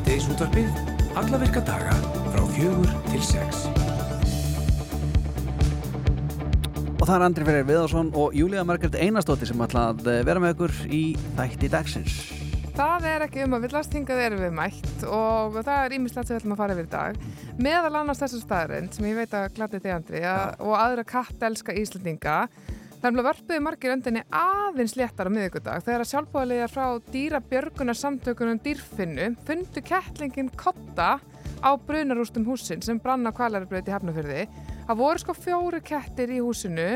Síðdeisútvarpið, 0.00 0.68
alla 1.20 1.38
virka 1.42 1.60
daga 1.60 1.92
frá 2.32 2.40
fjögur 2.54 2.88
til 3.10 3.18
sex. 3.20 3.66
Og 6.96 7.02
það 7.04 7.12
er 7.16 7.24
Andri 7.26 7.44
Freyr 7.44 7.66
Viðarsson 7.68 8.08
og 8.16 8.32
Júlíða 8.36 8.64
Margret 8.64 8.96
Einarstóttir 8.96 9.50
sem 9.50 9.60
ætla 9.60 9.90
að 9.90 10.08
eh, 10.08 10.22
vera 10.24 10.40
með 10.40 10.54
ykkur 10.54 10.74
í 10.88 11.02
þætti 11.36 11.70
dagsins. 11.74 12.16
Það 12.78 13.08
er 13.10 13.26
ekki 13.26 13.44
um 13.44 13.58
að 13.58 13.66
villast 13.66 13.98
hingað 13.98 14.24
erum 14.24 14.42
við 14.46 14.56
mætt 14.56 15.04
og 15.04 15.60
það 15.60 15.84
er 15.84 15.96
ímislegt 15.98 16.30
sem 16.30 16.36
við 16.38 16.40
ætlum 16.40 16.56
að 16.56 16.62
fara 16.62 16.78
yfir 16.78 16.88
í 16.88 16.92
dag. 16.96 17.22
Meðal 17.60 17.94
annars 18.00 18.24
þessu 18.24 18.40
staðrind 18.40 18.96
sem 18.96 19.10
ég 19.10 19.20
veit 19.20 19.36
að 19.36 19.50
gladi 19.58 19.82
þig 19.84 19.96
Andri 19.98 20.24
að, 20.24 20.54
og 20.64 20.76
aðra 20.80 21.04
kattelska 21.12 21.76
Íslandinga 21.76 22.38
Þannig 23.00 23.22
að 23.22 23.26
varpiði 23.30 23.60
margir 23.64 23.92
öndinni 23.94 24.22
aðeins 24.36 24.92
léttar 24.98 25.30
á 25.30 25.32
miðugudag 25.32 25.84
þegar 25.86 26.02
að 26.04 26.10
sjálfbúðarlegar 26.10 26.72
frá 26.72 26.98
dýrabjörgunar 27.14 27.96
samtökunum 27.96 28.60
dýrfinnu 28.60 29.30
fundu 29.48 29.82
kettlingin 29.86 30.50
kotta 30.52 31.14
á 31.64 31.70
brunarústum 31.80 32.44
húsin 32.44 32.84
sem 32.84 33.00
brann 33.00 33.24
á 33.24 33.32
kvalaribröði 33.32 33.88
í 33.88 33.94
Hafnafjörði. 33.96 34.44
Það 34.84 35.00
voru 35.00 35.24
sko 35.24 35.36
fjóri 35.38 35.80
kettir 35.80 36.34
í 36.36 36.42
húsinu 36.44 36.88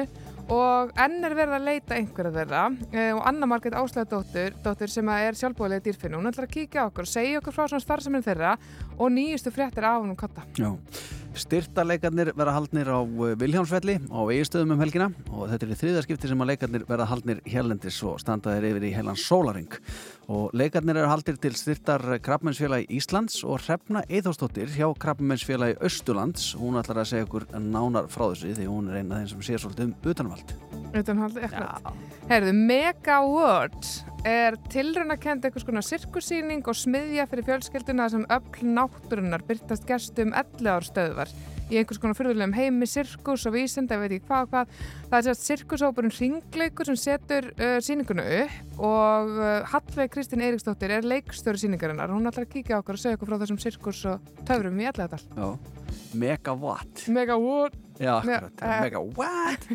og 0.52 0.92
enn 1.00 1.24
er 1.24 1.38
verið 1.38 1.56
að 1.56 1.66
leita 1.70 1.96
einhverja 1.96 2.36
þeirra 2.36 2.62
e, 2.92 3.08
og 3.16 3.24
Anna 3.24 3.48
Marget 3.48 3.80
Áslæðadóttir 3.80 4.92
sem 4.92 5.08
er 5.16 5.40
sjálfbúðarlega 5.40 5.86
dýrfinnu, 5.88 6.20
hún 6.20 6.28
ætlar 6.28 6.50
að 6.50 6.56
kíkja 6.58 6.88
okkur 6.90 7.08
og 7.08 7.14
segja 7.14 7.40
okkur 7.40 7.56
frá 7.56 7.64
svona 7.64 7.84
starfseminn 7.86 8.26
þeirra 8.26 8.58
og 8.98 9.12
nýjustu 9.14 9.56
fréttir 9.56 9.88
af 9.88 10.02
hún 10.02 10.12
um 10.12 10.20
kotta. 10.20 10.44
Já. 10.60 10.74
Styrtaleikarnir 11.34 12.30
verða 12.38 12.54
haldnir 12.54 12.88
á 12.90 13.00
eh, 13.02 13.34
Viljámsvelli 13.40 13.96
á 14.06 14.20
eigistöðum 14.22 14.76
um 14.76 14.82
helgina 14.84 15.08
og 15.32 15.48
þetta 15.50 15.66
er 15.66 15.72
í 15.74 15.78
þriðarskipti 15.80 16.30
sem 16.30 16.44
að 16.44 16.50
leikarnir 16.52 16.86
verða 16.88 17.08
haldnir 17.10 17.40
hérlendis 17.48 17.98
og 18.06 18.20
standaðir 18.22 18.68
yfir 18.70 18.86
í 18.86 18.92
heilan 18.94 19.18
sólaring 19.18 19.74
og 20.30 20.54
leikarnir 20.54 21.00
eru 21.00 21.10
haldir 21.10 21.38
til 21.42 21.52
styrtar 21.58 22.04
Krabbmennsfélagi 22.24 22.86
Íslands 22.94 23.42
og 23.42 23.60
Hrefna 23.64 24.04
Eithóstóttir 24.06 24.70
hjá 24.76 24.86
Krabbmennsfélagi 25.02 25.80
Östulands 25.84 26.52
hún 26.60 26.78
ætlar 26.80 27.02
að 27.02 27.10
segja 27.12 27.28
okkur 27.28 27.50
nánar 27.58 28.08
frá 28.12 28.28
þessu 28.30 28.54
því 28.54 28.70
hún 28.70 28.90
er 28.92 29.02
eina 29.02 29.18
af 29.18 29.24
þeim 29.24 29.30
sem 29.34 29.46
sé 29.50 29.60
svolítið 29.60 29.90
um 29.90 30.10
utanvald. 30.14 30.56
Utanvald, 30.94 31.38
ekkert 31.42 31.94
Herðu, 32.30 32.54
Mega 32.54 33.20
World 33.26 34.13
er 34.24 34.56
tilrunakend 34.72 35.44
eitthvað 35.44 35.66
svona 35.66 35.82
sirkusýning 35.84 36.64
og 36.64 36.78
smiðja 36.78 37.26
fyrir 37.28 37.46
fjölskelduna 37.48 38.08
sem 38.12 38.24
öll 38.32 38.70
náttúrunnar 38.76 39.44
byrtast 39.44 39.84
gestum 39.88 40.32
11 40.32 40.70
ár 40.72 40.86
stöðvar 40.88 41.34
í 41.70 41.78
einhvers 41.80 42.00
konar 42.02 42.16
fyrirlegum 42.18 42.54
heimi, 42.56 42.88
sirkus 42.90 43.46
og 43.48 43.54
vísind, 43.56 43.92
ég 43.92 44.02
veit 44.02 44.16
ekki 44.18 44.28
hvað 44.28 44.46
og 44.46 44.52
hvað. 44.54 44.74
Það 45.10 45.18
er 45.20 45.26
sérst 45.28 45.48
sirkusópurinn 45.48 46.14
Ringleikur 46.18 46.90
sem 46.90 46.98
setur 47.00 47.50
uh, 47.54 47.76
síninguna 47.84 48.26
upp 48.42 48.82
og 48.90 49.32
uh, 49.38 49.70
Hallveig 49.72 50.12
Kristín 50.14 50.44
Eiríksdóttir 50.44 50.92
er 50.98 51.06
leikstöru 51.06 51.60
síningarinnar. 51.60 52.12
Hún 52.12 52.28
ætlar 52.30 52.48
að 52.48 52.52
kíkja 52.56 52.82
okkur 52.82 52.98
og 52.98 53.04
segja 53.04 53.18
okkur 53.20 53.32
frá 53.32 53.40
þessum 53.44 53.62
sirkus 53.62 54.04
og 54.10 54.34
töfrum 54.48 54.82
í 54.82 54.90
allega 54.90 55.14
tal. 55.14 55.24
Já, 55.38 55.74
Megawatt. 56.14 57.08
Megawatt. 57.08 57.80
Já, 57.98 58.16
akkurat, 58.18 58.62
Megawatt. 58.82 59.68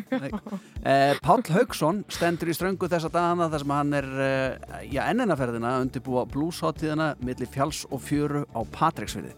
eh, 0.84 1.14
Pál 1.24 1.40
Haugsson 1.54 2.02
stendur 2.12 2.50
í 2.52 2.56
ströngu 2.56 2.88
þessa 2.92 3.08
dagana 3.12 3.46
þar 3.48 3.62
sem 3.64 3.72
hann 3.72 3.96
er 3.96 4.08
eh, 4.20 4.74
já, 4.92 5.00
enninaferðina 5.08 5.70
að 5.78 5.86
undirbúa 5.86 6.26
blúsháttíðina 6.28 7.14
millir 7.24 7.48
fjalls 7.48 7.86
og 7.88 8.02
fjöru 8.04 8.44
á 8.52 8.60
Patræksfyrði. 8.76 9.32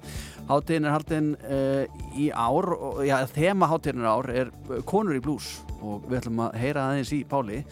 Háttíðin 0.49 0.89
er 0.89 0.95
haldinn 0.97 1.29
uh, 1.39 2.01
í 2.19 2.29
ár, 2.35 2.73
og, 2.75 3.03
já, 3.07 3.17
þema 3.31 3.69
háttíðin 3.71 4.09
ár 4.09 4.31
er 4.33 4.51
konur 4.89 5.17
í 5.17 5.23
blús 5.23 5.53
og 5.83 6.09
við 6.09 6.19
ætlum 6.21 6.43
að 6.47 6.59
heyra 6.63 6.89
aðeins 6.91 7.13
í 7.15 7.23
Páli 7.29 7.63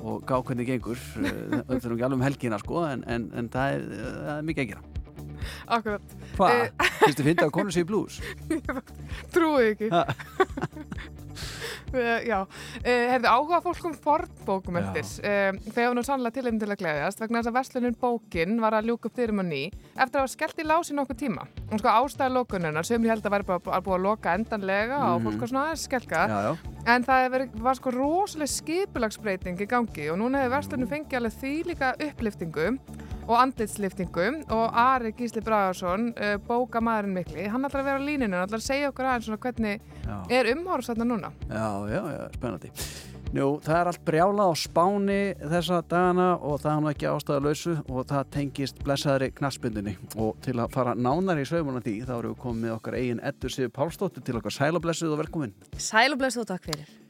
og 0.00 0.22
gá 0.28 0.38
hvernig 0.38 0.70
gengur. 0.70 1.00
Þetta 1.68 1.80
er 1.80 1.96
ekki 1.96 2.06
alveg 2.06 2.18
um 2.18 2.24
helgina 2.24 2.60
sko, 2.62 2.84
en, 2.88 3.04
en, 3.10 3.28
en 3.36 3.50
það, 3.52 3.76
er, 3.76 4.08
það 4.14 4.32
er 4.36 4.48
mikið 4.50 4.64
að 4.64 4.72
gera. 4.74 4.86
Akkurat. 5.70 6.14
Hvað? 6.36 6.66
Fyrstu 7.00 7.24
finna 7.24 7.46
að 7.48 7.54
konur 7.56 7.74
sé 7.74 7.84
í 7.84 7.88
blús? 7.88 8.20
Trúið 9.34 9.70
ekki. 9.72 9.90
Já, 11.90 12.38
uh, 12.44 12.84
hefðu 12.84 13.30
áhuga 13.30 13.60
fólk 13.64 13.86
um 13.88 13.94
fornbókum 14.04 14.78
eftir. 14.80 15.06
Um, 15.26 15.58
þegar 15.74 15.96
nú 15.96 16.04
sannlega 16.06 16.36
til 16.36 16.46
einn 16.50 16.60
til 16.60 16.70
að 16.70 16.80
gleðjast 16.84 17.22
vegna 17.22 17.40
þess 17.40 17.50
að 17.50 17.56
Vestlunin 17.58 17.98
bókin 18.00 18.60
var 18.62 18.76
að 18.78 18.90
ljúka 18.90 19.10
upp 19.10 19.18
þyrum 19.18 19.42
og 19.42 19.48
ný 19.50 19.62
eftir 19.70 20.20
að 20.20 20.22
hafa 20.22 20.32
skellt 20.34 20.62
í 20.62 20.68
lási 20.68 20.96
nokkuð 20.96 21.20
tíma. 21.24 21.46
Og 21.70 21.82
sko 21.82 21.94
ástæða 21.94 22.34
lókununa 22.38 22.84
sem 22.86 23.02
ég 23.04 23.14
held 23.14 23.26
að 23.26 23.36
væri 23.36 23.48
bara 23.50 23.76
að 23.76 23.86
búa 23.88 23.98
að 23.98 24.06
loka 24.06 24.34
endanlega 24.38 25.02
og 25.10 25.26
fólk 25.26 25.44
var 25.44 25.52
svona 25.52 25.66
aðeins 25.68 25.86
skelka. 25.88 26.24
Já, 26.30 26.38
já. 26.46 26.52
en 26.94 27.06
það 27.06 27.28
veri, 27.34 27.50
var 27.66 27.78
sko 27.78 27.94
rosalega 27.94 28.54
skipilagsbreyting 28.54 29.60
í 29.60 29.70
gangi 29.70 30.10
og 30.12 30.20
núna 30.22 30.44
hefur 30.44 30.58
Vestlunin 30.58 30.90
fengið 30.90 31.20
alveg 31.20 31.38
því 31.42 31.54
líka 31.72 31.94
uppliftingu 31.98 32.68
og 33.30 33.36
andlitsliftingu 33.38 34.26
og 34.50 34.78
Ari 34.78 35.12
Gísli 35.14 35.42
Bragarsson 35.44 36.10
bóka 36.48 36.80
maðurinn 36.82 37.14
mikli, 37.14 37.46
hann 37.46 37.66
ætlar 37.66 37.84
að 37.84 37.90
vera 37.90 38.02
á 38.02 38.08
líninu 38.08 38.38
hann 38.38 38.48
ætlar 38.48 38.62
að 38.62 38.66
segja 38.66 38.90
okkur 38.90 39.06
aðeins 39.06 39.28
svona 39.28 39.42
hvernig 39.44 39.84
já. 40.02 40.16
er 40.34 40.50
núna 40.98 41.30
Já, 41.88 42.00
já, 42.12 42.22
spennandi. 42.36 42.70
Njú, 43.30 43.48
það 43.62 43.76
er 43.78 43.88
allt 43.92 44.04
brjála 44.06 44.46
á 44.50 44.52
spáni 44.58 45.18
þessa 45.38 45.80
dagana 45.86 46.30
og 46.42 46.56
það 46.60 46.72
er 46.72 46.80
nú 46.82 46.90
ekki 46.90 47.08
ástæðalösu 47.10 47.74
og 47.86 48.08
það 48.10 48.32
tengist 48.36 48.80
blessaðri 48.82 49.28
knaspundinni 49.36 49.94
og 50.18 50.40
til 50.42 50.56
að 50.58 50.74
fara 50.74 50.96
nánar 50.98 51.38
í 51.38 51.46
sögumuna 51.46 51.84
því 51.84 51.94
þá 52.08 52.16
eru 52.16 52.32
við 52.32 52.40
komið 52.42 52.74
okkar 52.74 52.98
eigin 52.98 53.22
Eddur 53.30 53.54
Sigur 53.54 53.70
Pálsdóttir 53.76 54.26
til 54.26 54.40
okkar. 54.40 54.56
Sælablessuð 54.58 55.14
og 55.14 55.22
velkomin. 55.22 55.54
Sælablessuð 55.78 56.48
og 56.48 56.50
takk 56.50 56.66
fyrir 56.72 57.09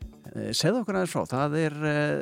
Segð 0.55 0.81
okkur 0.81 0.97
aðeins 0.99 1.13
frá, 1.15 1.25
það 1.27 1.55
er 1.59 1.77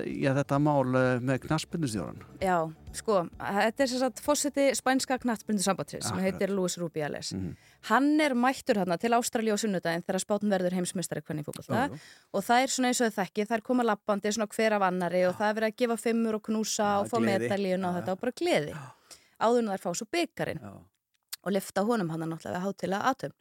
já, 0.09 0.31
þetta 0.39 0.59
mál 0.65 0.95
með 1.21 1.43
knaspundustjóran 1.45 2.23
Já, 2.41 2.57
sko, 2.97 3.19
þetta 3.37 3.85
er 3.85 3.91
sérstaklega 3.91 4.25
fósiti 4.25 4.67
spænska 4.79 5.19
knaspundusambandri 5.21 6.01
sem 6.07 6.21
heitir 6.23 6.53
Luis 6.55 6.79
Rubiales. 6.81 7.35
Mm 7.35 7.43
-hmm. 7.43 7.71
Hann 7.91 8.21
er 8.21 8.35
mættur 8.35 8.81
hérna 8.81 8.99
til 8.99 9.13
Ástralja 9.13 9.53
og 9.53 9.61
Sunnudaginn 9.61 10.03
þegar 10.03 10.21
spátun 10.25 10.51
verður 10.51 10.75
heimsmystari 10.79 11.21
hvernig 11.21 11.45
fólkvölda 11.45 11.99
og 12.33 12.45
það 12.45 12.63
er 12.63 12.69
svona 12.69 12.89
eins 12.89 13.01
og 13.01 13.13
þekki, 13.13 13.47
það 13.47 13.57
er 13.57 13.63
koma 13.63 13.83
lappandi 13.83 14.33
svona 14.33 14.49
hver 14.57 14.73
af 14.73 14.83
annari 14.83 15.23
já. 15.23 15.29
og 15.29 15.35
það 15.35 15.49
er 15.49 15.55
verið 15.55 15.69
að 15.69 15.77
gefa 15.77 15.97
fimmur 15.97 16.35
og 16.35 16.43
knúsa 16.43 16.85
já, 16.85 17.01
og 17.01 17.07
fá 17.09 17.19
medalíun 17.21 17.85
og 17.85 17.95
þetta 17.95 18.13
og 18.13 18.21
bara 18.21 18.33
gleði. 18.33 18.75
Áður 19.39 19.59
en 19.59 19.67
það 19.67 19.75
er 19.75 19.85
fá 19.85 19.95
svo 19.95 20.07
byggarinn 20.11 20.61
og 21.47 21.55
lifta 21.55 21.85
honum 21.87 22.11
hann 22.13 22.25
náttúrulega 22.27 22.63
hátilega 22.65 23.11
aðtömm. 23.11 23.35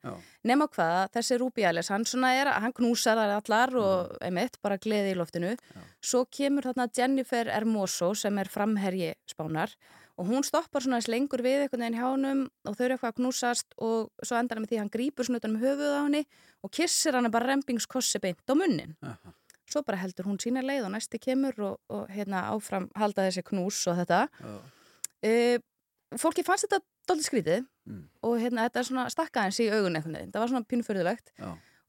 Nefna 0.48 0.68
hvað, 0.74 0.98
þessi 1.18 1.38
Rubiales, 1.42 1.92
hann 1.94 2.06
svona 2.08 2.34
er, 2.38 2.52
hann 2.62 2.76
knúsar 2.78 3.18
það 3.20 3.36
allar 3.38 3.78
og 3.82 3.94
mm. 4.12 4.26
einmitt 4.28 4.60
bara 4.64 4.80
gleði 4.82 5.14
í 5.14 5.18
loftinu. 5.18 5.54
Já. 5.56 5.86
Svo 6.12 6.26
kemur 6.32 6.70
þarna 6.70 6.90
Jennifer 6.98 7.50
Hermoso 7.52 8.14
sem 8.16 8.38
er 8.38 8.52
framherji 8.52 9.14
spánar 9.30 9.74
og 10.18 10.30
hún 10.32 10.46
stoppar 10.46 10.82
svona 10.82 10.98
eins 10.98 11.10
lengur 11.12 11.44
við 11.46 11.66
einhvern 11.66 11.84
veginn 11.84 11.98
hjá 12.00 12.06
hannum 12.08 12.46
og 12.66 12.78
þau 12.78 12.86
eru 12.86 12.96
eitthvað 12.96 13.12
að 13.12 13.20
knúsast 13.20 13.76
og 13.78 14.26
svo 14.26 14.38
endar 14.40 14.58
hann 14.58 14.66
með 14.66 14.72
því 14.72 14.80
hann 14.82 14.94
grýpur 14.94 15.28
svona 15.28 15.42
utan 15.42 15.54
um 15.54 15.62
höfuð 15.62 15.94
á 15.94 16.02
henni 16.02 16.24
og 16.66 16.74
kissir 16.74 17.18
hann 17.18 17.30
bara 17.34 17.52
rempingskossi 17.52 18.22
beint 18.24 18.42
á 18.50 18.54
munnin. 18.58 18.96
-huh. 19.02 19.34
Svo 19.68 19.84
bara 19.84 20.00
heldur 20.00 20.26
hún 20.26 20.40
sína 20.40 20.64
leið 20.64 20.86
og 20.88 20.92
næsti 20.92 21.20
kemur 21.20 21.54
og, 21.60 21.80
og 21.90 22.08
hérna 22.10 22.48
áfram 22.54 22.90
halda 22.96 23.28
þessi 23.28 23.44
knús 23.44 23.88
og 23.92 23.98
þetta. 24.00 24.28
Uh, 25.28 25.60
fólki 26.16 26.46
fannst 26.48 26.66
þetta 26.66 26.80
doldið 27.10 27.28
skrítið 27.28 27.66
mm. 27.88 28.04
og 28.28 28.38
hérna 28.42 28.68
þetta 28.68 28.84
er 28.84 28.90
svona 28.92 29.08
stakkaðins 29.14 29.64
í 29.64 29.72
augun 29.72 29.98
eitthvað 29.98 30.20
það 30.34 30.44
var 30.44 30.54
svona 30.54 30.70
pínförðulegt 30.74 31.34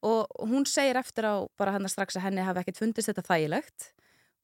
og 0.03 0.27
hún 0.47 0.67
segir 0.67 0.99
eftir 0.99 1.27
á 1.27 1.43
bara 1.59 1.75
hann 1.75 1.87
að 1.87 1.95
strax 1.95 2.19
að 2.19 2.29
henni 2.29 2.45
hafi 2.47 2.63
ekkert 2.63 2.79
fundist 2.79 3.11
þetta 3.11 3.25
þægilegt. 3.27 3.89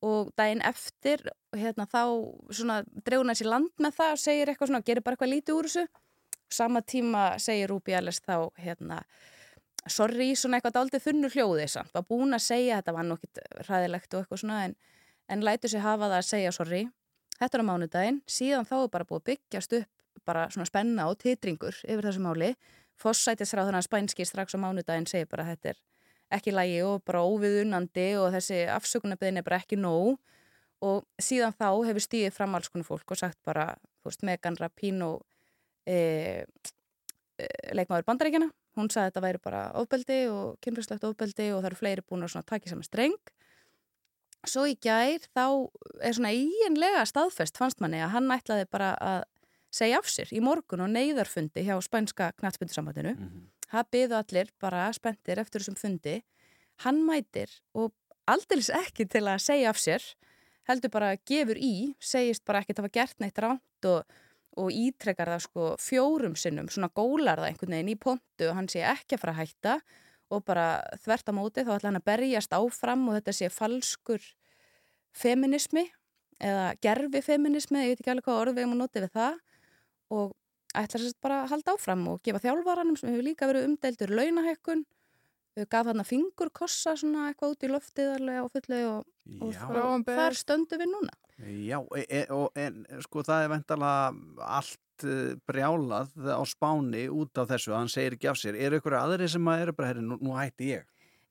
Og 0.05 0.33
daginn 0.37 0.65
eftir 0.67 1.23
hérna 1.55 1.87
þá 1.89 2.03
svona 2.51 2.81
dregur 2.85 3.25
hann 3.25 3.33
þessi 3.33 3.47
land 3.49 3.71
með 3.81 3.95
það 4.01 4.17
og 4.17 4.21
segir 4.25 4.51
eitthvað 4.51 4.73
svona, 4.73 4.85
gerir 4.85 5.05
bara 5.05 5.17
eitthvað 5.17 5.33
lítið 5.33 5.55
úr 5.55 5.69
þessu. 5.69 5.87
Sama 6.51 6.83
tíma 6.83 7.23
segir 7.41 7.71
Rúbi 7.71 7.95
Allers 7.97 8.21
þá 8.21 8.51
hérna 8.61 9.01
sorry, 9.89 10.33
svona 10.37 10.59
eitthvað 10.59 10.77
daldið 10.79 11.07
þunnu 11.07 11.31
hljóði 11.33 11.65
að 11.69 11.95
var 11.95 12.05
búin 12.09 12.37
að 12.37 12.45
segja, 12.45 12.81
þetta 12.81 12.93
var 12.97 13.09
nokkið 13.09 13.41
ræðilegt 13.69 14.15
og 14.15 14.23
eitthvað 14.23 14.41
svona 14.43 14.61
en, 14.65 14.77
en 15.29 15.45
lætu 15.45 15.71
sig 15.71 15.85
hafa 15.85 16.09
það 16.09 16.19
að 16.19 16.29
segja 16.29 16.53
sorry, 16.57 16.83
þetta 17.39 17.59
er 17.59 17.65
á 17.65 17.69
mánudaginn. 17.71 18.23
Síðan 18.27 18.69
þá 18.69 18.77
er 18.83 18.93
bara 18.97 19.09
búið 19.09 19.23
að 19.23 19.29
byggjast 19.31 19.77
upp 19.81 19.94
bara 20.27 20.47
svona 20.53 20.69
spenna 20.69 21.09
og 21.11 21.19
titringur 21.23 21.77
yfir 21.85 22.09
þessu 22.09 22.23
máli. 22.25 22.53
Fossætisráð 23.01 23.71
þannig 23.71 23.83
að 23.83 23.89
spænski 23.89 24.27
strax 24.29 24.55
á 24.55 24.59
mánudaginn 24.63 25.09
segir 25.11 25.29
bara 25.31 25.47
að 25.47 25.55
þetta 25.55 25.73
er 25.73 25.81
ekki 26.39 26.55
lægi 26.55 26.81
og 26.87 27.03
bara 27.07 27.25
óviðunandi 27.27 28.07
og 28.21 28.31
þessi 28.35 28.63
afsökunarbyðin 28.75 29.41
er 29.41 29.47
bara 29.47 29.61
ekki 29.63 29.79
nóg 29.79 30.17
og 30.85 31.05
síðan 31.23 31.55
þá 31.57 31.69
hefur 31.89 32.05
stíðið 32.05 32.37
fram 32.37 32.57
alls 32.57 32.71
konar 32.71 32.89
fólk 32.89 33.15
og 33.15 33.21
sagt 33.21 33.39
bara, 33.47 33.73
þú 34.03 34.11
veist, 34.11 34.25
Megan 34.27 34.59
Rapino 34.61 35.11
e, 35.87 36.45
e, 37.39 37.47
leikmaður 37.77 38.07
bandaríkjana, 38.09 38.51
hún 38.79 38.91
sagði 38.93 39.05
að 39.05 39.11
þetta 39.11 39.25
væri 39.27 39.43
bara 39.45 39.63
ofbeldi 39.81 40.19
og 40.33 40.59
kynfræslegt 40.65 41.07
ofbeldi 41.09 41.51
og 41.55 41.63
það 41.63 41.71
eru 41.71 41.81
fleiri 41.81 42.07
búin 42.07 42.27
að 42.27 42.45
taka 42.47 42.69
í 42.69 42.75
saman 42.75 42.89
streng 42.89 43.35
Svo 44.45 44.67
í 44.69 44.75
gær 44.77 45.23
þá 45.33 45.45
er 46.05 46.17
svona 46.17 46.35
íenlega 46.37 47.05
staðfest 47.09 47.57
fannst 47.57 47.81
manni 47.81 48.03
að 48.05 48.13
hann 48.13 48.33
ætlaði 48.35 48.67
bara 48.73 48.91
að 49.01 49.23
segja 49.75 49.99
af 49.99 50.09
sér 50.11 50.31
í 50.35 50.41
morgun 50.45 50.85
og 50.87 50.93
neyðarfundi 50.95 51.65
hjá 51.67 51.75
spænska 51.83 52.31
knatsbundisambandinu. 52.39 53.15
Mm 53.15 53.29
-hmm. 53.29 53.51
Það 53.71 53.91
byðu 53.91 54.15
allir 54.21 54.51
bara 54.61 54.93
spenntir 54.93 55.39
eftir 55.39 55.61
þessum 55.61 55.77
fundi. 55.77 56.23
Hann 56.85 57.03
mætir 57.07 57.51
og 57.75 57.93
aldils 58.27 58.71
ekki 58.71 59.07
til 59.11 59.25
að 59.29 59.43
segja 59.45 59.71
af 59.71 59.81
sér, 59.81 60.03
heldur 60.69 60.91
bara 60.91 61.17
gefur 61.29 61.59
í, 61.61 61.95
segist 62.01 62.45
bara 62.45 62.63
ekki 62.63 62.75
að 62.75 62.77
það 62.77 62.87
var 62.87 62.95
gert 62.99 63.21
neitt 63.21 63.39
ránt 63.43 63.89
og, 63.91 64.15
og 64.57 64.71
ítrekkar 64.71 65.29
það 65.35 65.43
sko 65.45 65.69
fjórum 65.83 66.37
sinnum, 66.37 66.71
svona 66.73 66.89
gólar 66.95 67.43
það 67.43 67.51
einhvern 67.51 67.77
veginn 67.77 67.93
í 67.93 68.01
pontu 68.01 68.49
og 68.49 68.57
hann 68.59 68.71
sé 68.73 68.81
ekki 68.81 69.19
að 69.19 69.25
fara 69.25 69.33
að 69.37 69.43
hætta 69.43 69.75
og 70.33 70.45
bara 70.45 70.69
þvert 71.05 71.29
á 71.29 71.33
móti 71.37 71.65
þá 71.67 71.75
ætla 71.77 71.91
hann 71.91 72.01
að 72.01 72.09
berjast 72.09 72.57
áfram 72.57 73.09
og 73.09 73.19
þetta 73.19 73.37
sé 73.37 73.51
falskur 73.53 74.23
feminismi 75.15 75.85
eða 76.43 76.73
gerfi 76.83 77.21
feminismi, 77.23 77.85
ég 77.85 77.93
veit 77.93 78.01
ekki 78.01 78.15
alveg 78.15 78.27
hvað 78.27 78.41
orð 78.41 78.57
við 78.57 78.65
erum 78.65 78.75
að 78.75 78.83
nota 78.83 79.05
við 79.05 79.13
það 79.15 79.37
og 80.13 80.35
ætla 80.75 81.01
þess 81.01 81.15
að 81.15 81.23
bara 81.25 81.41
halda 81.51 81.77
áfram 81.77 82.07
og 82.13 82.23
gefa 82.27 82.43
þjálfvaranum 82.45 82.99
sem 82.99 83.13
hefur 83.13 83.27
líka 83.29 83.49
verið 83.51 83.69
umdeildur 83.71 84.15
launahækkun 84.19 84.85
við 85.55 85.69
gaf 85.71 85.87
hann 85.87 86.03
að 86.03 86.11
fingurkossa 86.11 86.97
svona 86.99 87.29
eitthvað 87.31 87.55
út 87.55 87.67
í 87.67 87.71
loftið 87.71 88.15
alveg 88.17 88.41
á 88.43 88.47
fullu 88.57 88.81
og, 88.91 89.13
og 89.45 90.07
ber- 90.07 90.19
þar 90.19 90.39
stöndum 90.41 90.83
við 90.83 90.91
núna 90.91 91.15
Já, 91.43 91.81
e, 91.99 92.05
e, 92.07 92.25
og, 92.31 92.53
en 92.55 92.85
sko 93.03 93.25
það 93.27 93.45
er 93.45 93.49
ventala 93.51 93.91
allt 94.39 95.03
uh, 95.07 95.33
brjálað 95.51 96.13
á 96.31 96.43
spáni 96.47 97.09
út 97.11 97.41
af 97.43 97.49
þessu, 97.51 97.73
hann 97.75 97.91
segir 97.91 98.15
ekki 98.15 98.29
af 98.31 98.39
sér. 98.39 98.55
Eru 98.55 98.79
ykkur 98.79 98.95
aðri 99.01 99.27
sem 99.33 99.49
að 99.51 99.65
eru 99.65 99.75
bara, 99.75 99.91
herri, 99.91 100.05
nú, 100.07 100.21
nú 100.23 100.37
hætti 100.39 100.71
ég? 100.77 100.85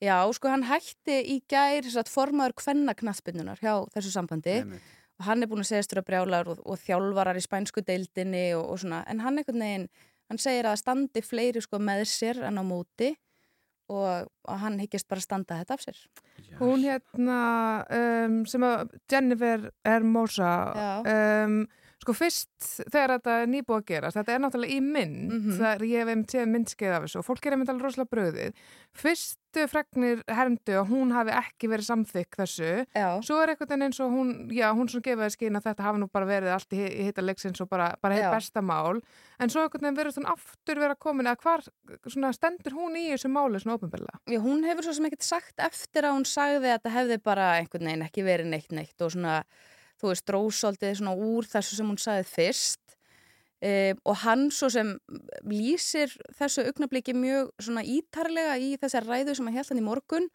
Já, 0.03 0.17
sko 0.35 0.51
hann 0.51 0.65
hætti 0.67 1.21
í 1.31 1.37
gær 1.47 1.87
formaður 2.11 2.57
kvenna 2.59 2.95
knattbyndunar 2.99 3.63
hjá 3.63 3.77
þessu 3.95 4.11
sambandi 4.11 4.57
Einmitt. 4.59 4.91
Og 5.19 5.27
hann 5.27 5.43
er 5.43 5.49
búin 5.51 5.63
að 5.63 5.71
segjast 5.71 5.93
þurra 5.93 6.05
brjálar 6.07 6.49
og, 6.53 6.63
og 6.65 6.79
þjálfarar 6.81 7.39
í 7.39 7.43
spænsku 7.45 7.83
deildinni 7.85 8.47
og, 8.57 8.65
og 8.73 8.81
svona, 8.83 9.03
en 9.09 9.21
hann 9.23 9.37
einhvern 9.39 9.65
veginn, 9.65 9.85
hann 10.31 10.41
segir 10.41 10.69
að 10.69 10.79
standi 10.81 11.23
fleiri 11.25 11.61
sko 11.63 11.79
með 11.81 12.05
sér 12.09 12.41
en 12.47 12.61
á 12.61 12.63
móti 12.65 13.13
og, 13.91 14.29
og 14.47 14.59
hann 14.63 14.79
hyggist 14.81 15.09
bara 15.11 15.23
standa 15.23 15.59
þetta 15.61 15.77
af 15.77 15.83
sér. 15.83 16.01
Já. 16.39 16.57
Hún 16.61 16.83
hérna 16.85 17.39
um, 17.99 18.41
sem 18.49 18.65
að 18.65 18.95
Jennifer 19.11 19.69
Hermosa 19.85 20.51
um, 21.03 21.63
sko 22.03 22.13
fyrst 22.17 22.69
þegar 22.91 23.15
þetta 23.17 23.37
er 23.43 23.51
nýbúið 23.53 23.79
að 23.81 23.87
gera 23.93 24.11
þetta 24.13 24.35
er 24.37 24.43
náttúrulega 24.45 24.77
í 24.77 24.81
mynd 24.83 25.33
Mhm. 25.33 25.57
þegar 25.57 25.85
ég 25.87 26.03
hef 26.03 26.13
einmitt 26.13 26.33
séð 26.35 26.49
myndskeið 26.53 26.95
af 26.97 27.03
þessu 27.07 27.19
og 27.23 27.27
fólk 27.31 27.45
er 27.47 27.55
einmitt 27.57 27.69
alveg 27.73 27.87
rosalega 27.87 28.13
bröðið 28.13 28.53
fyrstu 28.97 29.63
fregnir 29.69 30.21
hermdu 30.33 30.73
að 30.79 30.87
hún 30.89 31.11
hafi 31.13 31.33
ekki 31.37 31.67
verið 31.69 31.85
samþykk 31.85 32.37
þessu. 32.39 32.69
Já, 32.97 33.07
svo 33.25 33.35
er 33.43 33.51
einhvern 33.53 33.69
veginn 33.69 33.85
eins 33.87 33.99
og 34.01 34.09
hún 34.13 34.31
já, 34.53 34.67
hún 34.73 34.89
svona 34.89 35.05
gefaði 35.05 35.33
skinn 35.35 35.57
að 35.59 35.67
þetta 35.67 35.85
hafi 35.85 36.01
nú 36.01 36.07
bara 36.13 36.25
verið 36.29 36.53
allt 36.55 36.73
í, 36.73 36.79
í 36.81 37.03
hitta 37.07 37.21
leiksins 37.25 37.61
og 37.61 37.69
bara, 37.69 37.91
bara 38.01 38.17
heitt 38.17 38.25
Já. 38.25 38.31
besta 38.33 38.63
mál. 38.65 39.01
En 39.39 39.49
svo 39.53 39.61
einhvern 39.65 39.85
veginn 39.85 39.99
verið 40.01 40.17
hún 40.17 40.29
aftur 40.33 40.81
vera 40.81 40.95
komin 40.97 41.29
að 41.29 41.37
hvar 41.45 41.61
svona 42.09 42.33
stendur 42.33 42.73
hún 42.77 42.97
í 42.97 43.05
þessu 43.13 43.29
máli 43.33 43.61
svona 43.61 43.77
ópenbarlega 43.77 44.17
Já, 44.33 44.39
hún 44.41 44.65
hefur 44.65 44.83
svo 44.89 44.93
sem 44.97 45.05
ekkert 45.09 45.27
sagt 45.29 45.61
eftir 45.61 46.01
að 46.09 46.17
hún 46.17 46.25
sagði 46.25 46.65
að 46.73 46.79
þetta 46.79 46.95
hefði 46.97 47.19
bara 47.29 47.51
einhvern 47.61 47.85
veginn 47.89 48.07
ekki 48.09 48.25
verið 48.25 48.49
neitt 48.53 48.71
neitt 48.73 49.01
og 49.05 49.13
svona, 49.13 49.43
þú 50.03 50.11
veist, 50.11 50.25
drósaldið 50.27 50.97
svona 50.99 51.15
úr 51.15 51.47
þessu 51.47 51.79
sem 51.79 51.87
hún 51.89 51.97
sagði 52.03 52.27
fyrst 52.29 52.97
um, 53.63 53.99
og 54.11 54.15
hann 54.25 54.49
svo 54.51 54.69
sem 54.73 54.93
lýsir 55.47 56.11
þessu 56.37 56.65
augnabliki 56.67 57.15
mjög 57.15 57.51
svona 57.63 57.83
ítarlega 57.87 58.57
í 58.59 58.73
þessar 58.81 59.07
ræðu 59.07 59.35
sem 59.37 59.47
hann 59.49 59.57
held 59.57 59.71
hann 59.71 59.81
í 59.81 59.85
morgun 59.87 60.27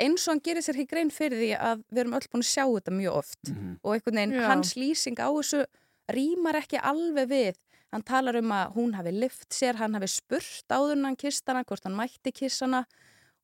eins 0.00 0.24
og 0.26 0.32
hann 0.32 0.40
gerir 0.44 0.64
sér 0.64 0.78
ekki 0.80 0.88
grein 0.94 1.10
fyrir 1.12 1.36
því 1.42 1.50
að 1.60 1.82
við 1.92 2.00
erum 2.02 2.14
öll 2.16 2.28
búin 2.32 2.44
að 2.46 2.48
sjá 2.48 2.64
þetta 2.64 2.94
mjög 2.96 3.18
oft 3.20 3.42
Mhm. 3.52 3.74
og 3.84 3.92
einhvern 3.94 4.16
veginn 4.22 4.32
Já. 4.40 4.46
hans 4.48 4.74
lýsing 4.80 5.18
á 5.20 5.28
þessu 5.28 5.64
rýmar 6.12 6.56
ekki 6.62 6.80
alveg 6.80 7.28
við 7.28 7.60
hann 7.92 8.02
talar 8.08 8.36
um 8.40 8.48
að 8.56 8.72
hún 8.74 8.94
hafi 8.96 9.12
lift 9.12 9.50
sér 9.52 9.76
hann 9.76 9.92
hafi 9.94 10.08
spurt 10.08 10.64
áður 10.72 10.96
en 10.96 11.04
hann 11.04 11.16
kist 11.20 11.44
hana 11.46 11.62
hvort 11.64 11.84
hann 11.84 11.94
mætti 11.98 12.32
kiss 12.32 12.60
hana 12.64 12.86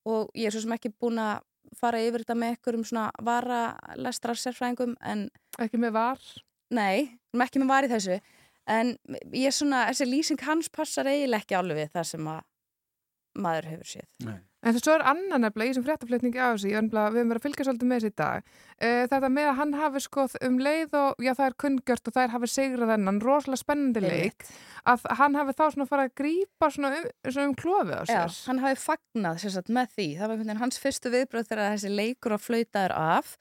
og 0.08 0.30
ég 0.34 0.46
er 0.48 0.56
svo 0.56 0.62
sem 0.64 0.72
ekki 0.72 0.88
búin 0.96 1.20
að 1.20 1.42
fara 1.76 2.00
yfir 2.02 2.24
þetta 2.24 2.36
með 2.38 2.56
ykkur 2.56 2.78
um 2.78 2.84
svona 2.88 3.08
varalestrar 3.24 4.38
sérfræðingum 4.40 4.96
en 5.04 5.26
ekki 5.60 5.80
með 5.80 5.96
var? 5.98 6.28
Nei, 6.74 7.08
ekki 7.44 7.62
með 7.62 7.72
var 7.72 7.86
í 7.88 7.92
þessu. 7.92 8.18
En 8.68 8.92
ég 9.32 9.48
er 9.48 9.56
svona, 9.56 9.86
þessi 9.88 10.08
lýsing 10.08 10.44
hans 10.44 10.68
passar 10.68 11.08
eiginlega 11.08 11.44
ekki 11.44 11.56
alveg 11.56 11.82
við 11.82 11.94
það 11.96 12.08
sem 12.10 12.28
að 12.28 12.42
maður 13.38 13.70
hefur 13.72 13.92
séð. 13.94 14.08
Nei. 14.26 14.38
En 14.58 14.74
þess 14.74 14.88
er 14.90 15.04
annan 15.06 15.44
nefnilega 15.44 15.70
í 15.70 15.74
sem 15.76 15.84
fréttaflutningi 15.86 16.40
á 16.42 16.50
þessu, 16.50 16.70
ég 16.72 16.78
er 16.80 16.82
nefnilega, 16.82 17.12
við 17.14 17.20
höfum 17.20 17.30
verið 17.30 17.38
að 17.38 17.44
fylgja 17.46 17.66
svolítið 17.68 17.88
með 17.90 18.00
þessi 18.00 18.10
í 18.10 18.16
dag. 18.18 18.48
Uh, 18.74 19.02
þetta 19.12 19.28
með 19.30 19.50
að 19.50 19.58
hann 19.60 19.74
hafi 19.78 20.02
sko 20.02 20.24
um 20.48 20.56
leið 20.66 20.96
og, 20.98 21.22
já 21.22 21.30
það 21.38 21.44
er 21.44 21.56
kunngjört 21.62 22.10
og 22.10 22.16
þær 22.16 22.32
hafi 22.34 22.50
sigrað 22.50 22.92
þennan 22.92 23.20
rosalega 23.22 23.60
spennandi 23.62 24.02
leik, 24.02 24.48
að 24.90 25.06
hann 25.20 25.38
hafi 25.38 25.54
þá 25.54 25.64
svona 25.68 25.86
farið 25.92 26.10
að 26.10 26.16
grípa 26.22 26.72
svona 26.74 26.90
um, 26.98 27.06
um 27.44 27.54
klofið 27.62 27.94
á 27.94 28.02
Já, 28.02 28.10
sér. 28.18 28.42
hann 28.50 28.64
hafi 28.64 28.82
fagnað 28.82 29.46
sagt, 29.46 29.72
með 29.78 29.94
því, 29.94 30.08
það 30.18 30.26
var 30.26 30.34
einhvern 30.34 30.50
veginn 30.50 30.62
hans 30.64 30.82
fyrstu 30.82 31.14
viðbröð 31.14 31.48
þegar 31.52 31.72
þessi 31.76 31.94
leikur 31.94 32.34
að 32.34 32.44
flauta 32.48 32.84
er 32.88 32.98
af. 32.98 33.32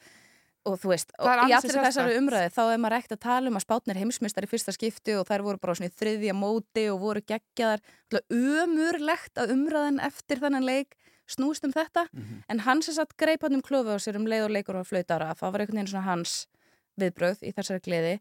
Og 0.67 0.75
þú 0.81 0.89
veist, 0.91 1.13
Það 1.15 1.29
er 1.31 1.39
og 1.39 1.47
í 1.47 1.53
allir 1.55 1.77
þessari 1.79 2.15
umræði 2.19 2.47
þá 2.51 2.61
er 2.65 2.79
maður 2.83 2.95
ekkert 2.97 3.13
að 3.15 3.21
tala 3.23 3.47
um 3.47 3.55
að 3.55 3.63
spátnir 3.63 3.99
heimsmeistar 4.01 4.43
í 4.43 4.49
fyrsta 4.51 4.73
skipti 4.75 5.13
og 5.15 5.23
þær 5.29 5.45
voru 5.45 5.61
bara 5.63 5.75
svona 5.79 5.87
í 5.87 5.93
þriðja 5.95 6.33
móti 6.35 6.83
og 6.91 6.97
voru 7.05 7.21
geggjaðar, 7.23 7.85
umurlegt 8.35 9.39
að 9.39 9.53
umræðan 9.55 10.01
eftir 10.03 10.43
þannig 10.43 10.67
leik 10.67 10.97
snúst 11.27 11.63
um 11.63 11.71
þetta, 11.73 12.07
Mhm. 12.13 12.43
en 12.49 12.59
hann 12.59 12.81
sem 12.81 12.93
satt 12.93 13.17
greip 13.17 13.41
hann 13.41 13.55
um 13.55 13.61
klófi 13.61 13.91
á 13.93 13.97
sér 13.99 14.15
um 14.15 14.25
leið 14.25 14.45
og 14.45 14.51
leikur 14.51 14.75
og 14.79 14.87
flauta 14.87 15.19
af, 15.21 15.39
það 15.39 15.51
var 15.51 15.59
einhvern 15.61 15.77
veginn 15.77 15.87
svona 15.93 16.03
hans 16.03 16.47
viðbröð 16.99 17.43
í 17.43 17.53
þessari 17.53 17.81
gleði. 17.81 18.19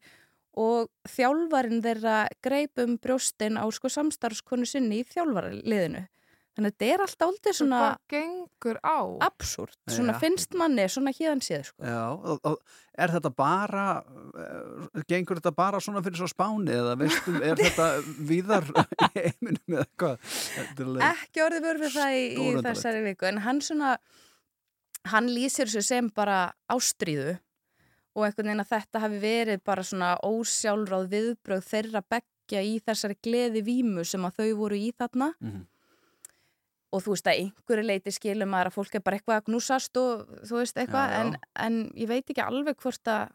Og 0.57 0.89
þjálfarin 1.09 1.83
þeirra 1.83 2.29
greip 2.43 2.79
um 2.79 2.99
brjóstin 2.99 3.59
á 3.61 3.65
sko 3.73 3.89
samstarfskonu 3.89 4.67
sinni 4.67 5.03
í 5.03 5.05
þjálfaraliðinu 5.05 6.09
þannig 6.57 6.73
að 6.73 6.75
þetta 6.75 6.87
er 6.95 7.03
alltaf 7.05 7.27
aldrei 7.29 7.53
svona 7.59 7.79
Hvað 7.85 7.97
gengur 8.17 8.79
á? 8.81 8.99
absúrt, 9.29 9.77
svona 9.93 10.15
Já. 10.17 10.21
finnst 10.25 10.55
manni 10.57 10.87
svona 10.89 11.13
hérðan 11.13 11.43
séð 11.45 11.65
sko. 11.69 11.85
Já, 11.85 12.03
og, 12.17 12.41
og 12.49 12.59
er 12.97 13.13
þetta 13.13 13.33
bara, 13.37 13.87
uh, 14.33 15.03
gengur 15.11 15.37
þetta 15.41 15.53
bara 15.59 15.81
svona 15.85 16.01
fyrir 16.07 16.17
svo 16.23 16.29
spáni 16.33 16.73
eða 16.73 16.95
veistum, 17.01 17.37
er 17.45 17.61
þetta 17.61 17.89
víðar 18.31 18.71
í 18.73 19.11
heiminum 19.19 19.77
eða 19.77 19.89
hvað? 20.01 20.31
Ekki 21.13 21.45
orðið 21.45 21.67
vörð 21.69 21.85
við 21.87 21.99
það 21.99 22.17
í, 22.17 22.23
í 22.41 22.55
þessari 22.65 23.03
viku 23.11 23.29
en 23.29 23.43
hann 23.45 23.61
svona 23.65 23.97
hann 25.13 25.29
lýsir 25.31 25.69
þessu 25.69 25.85
sem 25.87 26.09
bara 26.11 26.39
ástríðu 26.73 27.37
og 28.17 28.25
einhvern 28.25 28.49
veginn 28.49 28.65
að 28.65 28.71
þetta 28.73 29.01
hafi 29.05 29.19
verið 29.23 29.61
bara 29.69 29.85
svona 29.85 30.15
ósjálfráð 30.25 31.05
viðbröð 31.13 31.67
þeirra 31.69 32.01
beggja 32.11 32.63
í 32.65 32.79
þessari 32.81 33.19
gleði 33.23 33.63
vímu 33.67 34.05
sem 34.09 34.25
að 34.25 34.41
þau 34.41 34.49
voru 34.65 34.79
í 34.81 34.89
þarna 34.97 35.35
Mhm. 35.45 35.67
Og 36.97 37.05
þú 37.05 37.13
veist 37.13 37.29
að 37.29 37.41
einhverju 37.43 37.87
leiti 37.87 38.15
skilum 38.15 38.55
að 38.57 38.71
fólk 38.75 38.97
er 38.97 39.05
bara 39.05 39.19
eitthvað 39.19 39.41
að 39.41 39.49
knúsast 39.51 40.01
og 40.01 40.23
þú 40.49 40.61
veist 40.63 40.79
eitthvað 40.81 41.11
Já, 41.13 41.17
já. 41.17 41.19
En, 41.21 41.35
en 41.67 41.81
ég 41.99 42.09
veit 42.11 42.33
ekki 42.33 42.45
alveg 42.45 42.81
hvort 42.81 43.13
að 43.13 43.35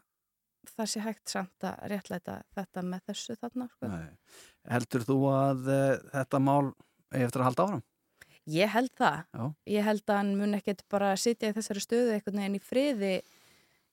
það 0.72 0.90
sé 0.92 1.02
hægt 1.02 1.30
samt 1.30 1.66
að 1.66 1.78
réttlæta 1.90 2.40
þetta 2.56 2.84
með 2.86 3.06
þessu 3.10 3.36
þarna 3.38 3.68
sko. 3.70 3.90
Nei. 3.90 4.36
Heldur 4.70 5.06
þú 5.06 5.16
að 5.32 5.70
uh, 5.74 5.94
þetta 6.12 6.40
mál 6.42 6.72
eigi 7.12 7.26
eftir 7.26 7.42
að 7.42 7.48
halda 7.50 7.66
áram? 7.68 7.84
Ég 8.52 8.72
held 8.74 8.90
það. 8.98 9.18
Já. 9.30 9.44
Ég 9.70 9.86
held 9.86 10.04
að 10.08 10.18
hann 10.18 10.34
mun 10.38 10.58
ekkert 10.58 10.84
bara 10.90 11.12
sitja 11.20 11.50
í 11.50 11.56
þessari 11.56 11.82
stöðu 11.82 12.14
einhvern 12.16 12.42
veginn 12.42 12.58
í 12.58 12.62
friði 12.62 13.14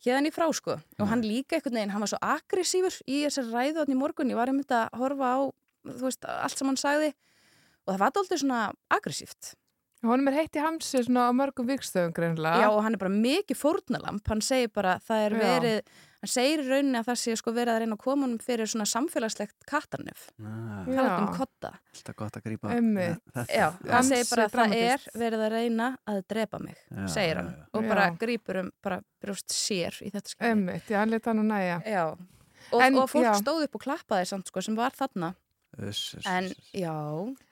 hérðan 0.05 0.29
í 0.29 0.33
frá 0.33 0.47
sko. 0.55 0.77
Og 0.97 1.09
hann 1.11 1.25
líka 1.25 1.57
einhvern 1.57 1.77
veginn, 1.77 1.93
hann 1.93 2.05
var 2.05 2.11
svo 2.13 2.21
aggressífur 2.23 2.99
í 3.05 3.23
þessari 3.27 3.53
ræðu 3.53 3.79
þarna 3.81 3.95
í 3.95 3.99
morgun. 3.99 4.31
Ég 4.33 4.39
var 4.39 4.51
einmitt 4.51 4.73
að 4.73 4.88
horfa 5.01 5.33
á, 5.35 5.39
þú 5.89 6.05
veist, 6.07 6.29
allt 6.29 6.61
sem 6.61 6.69
hann 6.69 6.79
sagði 6.81 7.11
og 7.85 7.93
það 7.93 8.01
var 8.01 8.09
alltaf 8.09 8.41
svona 8.41 8.61
aggressíft. 8.93 9.53
Honum 10.03 10.29
er 10.31 10.37
heitt 10.39 10.55
í 10.55 10.61
hamsi 10.63 11.01
svona 11.03 11.25
á 11.27 11.31
mörgum 11.35 11.67
vikstöðum 11.67 12.13
greinlega. 12.15 12.61
Já 12.63 12.69
og 12.71 12.83
hann 12.85 12.93
er 12.95 13.01
bara 13.01 13.11
mikið 13.11 13.57
fórnalamp. 13.59 14.21
Hann 14.31 14.39
segir 14.45 14.69
bara, 14.71 14.93
það 15.03 15.23
er 15.25 15.33
Já. 15.35 15.41
verið, 15.43 15.89
hann 16.23 16.31
segir 16.31 16.61
í 16.63 16.67
rauninni 16.69 16.99
að 17.01 17.09
það 17.09 17.17
sé 17.19 17.35
sko 17.41 17.51
verið 17.57 17.73
að 17.73 17.79
reyna 17.83 17.97
að 17.97 18.03
koma 18.05 18.23
honum 18.23 18.39
fyrir 18.39 18.71
svona 18.71 18.87
samfélagslegt 18.87 19.67
kattarnef. 19.67 20.29
Nei, 20.39 20.85
Já. 20.87 21.01
Talað 21.01 21.17
um 21.25 21.27
kotta. 21.35 21.73
alltaf 21.97 22.15
gott 22.23 22.39
að 22.39 22.45
grípa 22.47 22.71
Einmitt. 22.77 23.19
þetta. 23.35 23.45
Já, 23.59 23.67
hann 23.91 24.07
segir 24.07 24.29
bara 24.31 24.47
að 24.47 24.55
það 24.55 24.77
er 24.79 25.05
verið 25.25 25.43
að 25.49 25.51
reyna 25.57 25.89
að 26.07 26.21
drepa 26.31 26.59
mig, 26.63 26.77
Já, 26.95 27.05
segir 27.17 27.35
hann. 27.41 27.51
já, 27.51 27.59
já. 27.59 27.67
Og 27.73 27.83
Já. 27.83 27.89
bara 27.91 28.07
grípur 28.23 28.61
um 28.63 28.71
bara 28.81 29.01
brjóst 29.21 29.51
sér 29.51 29.99
í 30.07 30.11
þetta 30.15 30.31
skemmi. 30.31 30.51
Emmitt, 30.71 30.87
já, 30.87 30.97
hann 31.03 31.11
leta 31.11 31.33
hann 31.33 31.43
að 31.43 31.51
næja. 31.51 31.77
Já, 31.83 32.05
og, 32.71 32.81
En, 32.81 32.95
og 33.03 33.09
fólk 33.11 33.27
já. 33.27 33.35
stóð 33.43 33.63
upp 33.67 33.75
og 33.75 33.81
klappaði 33.83 34.25
samt 34.31 34.47
sko 34.47 34.61
sem 34.63 34.75
var 34.79 34.91
þarna. 34.95 35.35
En 35.77 36.47
já, 36.73 36.93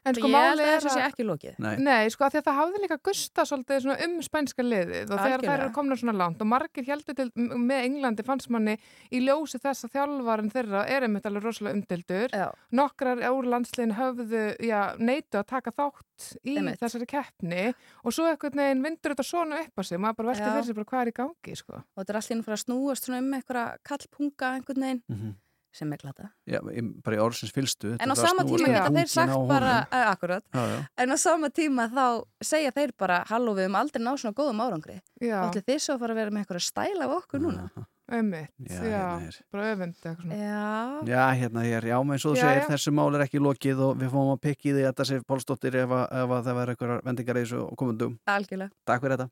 En 0.07 0.15
sko 0.15 0.27
ég 0.27 0.33
held 0.33 0.33
máli 0.33 0.63
að 0.63 0.67
er 0.67 0.79
þessu 0.81 0.91
sé 0.95 1.01
ekki 1.05 1.23
lokið. 1.27 1.57
Nei, 1.63 1.75
Nei, 1.77 2.09
sko, 2.09 2.25
af 2.25 2.33
því 2.33 2.39
að 2.41 2.45
það 2.47 2.57
hafði 2.57 2.81
líka 2.83 2.97
gusta 3.07 3.45
svolítið 3.45 3.81
svona 3.83 3.97
um 4.07 4.15
spænska 4.25 4.63
liðið 4.65 5.11
og 5.13 5.21
þegar 5.21 5.43
þær 5.45 5.53
eru 5.63 5.71
komna 5.75 5.97
svona 5.99 6.15
langt 6.17 6.41
og 6.41 6.47
margir 6.49 6.87
heldur 6.87 7.15
til 7.15 7.27
með 7.37 7.83
Englandi 7.87 8.25
fannst 8.27 8.49
manni 8.49 8.77
í 9.11 9.21
ljósi 9.23 9.61
þess 9.63 9.85
að 9.87 9.93
þjálfarin 9.97 10.51
þeirra 10.55 10.83
er 10.87 11.05
einmitt 11.07 11.25
alveg 11.29 11.43
rosalega 11.45 11.77
umdildur. 11.77 12.29
Já, 12.33 12.47
Nokkrar 12.71 13.23
úr 13.31 13.49
landsliðin 13.53 13.95
höfðu 13.99 14.43
já, 14.65 14.81
neitu 14.97 15.37
að 15.39 15.47
taka 15.53 15.71
þátt 15.71 16.29
í 16.43 16.57
Einmitt. 16.57 16.79
þessari 16.81 17.05
keppni 17.07 17.73
og 18.03 18.11
svo 18.15 18.25
einhvern 18.25 18.57
veginn 18.57 18.81
vindur 18.83 19.13
þetta 19.13 19.23
svona 19.27 19.61
upp 19.61 19.77
á 19.77 19.81
sig 19.85 19.99
maður 20.01 20.15
bara 20.17 20.31
velti 20.33 20.47
fyrir 20.49 20.65
sig 20.65 20.75
bara 20.75 20.89
hvað 20.89 21.01
er 21.05 21.11
í 21.11 21.17
gangi, 21.21 21.55
sko. 21.55 21.73
og 21.77 21.99
þetta 22.01 22.09
er 22.15 22.19
allir 22.21 22.43
fyrir 22.47 22.57
að 22.57 22.63
snúast 22.65 23.05
svona 23.05 23.19
um 23.21 23.33
einhverja 23.37 23.65
kallpunga 23.85 24.53
einhvern 24.57 24.81
veginn 24.87 25.03
Mhm. 25.07 25.35
Sem 25.73 25.91
er 25.93 25.97
glata. 26.01 26.29
Já, 26.47 26.59
í- 26.71 27.01
bara 27.03 27.17
í 27.17 27.19
orðsins 27.21 27.51
fylstu 27.53 27.95
En 27.99 28.09
á 28.09 28.15
sama 28.17 28.43
tíma 28.43 28.67
geta 28.71 28.89
þeir 28.95 29.09
sagt 29.11 29.35
bara, 29.47 29.87
uh, 29.91 30.05
akkurat, 30.13 30.43
Já, 30.53 30.63
já, 30.67 30.79
en 30.97 31.09
á 31.09 31.17
sama 31.17 31.49
tíma 31.49 31.89
þá 31.91 32.23
segja 32.41 32.71
þeir 32.71 32.91
bara, 32.97 33.23
halló 33.29 33.53
við 33.55 33.67
um 33.69 33.75
aldrei 33.75 34.01
ná 34.03 34.13
svona 34.17 34.33
góðum 34.33 34.63
árangri. 34.63 35.01
Allir 35.21 35.61
þið 35.67 35.79
svo 35.83 35.93
að 35.95 35.99
fara 35.99 36.13
að 36.13 36.21
vera 36.23 36.31
með 36.31 36.43
einhverja 36.45 36.65
stæla 36.71 37.05
af 37.05 37.15
okkur 37.23 37.39
núna. 37.43 37.69
Ömmit, 38.07 38.47
Já, 38.63 38.79
já, 38.87 39.19
hérna 39.19 39.41
bara 39.51 39.63
öfund 39.75 39.95
eitthvað 39.99 40.21
svona. 40.21 40.35
Já, 40.39 41.07
Já, 41.11 41.23
hérna 41.35 41.63
hér, 41.67 41.83
já, 41.91 41.97
eins 41.99 42.23
og 42.25 42.31
þú 42.31 42.39
segir, 42.39 42.63
þessu 42.71 42.93
mál 42.95 43.15
er 43.19 43.25
ekki 43.27 43.41
lokið 43.43 43.81
og 43.83 43.97
við 43.99 44.09
fáum 44.15 44.31
að 44.31 44.39
pikki 44.47 44.71
því 44.71 44.85
þetta 44.87 45.05
sé 45.09 45.19
Pálsdóttir 45.27 45.75
ef, 45.75 45.89
að- 45.91 46.07
ef 46.23 46.29
að 46.37 46.45
það 46.47 46.55
verður 46.61 46.71
einhverjar 46.77 47.03
vendingar 47.03 47.35
í 47.35 47.43
þessu 47.43 47.75
komundum. 47.75 48.17
algjörlega. 48.25 48.71
Takk 48.87 49.01
fyrir 49.03 49.17
þetta. 49.17 49.29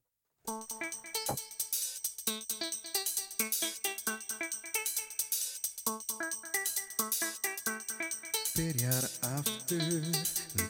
Byrjar 8.96 9.10
aftur. 9.36 10.04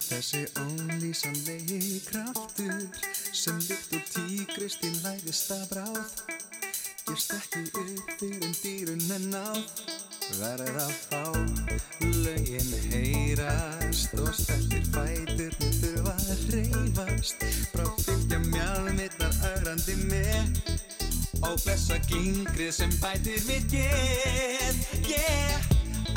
Þessi 0.02 0.40
ónlýsanlegi 0.58 2.00
kraftur 2.08 2.88
sem 3.30 3.60
líkt 3.68 3.92
og 3.94 4.08
tígrist 4.16 4.82
í 4.82 4.90
læðist 5.04 5.52
að 5.54 5.66
bráð 5.70 6.24
Gist 7.06 7.36
ekki 7.38 7.62
upp 7.84 8.10
fyrir 8.18 8.56
dýrun 8.64 9.06
en 9.14 9.28
náð. 9.30 9.62
Verður 10.40 10.80
að 10.88 10.96
fá 11.06 11.22
lögin 12.26 12.74
heyrast 12.90 14.18
og 14.18 14.34
stertir 14.34 14.90
fæturni 14.96 15.70
þurfa 15.84 16.18
að 16.26 16.46
reyfast 16.56 17.46
Frá 17.76 17.86
fylgja 18.08 18.42
mjálmittar 18.48 19.38
ögrandi 19.52 20.00
með 20.10 20.64
og 21.46 21.62
blessa 21.62 22.02
gingrið 22.10 22.74
sem 22.82 22.98
bætir 23.04 23.46
mitt 23.46 23.70
get 23.70 24.82
Yeah, 25.06 25.62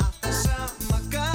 alltaf 0.01 0.33
sama 0.41 1.03
gamla 1.13 1.28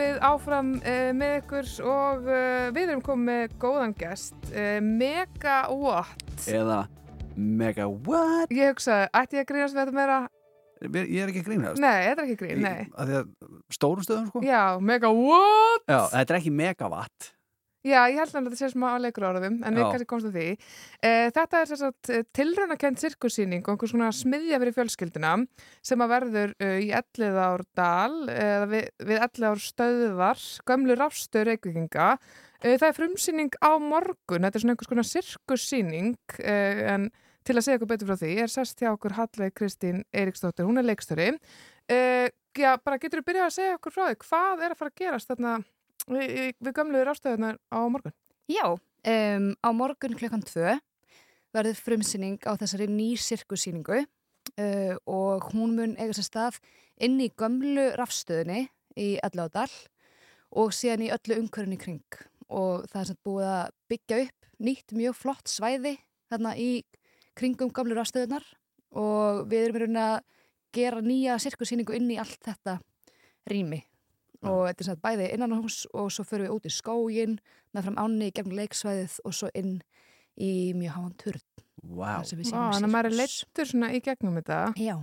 útvarpið 0.00 0.20
áfram 0.24 0.68
uh, 0.80 1.10
með 1.12 1.32
ykkur 1.42 1.66
og 1.84 2.28
uh, 2.28 2.68
við 2.72 2.92
erum 2.92 3.02
komið 3.04 3.26
með 3.28 3.54
góðan 3.60 3.92
gest, 3.98 4.36
uh, 4.48 4.78
Megawatt. 4.80 6.46
Eða 6.48 6.78
mega 7.36 7.86
what? 7.88 8.52
Ég 8.52 8.72
hugsaði, 8.72 9.10
ætti 9.20 9.36
ég 9.36 9.44
að 9.44 9.50
grínast 9.50 9.76
við 9.76 9.82
þetta 9.82 9.96
meira? 9.98 10.16
Ég 10.80 11.20
er 11.20 11.32
ekki 11.32 11.42
að 11.42 11.50
grínast. 11.50 11.82
Nei, 11.84 11.98
þetta 12.06 12.24
er 12.24 12.24
ekki 12.24 12.38
grín, 12.40 12.64
nei. 12.64 12.88
Af 12.96 13.10
því 13.10 13.18
að 13.18 13.76
stórum 13.76 14.06
stöðum, 14.06 14.30
sko? 14.30 14.42
Já, 14.46 14.62
Megawatt! 14.80 15.84
Já, 15.84 16.00
þetta 16.14 16.32
er 16.32 16.40
ekki 16.40 16.54
megawatt. 16.62 17.30
Já, 17.80 18.02
ég 18.12 18.18
held 18.20 18.34
að 18.36 18.48
þetta 18.50 18.56
sé 18.58 18.68
smá 18.74 18.90
á 18.92 19.00
leikur 19.00 19.24
áraðum, 19.24 19.54
en 19.64 19.78
við 19.78 19.86
kannski 19.88 20.08
komst 20.10 20.26
að 20.28 20.34
því. 20.36 20.48
Uh, 21.00 21.28
þetta 21.32 21.60
er 21.62 21.70
þess 21.70 21.84
að 21.86 22.26
tilraunakent 22.36 23.00
sirkussýning 23.00 23.62
og 23.64 23.72
einhvers 23.72 23.94
svona 23.94 24.10
smiðja 24.12 24.58
fyrir 24.60 24.76
fjölskylduna 24.76 25.30
sem 25.88 26.04
að 26.04 26.12
verður 26.12 26.52
uh, 26.60 26.74
í 26.76 26.90
Elliðárdal, 26.98 28.18
eða 28.34 28.68
við, 28.74 28.84
við 29.08 29.24
Elliðár 29.24 29.64
stöðvar, 29.64 30.44
gömlu 30.68 30.98
rafstöð 31.00 31.48
reykvíkinga. 31.48 32.10
Uh, 32.60 32.76
það 32.76 32.86
er 32.90 32.98
frumsýning 33.00 33.58
á 33.64 33.72
morgun, 33.80 34.44
þetta 34.44 34.60
er 34.60 34.66
svona 34.66 34.76
einhvers 34.76 34.92
konar 34.92 35.10
sirkussýning, 35.14 36.38
en 36.44 37.10
til 37.48 37.56
að 37.56 37.64
segja 37.64 37.80
okkur 37.80 37.92
betur 37.94 38.12
frá 38.12 38.20
því 38.20 38.36
er 38.44 38.56
sest 38.58 38.84
hjá 38.84 38.92
okkur 38.92 39.16
Hallveig 39.16 39.56
Kristín 39.56 40.04
Eiríksdóttir, 40.12 40.68
hún 40.68 40.76
er 40.76 40.84
leikstöri. 40.84 41.32
Já, 41.88 42.72
bara 42.84 43.00
getur 43.00 43.22
þú 43.22 43.30
byrjað 43.30 43.48
að 43.48 43.56
segja 43.56 43.76
okkur 43.80 43.94
frá 43.94 44.04
því, 44.10 44.16
hvað 44.26 44.64
er 44.66 44.74
að 44.74 44.80
fara 44.82 44.92
að 44.92 45.00
gerast 45.00 45.32
þarna 45.32 45.60
við, 46.08 46.26
við, 46.30 46.54
við 46.60 46.76
gömluður 46.76 47.12
ástöðunar 47.12 47.60
á 47.72 47.80
morgun? 47.92 48.14
Já, 48.50 48.66
um, 48.74 49.50
á 49.60 49.68
morgun 49.76 50.16
klukkan 50.18 50.44
tvö 50.46 50.76
verður 51.54 51.78
frumsýning 51.82 52.38
á 52.46 52.54
þessari 52.60 52.86
nýsirkusýningu 52.90 54.02
uh, 54.02 54.94
og 55.06 55.50
hún 55.54 55.76
mun 55.78 55.96
eiga 55.98 56.14
sér 56.16 56.28
stað 56.28 56.60
inn 57.00 57.18
í 57.22 57.30
gömlu 57.34 57.90
rafstöðinni 57.98 58.68
í 59.00 59.16
Elladal 59.24 59.70
og 60.50 60.74
síðan 60.74 61.06
í 61.06 61.12
öllu 61.14 61.40
í 61.40 61.78
kring 61.78 62.20
og 62.50 62.86
það 62.90 63.00
er 63.00 63.08
sem 63.10 63.20
búið 63.24 63.50
að 63.50 63.74
byggja 63.90 64.22
upp 64.24 64.48
nýtt 64.60 64.94
mjög 64.96 65.16
flott 65.16 65.48
svæði 65.48 65.94
þarna 66.30 66.56
í 66.58 66.70
kringum 67.38 67.70
gamlu 67.74 67.94
rafstöðunar 67.96 68.44
og 68.98 69.46
við 69.50 69.68
erum 69.68 69.78
verið 69.78 70.00
að 70.02 70.16
gera 70.74 71.02
nýja 71.02 71.38
sirkusýningu 71.42 71.94
inn 71.96 72.10
í 72.10 72.18
allt 72.20 72.42
þetta 72.46 72.78
rými 73.50 73.80
og 74.46 74.60
þetta 74.68 74.80
er 74.80 74.86
sem 74.88 74.94
sagt 74.94 75.04
bæði 75.04 75.30
innan 75.34 75.56
hús 75.58 75.82
og 75.92 76.10
svo 76.14 76.24
förum 76.24 76.46
við 76.48 76.54
út 76.56 76.68
í 76.68 76.72
skógin 76.74 77.38
með 77.74 77.88
fram 77.88 77.98
ánni 78.00 78.30
í 78.30 78.34
gegnum 78.36 78.56
leiksvæðið 78.58 79.18
og 79.24 79.36
svo 79.36 79.50
inn 79.54 79.78
í 80.40 80.52
mjög 80.78 80.96
háan 80.96 81.16
Vá, 81.80 82.20
sýnum 82.28 82.44
Þannig 82.44 82.84
að 82.84 82.92
maður 82.92 83.08
er 83.08 83.16
leittur 83.22 83.68
svona 83.68 83.88
í 83.96 84.02
gegnum 84.04 84.36
þetta. 84.36 84.58
Já, 84.76 84.98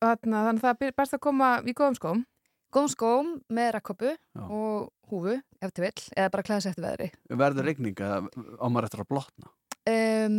þannig 0.00 0.38
að 0.38 0.62
það 0.62 0.86
er 0.88 0.96
best 0.96 1.16
að 1.16 1.22
koma 1.26 1.50
í 1.60 1.74
góðum 1.76 1.98
skóm. 1.98 2.22
góðum 2.72 2.92
skóm 2.92 3.28
með 3.52 3.68
rakköpu 3.76 4.14
Já. 4.16 4.42
og 4.48 4.88
húfu 5.10 5.36
ef 5.62 5.72
til 5.72 5.84
vill, 5.84 6.08
eða 6.16 6.32
bara 6.34 6.46
klæða 6.46 6.64
sér 6.64 6.74
eftir 6.74 6.86
veðri 6.86 7.10
verður 7.42 7.68
regning 7.68 8.00
eða 8.00 8.18
á 8.26 8.66
maður 8.66 8.88
eftir 8.88 9.04
að 9.04 9.10
blotna? 9.12 9.52
um, 9.86 10.36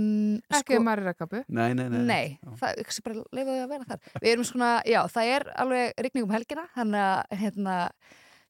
Ekki 0.52 0.78
ef 0.78 0.84
maður 0.84 1.04
er 1.06 1.12
að 1.14 1.20
kapu. 1.22 1.42
Nei, 1.48 1.72
nei, 1.78 1.88
nei. 1.94 2.00
Nei, 2.08 2.54
það 2.60 2.82
er 2.84 3.02
bara 3.06 3.26
leifa 3.38 3.50
því 3.50 3.60
að 3.64 3.74
vera 3.74 3.90
þar 3.92 4.22
Við 4.24 4.32
erum 4.34 4.48
svona, 4.48 4.72
já, 4.88 5.00
það 5.14 5.34
er 5.36 5.48
alveg 5.64 6.02
rigning 6.06 6.28
um 6.28 6.36
helgina, 6.36 6.66
þannig 6.76 7.06
að 7.08 7.42
hérna, 7.44 7.78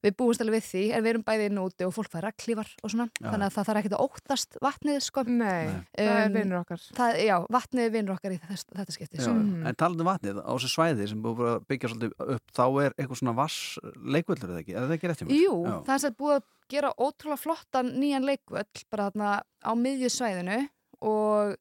við 0.05 0.13
búumst 0.19 0.41
alveg 0.43 0.59
við 0.61 0.65
því 0.67 0.81
en 0.93 1.03
við 1.03 1.09
erum 1.09 1.23
bæði 1.25 1.45
inn 1.49 1.57
og 1.57 1.71
úti 1.71 1.85
og 1.87 1.93
fólk 1.95 2.11
fær 2.13 2.25
reglífar 2.27 2.69
og 2.85 2.91
svona, 2.93 3.07
Já. 3.17 3.31
þannig 3.31 3.47
að 3.47 3.53
það 3.55 3.65
þarf 3.67 3.79
ekkert 3.81 3.95
að 3.97 4.03
óttast 4.05 4.57
vatnið, 4.61 4.99
sko 5.01 5.23
Nei, 5.27 5.65
Nei. 5.65 5.79
það 5.97 6.11
er 6.17 6.27
Um, 6.27 6.33
vinnur 6.37 6.59
okkar. 6.61 6.81
það, 6.99 7.11
Já, 7.25 7.37
vatnið 7.57 7.81
er 7.87 7.89
vinnur 7.95 8.13
okkar 8.15 8.31
í 8.35 8.39
þess, 8.43 8.65
þetta 8.77 8.93
skipti 8.93 9.17
Já, 9.17 9.23
sko. 9.25 9.33
Mhm. 9.33 9.65
En 9.67 9.75
talandi 9.75 10.01
um 10.05 10.09
vatnið, 10.11 10.37
á 10.45 10.51
þessu 10.53 10.69
svæði 10.75 11.07
sem 11.09 11.23
búið 11.23 11.41
að 11.49 11.65
byggja 11.67 11.89
svolítið 11.89 12.13
upp, 12.37 12.45
þá 12.53 12.65
er 12.85 12.91
eitthvað 12.97 13.17
svona 13.23 13.35
vass 13.35 13.57
leikvöldur 14.05 14.49
eða 14.53 14.61
ekki? 14.61 14.75
Er 14.77 14.81
það 14.87 14.95
ekki 14.97 15.07
rétt 15.09 15.19
hjá 15.21 15.27
mér? 15.27 15.41
Jú, 15.41 15.55
Já. 15.65 15.75
það 15.87 15.93
er 15.97 16.03
sem 16.05 16.13
búið 16.21 16.35
að 16.37 16.43
gera 16.69 16.93
ótrúlega 16.99 17.39
flottan 17.41 17.91
nýjan 17.97 18.25
leikvöll 18.27 18.83
bara 18.91 19.09
þarna 19.09 19.41
á 19.65 19.71
miðjusvæðinu 19.73 20.69
og 21.01 21.55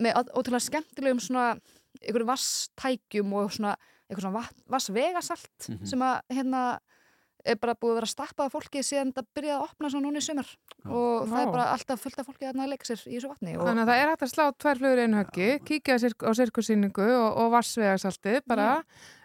með 0.00 0.12
ótrúlega 0.36 0.68
skemmtilegum 0.68 1.20
svona 1.20 1.56
einhverjum 2.00 2.28
vasstækjum 2.28 3.32
og 3.40 3.50
svona 3.52 3.76
eitthvað 4.10 4.24
svona 4.26 4.44
vassvegasalt 4.68 5.68
Mhm. 5.68 5.86
sem 5.86 5.98
að 6.00 6.20
hérna 6.30 6.78
er 7.44 7.58
bara 7.60 7.74
búið 7.78 7.92
að 7.92 7.98
vera 8.00 8.10
stappað 8.10 8.48
af 8.48 8.54
fólki 8.54 8.82
síðan 8.84 9.12
þetta 9.12 9.36
byrjaði 9.36 9.56
að 9.56 9.64
opna 9.66 9.90
svona 9.92 10.06
núna 10.06 10.20
í 10.20 10.24
sumar. 10.26 10.50
Og 10.86 11.28
það 11.30 11.40
er 11.42 11.52
bara 11.54 11.66
alltaf 11.74 12.02
fullt 12.04 12.20
af 12.20 12.28
fólki 12.28 12.48
að 12.48 12.60
leika 12.72 12.88
sér 12.88 13.04
í 13.06 13.16
þessu 13.16 13.30
vatni 13.30 13.54
og 13.56 13.68
Þannig 13.68 13.84
að 13.84 13.90
það 13.90 14.02
er 14.02 14.10
hægt 14.12 14.24
að 14.26 14.32
slá 14.32 14.44
tvær 14.64 14.80
flugur 14.80 15.00
í 15.00 15.06
einu 15.06 15.20
höggi, 15.20 15.48
kíkja 15.68 15.96
á, 15.96 16.02
sirk 16.02 16.26
á 16.26 16.30
sirkussýningu 16.40 17.06
og, 17.06 17.30
og 17.44 17.52
vassvegarsaltið 17.56 18.40
bara. 18.50 18.68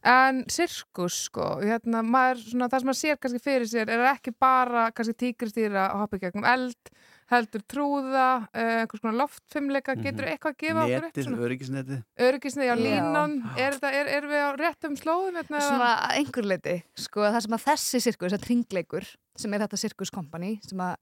En 0.05 0.43
sirkus, 0.51 1.19
sko, 1.29 1.49
hérna, 1.65 2.03
maður, 2.05 2.43
svona, 2.51 2.69
það 2.69 2.83
sem 2.83 2.91
maður 2.91 3.01
sér 3.01 3.21
kannski 3.21 3.41
fyrir 3.41 3.69
sér 3.71 3.91
er 3.95 4.05
ekki 4.11 4.35
bara 4.37 4.89
kannski 4.95 5.17
tígristýra 5.23 5.87
að 5.89 6.03
hoppa 6.03 6.19
í 6.19 6.25
gegnum 6.27 6.45
eld, 6.49 6.91
heldur 7.31 7.63
trúða, 7.65 8.25
uh, 8.53 8.71
einhvers 8.83 9.01
konar 9.01 9.15
loftfimleika, 9.23 9.95
Mhm. 9.95 10.03
getur 10.05 10.27
eitthvað 10.29 10.53
að 10.53 10.57
gefa 10.61 10.83
okkur 10.85 10.97
upp 11.07 11.15
Netið, 11.15 11.39
öryggisnetið. 11.47 12.03
Öryggisnið 12.27 12.69
á 12.69 12.75
Já. 12.75 12.83
línan, 12.85 13.35
er, 13.57 13.71
þetta, 13.73 13.91
er, 13.93 14.07
er 14.07 14.27
við 14.29 14.41
á 14.45 14.49
réttum 14.61 14.95
slóðum? 14.99 15.35
Hérna, 15.41 15.61
svona 15.61 15.91
einhver 16.13 16.45
leiti 16.45 16.83
sko 16.95 17.21
það 17.25 17.41
sem 17.41 17.57
að 17.57 17.65
þessi 17.65 18.01
sirkus, 18.05 18.31
þessi 18.35 18.45
tringleikur 18.45 19.05
sem 19.35 19.53
er 19.53 19.59
þetta 19.65 19.77
sirkuskompani 19.81 20.59
sem 20.63 20.77
að 20.79 20.95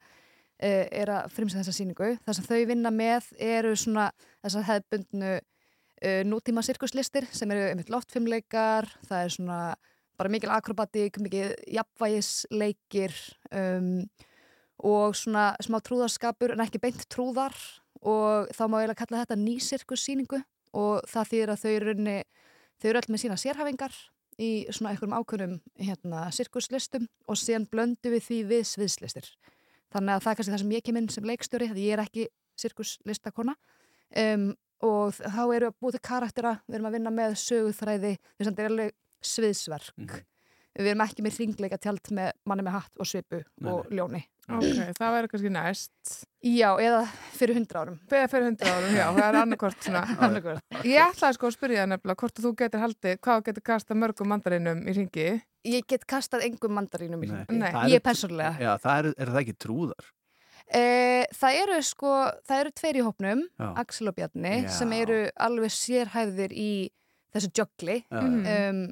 uh, 0.63 0.87
er 0.91 1.07
að 1.11 1.31
frimsa 1.35 1.59
þessa 1.59 1.73
síningu 1.75 2.17
það 2.25 2.35
sem 2.39 2.45
þau 2.47 2.65
vinna 2.71 2.89
með 2.91 3.23
eru 3.37 3.75
svona 3.75 4.11
þessar 4.45 4.63
hefðbundnu 4.69 5.33
uh, 5.41 6.23
nútíma 6.23 6.63
sirkuslistir 6.63 7.27
sem 7.31 7.51
eru 7.51 7.67
einmitt 7.73 7.89
loftfimleikar 7.91 8.87
það 9.09 9.23
er 9.25 9.29
svona 9.29 9.75
bara 10.15 10.29
mikil 10.29 10.49
akrobatík, 10.55 11.17
mikil 11.19 11.51
jafnvægisleikir 11.67 13.11
um, 13.51 14.07
og 14.83 15.15
svona 15.15 15.53
smá 15.63 15.79
trúðarskapur 15.83 16.53
en 16.53 16.63
ekki 16.65 16.81
beint 16.83 17.05
trúðar 17.11 17.55
og 18.03 18.49
þá 18.51 18.63
má 18.67 18.81
eiginlega 18.81 18.99
kalla 18.99 19.23
þetta 19.23 19.39
ný 19.39 19.55
sirkussýningu 19.63 20.41
og 20.75 21.05
það 21.07 21.29
þýðir 21.31 21.53
að 21.53 21.61
þau 21.61 21.71
eru 21.71 21.91
rauninni 21.91 22.17
þau 22.81 22.89
eru 22.89 22.99
öll 22.99 23.13
með 23.13 23.23
sína 23.23 23.39
sérhæfingar 23.39 23.95
í 24.41 24.49
svona 24.73 24.93
einhverjum 24.93 25.15
ákveðnum 25.19 25.53
hérna, 25.79 26.25
sirkuslistum 26.33 27.05
og 27.29 27.37
síðan 27.39 27.67
blöndu 27.69 28.11
við 28.13 28.25
því 28.27 28.39
við 28.49 28.63
sviðslistir. 28.71 29.29
Þannig 29.93 30.15
að 30.15 30.25
það 30.25 30.31
er 30.31 30.39
kannski 30.39 30.53
það 30.53 30.63
sem 30.63 30.73
ég 30.73 30.85
kem 30.87 30.99
inn 30.99 31.09
sem 31.13 31.29
leikstjóri, 31.29 31.69
því 31.69 31.85
ég 31.85 31.95
er 31.95 32.03
ekki 32.03 32.27
sirkuslistakona 32.59 33.55
um, 34.23 34.47
og 34.83 35.13
þá 35.15 35.43
eru 35.55 35.69
að 35.69 35.77
búið 35.79 35.97
til 35.97 36.03
karaktera, 36.09 36.57
við 36.67 36.79
erum 36.79 36.89
að 36.89 36.97
vinna 36.97 37.13
með 37.13 37.37
söguþræði, 37.43 38.15
þess 38.33 38.47
að 38.47 38.51
þetta 38.51 38.63
er 38.63 38.71
alveg 38.71 38.95
sviðsverk. 39.33 39.93
Mhm. 40.01 40.32
Við 40.73 40.87
erum 40.89 41.01
ekki 41.05 41.21
með 41.21 41.35
hringleika 41.37 41.77
tjald 41.77 42.07
með 42.17 42.31
manni 42.49 42.63
með 42.65 42.73
hatt 42.79 43.01
og 43.03 43.05
svipu 43.05 43.39
Nei, 43.61 43.67
og 43.69 43.91
ljóni. 43.93 44.23
Ok, 44.49 44.63
það 44.97 45.11
verður 45.15 45.29
kannski 45.31 45.51
næst. 45.53 46.13
Já, 46.43 46.69
eða 46.81 47.03
fyrir 47.37 47.55
hundra 47.59 47.83
árum. 47.83 47.99
Beða 48.11 48.29
fyrir 48.31 48.47
hundra 48.49 48.71
árum, 48.73 48.95
já, 48.97 49.03
það 49.15 49.27
er 49.27 49.37
annarkort. 49.39 49.85
Ég 50.89 50.97
ætlaði 51.05 51.37
sko 51.37 51.47
að 51.47 51.55
spyrja 51.55 51.83
það 51.83 51.91
nefnilega 51.93 52.19
hvort 52.23 52.41
þú 52.43 52.51
getur 52.63 52.83
haldið, 52.83 53.19
hvað 53.23 53.43
getur 53.47 53.65
kastað 53.69 53.99
mörgum 54.01 54.31
mandarinum 54.33 54.81
í 54.89 54.95
ringi. 54.97 55.27
Ég 55.69 55.85
get 55.93 56.03
kastað 56.09 56.43
engum 56.49 56.73
mandarínum 56.75 57.21
í 57.23 57.29
Nei. 57.31 57.45
Nei. 57.53 57.69
Það 57.71 57.93
Ég 57.93 57.99
eru- 58.01 58.05
persónulega. 58.09 58.57
Já, 58.65 58.71
það 58.83 58.97
er, 59.03 59.09
er 59.23 59.31
það 59.35 59.39
ekki 59.45 59.55
trúðar? 59.63 60.09
E, 60.73 60.83
það 61.37 61.59
eru 61.61 61.77
sko, 61.85 62.11
það 62.49 62.63
eru 62.65 62.73
tveir 62.81 62.99
í 62.99 63.05
hópnum, 63.05 63.45
Já. 63.61 63.69
Axel 63.85 64.09
og 64.11 64.17
Bjarni, 64.17 64.53
Já. 64.65 64.69
sem 64.79 64.97
eru 64.97 65.21
alveg 65.47 65.71
sérhæfðir 65.77 66.51
í 66.57 66.69
þessu 67.33 67.49
joggli 67.61 68.01
um, 68.11 68.83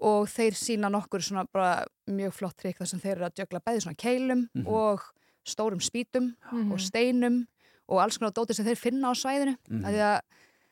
og 0.00 0.26
þeir 0.32 0.54
sína 0.56 0.88
nokkur 0.90 1.20
svona 1.22 1.44
bara 1.52 1.84
mjög 2.08 2.32
flott 2.32 2.56
trikk 2.56 2.78
þar 2.80 2.86
sem 2.88 3.00
þeir 3.00 3.16
eru 3.18 3.26
að 3.28 3.34
joggla 3.42 3.60
bæði 3.60 3.82
svona 3.84 3.96
keilum 4.00 4.48
Mhm. 4.54 4.66
og 4.66 5.00
stórum 5.46 5.80
spýtum 5.80 6.34
Mhm. 6.52 6.72
og 6.72 6.78
steinum 6.80 7.46
og 7.88 8.00
alls 8.00 8.18
konar 8.18 8.32
dótið 8.32 8.54
sem 8.54 8.64
þeir 8.66 8.78
finna 8.78 9.10
á 9.10 9.14
svæðinu 9.14 9.56
Mhm. 9.68 9.84
af 9.84 9.90
því 9.92 10.00
að 10.00 10.20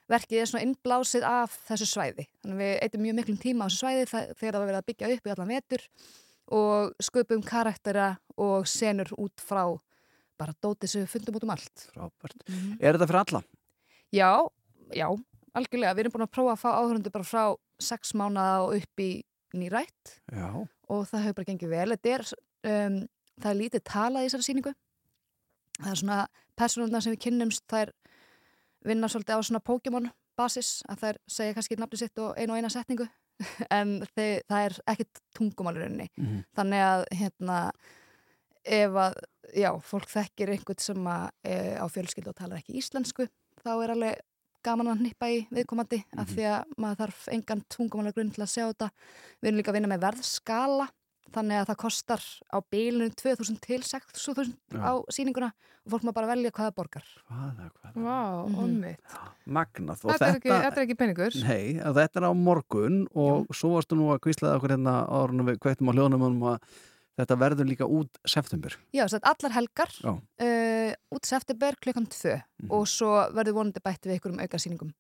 verkið 0.09 0.41
er 0.41 0.47
svona 0.47 0.65
innblásið 0.65 1.23
af 1.23 1.59
þessu 1.69 1.87
svæði. 1.87 2.27
Þannig 2.43 2.55
að 2.57 2.63
við 2.63 2.81
eitum 2.83 3.01
mjög 3.03 3.15
miklum 3.19 3.39
tíma 3.39 3.65
á 3.65 3.69
þessu 3.69 3.83
svæði 3.83 4.35
þegar 4.39 4.53
það 4.53 4.69
verið 4.69 4.79
að 4.81 4.87
byggja 4.87 5.13
upp 5.17 5.27
í 5.27 5.31
allan 5.31 5.49
vetur 5.49 5.89
og 6.51 6.95
sköpum 7.03 7.45
karaktera 7.45 8.19
og 8.39 8.65
senur 8.67 9.09
út 9.19 9.37
frá 9.37 9.79
bara 10.39 10.55
dótið 10.63 10.89
sem 10.89 11.03
við 11.05 11.09
fundum 11.11 11.35
út 11.35 11.43
um 11.43 11.51
allt. 11.51 11.91
Frábært. 11.93 12.81
Er 12.81 12.95
þetta 12.95 13.07
fyrir 13.09 13.25
alla? 13.27 13.43
Já, 14.13 14.49
já, 14.95 15.09
algjörlega. 15.57 15.95
Við 15.97 16.05
erum 16.05 16.17
búin 16.17 16.27
að 16.27 16.35
prófa 16.35 16.55
að 16.55 16.63
fá 16.63 16.69
áhörundu 16.77 17.13
bara 17.15 17.27
frá 17.29 17.43
sex 17.81 18.15
mánuða 18.19 18.65
og 18.67 18.75
upp 18.79 19.03
í 19.05 19.11
nýrætt 19.57 20.19
Já. 20.33 20.49
og 20.91 21.07
það 21.09 21.25
hefur 21.25 21.39
bara 21.39 21.49
gengið 21.49 21.73
vel. 21.73 21.89
Þetta 21.95 22.15
er, 22.17 22.27
um, 22.73 22.99
það 23.39 23.51
er 23.51 23.61
lítið 23.63 23.85
talað 23.89 24.25
í 24.25 24.29
þessari 24.29 24.49
sýningu. 24.49 24.75
Það 25.79 25.93
er 25.93 26.01
svona 26.03 26.19
personundar 26.59 27.05
sem 27.05 27.15
við 27.15 27.23
kynnumst, 27.29 27.65
þær 27.71 27.95
vinna 28.89 29.11
svolítið 29.11 29.39
á 29.39 29.47
svona 29.47 29.65
Pokémon 29.65 30.11
basis, 30.39 30.83
að 30.91 31.03
þær 31.03 31.21
segja 31.31 31.57
kannski 31.57 31.79
nafni 31.79 32.01
sitt 32.01 32.21
og 32.23 32.37
einu 32.39 32.55
og 32.55 32.61
eina 32.61 32.71
setningu, 32.73 33.07
en 33.79 33.99
þeir, 34.15 34.45
það 34.51 34.67
er 34.67 34.77
ekkit 34.95 35.23
tungumálurunni. 35.39 36.09
Mhm. 36.19 36.45
Þannig 36.59 36.85
að, 36.87 37.05
hérna, 37.21 37.59
ef 38.79 38.99
að, 39.07 39.21
já, 39.57 39.71
fólk 39.87 40.11
þekkir 40.13 40.55
einhvern 40.55 40.83
sem 40.83 41.11
að, 41.11 41.29
e, 41.47 41.55
á 41.79 41.87
fjölskyldu 41.91 42.35
og 42.35 42.39
talar 42.39 42.61
ekki 42.61 42.79
íslensku, 42.83 43.29
þá 43.63 43.71
er 43.77 43.95
alveg 43.95 44.25
gaman 44.65 44.87
að 44.93 44.99
hnippa 45.03 45.27
í 45.31 45.47
viðkomandi 45.55 46.05
af 46.19 46.27
Mhm. 46.29 46.35
því 46.35 46.45
að 46.53 46.65
maður 46.79 46.97
þarf 47.03 47.29
engan 47.33 47.63
tungumálagrunn 47.71 48.33
til 48.35 48.43
að 48.45 48.53
sjá 48.55 48.65
þetta. 48.73 48.91
Við 49.43 49.49
erum 49.49 49.59
líka 49.61 49.71
að 49.73 49.77
vinna 49.79 49.89
með 49.97 50.05
verðskala 50.07 50.89
þannig 51.31 51.61
að 51.61 51.67
það 51.69 51.77
kostar 51.77 52.23
á 52.53 52.57
bílunum 52.73 53.15
2000 53.15 53.61
til 53.61 53.81
6000 53.83 54.57
Já. 54.73 54.81
á 54.81 54.93
sýninguna 55.13 55.53
og 55.85 55.93
fólk 55.93 56.03
má 56.05 56.13
bara 56.15 56.27
velja 56.35 56.51
hvað 56.51 56.71
það 56.71 56.75
borgar. 56.75 57.05
Hvað 57.29 57.59
er, 57.65 57.71
hvað 57.77 57.97
er? 57.97 58.03
Vá, 58.03 58.49
Mhm. 58.49 58.59
ommitt. 58.65 58.99
Magnað. 59.47 60.05
Og 60.05 60.11
Þetta, 60.13 60.35
ekki- 60.37 60.51
þetta 60.63 60.77
er 60.77 60.87
ekki 60.87 60.97
peningur. 60.97 61.35
Nei, 61.45 61.75
að 61.85 61.95
þetta 62.01 62.17
er 62.17 62.25
á 62.29 62.33
morgun 62.35 63.07
og 63.15 63.47
svo 63.53 63.75
varstu 63.77 63.95
nú 63.97 64.09
að 64.13 64.21
kvíslaða 64.21 64.57
okkur 64.59 64.71
hérna 64.77 65.07
árunum 65.09 65.47
við 65.47 65.59
kveitum 65.59 65.89
á 65.89 65.93
hljóðnum 65.93 66.23
um 66.27 66.41
að 66.41 66.61
þetta 67.19 67.41
verður 67.41 67.69
líka 67.69 67.89
út 67.99 68.23
september. 68.29 68.79
Já, 68.95 69.05
þess 69.05 69.19
að 69.21 69.29
allar 69.33 69.57
helgar 69.57 69.99
uh, 70.07 70.95
út 71.15 71.29
september 71.29 71.79
klukkan 71.83 72.09
2 72.15 72.35
mm. 72.39 72.73
og 72.73 72.89
svo 72.91 73.13
verður 73.37 73.61
vonandi 73.61 73.85
bætti 73.85 74.11
við 74.11 74.21
ykkur 74.21 74.35
um 74.37 74.43
auka 74.45 74.63
síningum 74.63 74.95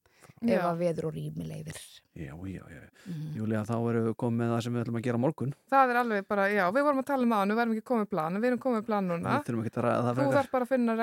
ef 0.47 0.65
að 0.65 0.83
veður 0.83 1.09
og 1.09 1.17
rými 1.17 1.47
leiðir. 1.47 1.79
Já, 2.19 2.33
já, 2.51 2.63
já. 2.71 2.81
Mm. 3.07 3.27
Júlia, 3.37 3.63
þá 3.67 3.75
erum 3.77 4.07
við 4.09 4.15
komið 4.19 4.39
með 4.41 4.53
það 4.53 4.63
sem 4.65 4.75
við 4.75 4.83
ætlum 4.83 4.99
að 4.99 5.05
gera 5.07 5.21
morgun. 5.23 5.53
Það 5.71 5.93
er 5.93 5.99
alveg 6.03 6.29
bara, 6.31 6.47
já, 6.51 6.63
við 6.75 6.87
vorum 6.89 7.03
að 7.03 7.09
tala 7.11 7.27
um 7.27 7.35
aðan, 7.37 7.53
við 7.53 7.61
verðum 7.61 7.75
ekki 7.77 7.87
komið 7.91 8.09
plan, 8.13 8.39
við 8.39 8.49
erum 8.51 8.63
komið 8.65 8.87
plan 8.89 9.11
núna. 9.13 9.35
Við 9.35 9.49
þurfum 9.49 9.65
ekki 9.65 9.75
að 9.75 9.87
ræða 9.87 10.01
það 10.07 10.19
frekar. 10.19 10.31
Þú 10.31 10.39
þarf 10.39 10.55
bara 10.55 10.69
að 10.69 10.73
finna 10.73 10.97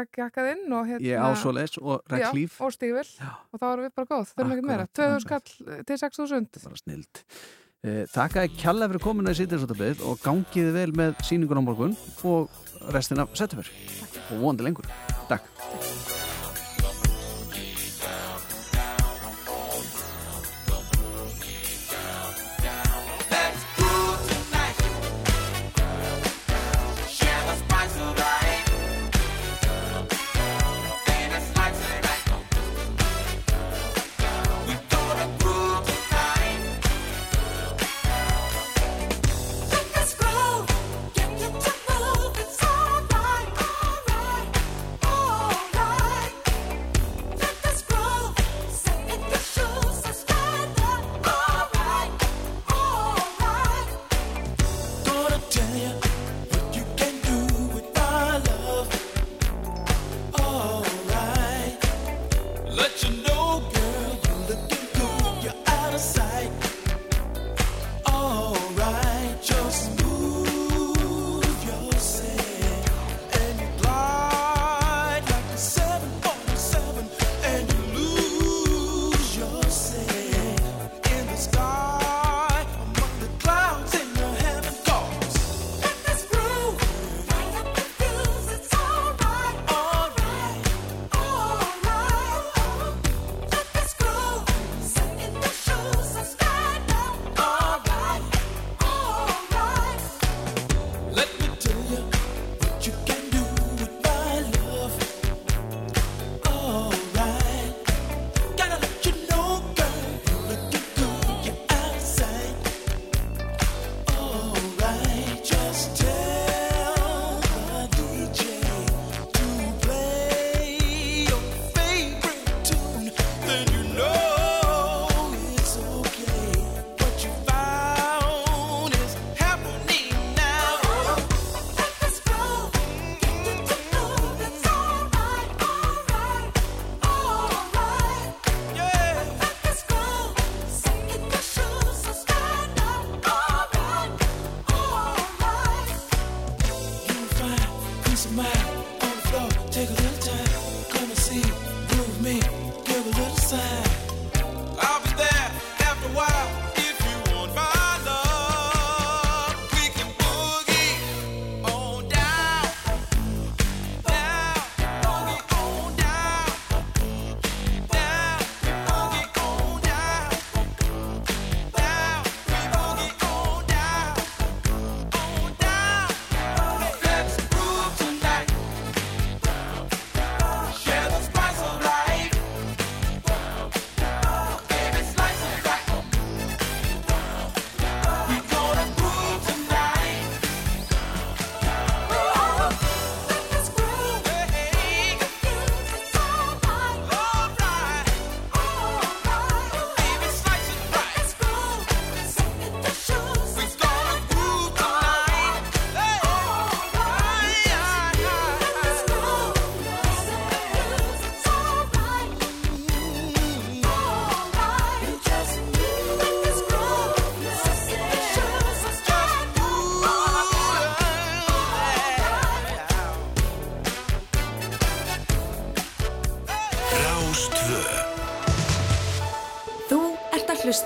reggjakkaðinn 0.00 0.64
reg 0.64 0.78
og 0.78 0.90
hérna... 0.90 1.06
Ég 1.06 1.26
ásóleis 1.26 1.78
og 1.82 2.10
regglíf. 2.14 2.56
Já, 2.58 2.64
og 2.66 2.74
stífil 2.76 3.06
já. 3.06 3.30
og 3.50 3.62
þá 3.62 3.68
erum 3.72 3.86
við 3.86 3.94
bara 4.00 4.10
góð, 4.10 4.34
þurfum 4.34 4.56
ekki 4.56 4.66
meira. 4.72 4.88
2000 4.98 5.86
til 5.86 6.00
6000. 6.02 6.50
Bara 6.66 6.82
snild. 6.82 7.22
Eh, 7.86 8.02
þakka 8.10 8.46
ekki 8.48 8.62
kjalla 8.64 8.88
fyrir 8.90 9.02
komuna 9.04 9.30
í 9.30 9.38
sýtinsvöldablaðið 9.38 10.02
og 10.10 10.18
gangiði 10.24 10.74
vel 10.74 10.88
með 10.98 11.22
síningun 11.28 11.62
á 11.62 11.66
morgun 11.68 11.94
og 12.26 12.90
restina 12.90 13.28
setjum 13.30 13.62
fyrir 13.62 14.26
og 14.32 14.42
vonandi 14.42 14.66
lengur. 14.66 14.90
Takk. 15.30 16.15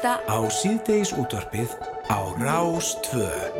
hlusta 0.00 0.20
á 0.24 0.38
síðdeis 0.48 1.12
útvarpið 1.12 1.76
á 2.08 2.18
Rástvöð. 2.40 3.52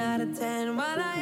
out 0.00 0.20
of 0.20 0.38
ten. 0.38 0.76
What 0.76 0.98
I 0.98 1.19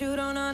you 0.00 0.16
don't 0.16 0.36
understand. 0.38 0.51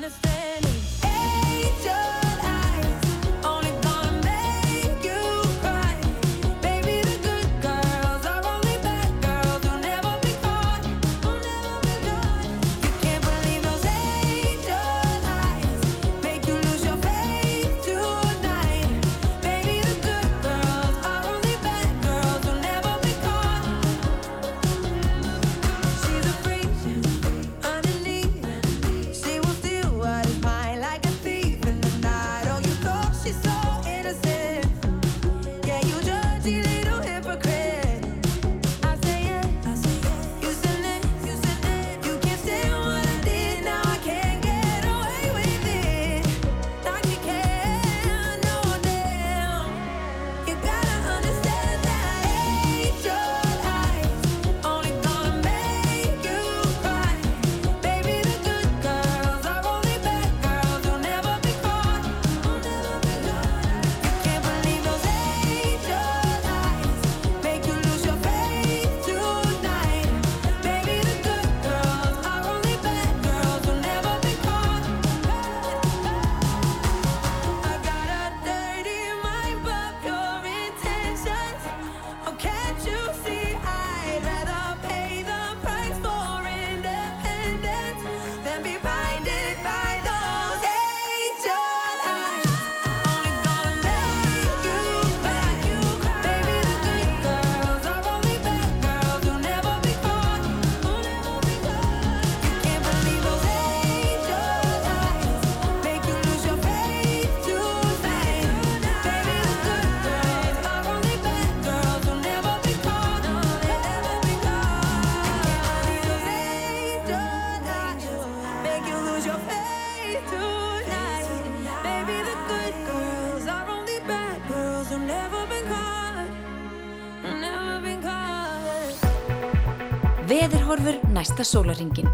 Næsta 131.38 131.58
sólaringin. 131.58 132.08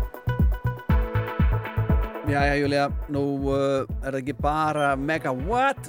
Jæja, 2.28 2.56
Júlia, 2.60 2.88
nú 3.08 3.22
uh, 3.48 3.86
er 4.04 4.12
það 4.12 4.18
ekki 4.18 4.34
bara 4.36 4.90
megawatt 5.00 5.88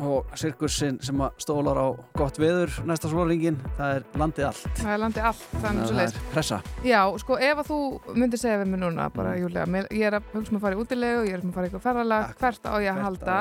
og 0.00 0.32
sirkusinn 0.34 0.96
sem 1.04 1.20
að 1.22 1.36
stólar 1.44 1.78
á 1.78 1.86
gott 2.18 2.40
veður 2.42 2.72
næsta 2.88 3.06
sólaringin, 3.12 3.60
það 3.78 4.00
er 4.00 4.06
landið 4.18 4.48
allt. 4.48 4.66
Það 4.80 4.92
er 4.96 5.02
landið 5.04 5.28
allt, 5.30 5.46
þannig 5.62 5.86
svo 5.86 5.98
það 6.00 6.02
er 6.08 6.18
pressa. 6.32 6.60
Já, 6.82 7.00
sko, 7.22 7.38
ef 7.38 7.62
að 7.62 7.70
þú 7.70 7.80
myndir 8.18 8.42
segja 8.42 8.62
við 8.64 8.72
mig 8.72 8.82
núna, 8.82 9.06
bara, 9.14 9.36
Júlia, 9.38 9.68
ég 9.86 10.06
er 10.10 10.18
að 10.18 10.34
hugsa 10.34 10.56
með 10.56 10.58
að 10.58 10.66
fara 10.66 10.80
í 10.80 10.82
útilegu, 10.82 11.24
ég 11.28 11.36
er 11.36 11.44
að 11.44 11.54
fara 11.54 11.68
í 11.68 11.70
eitthvað 11.70 11.86
ferðalag, 11.86 12.34
hvert 12.40 12.66
á 12.66 12.74
ég 12.82 12.90
að 12.96 13.04
halda. 13.06 13.38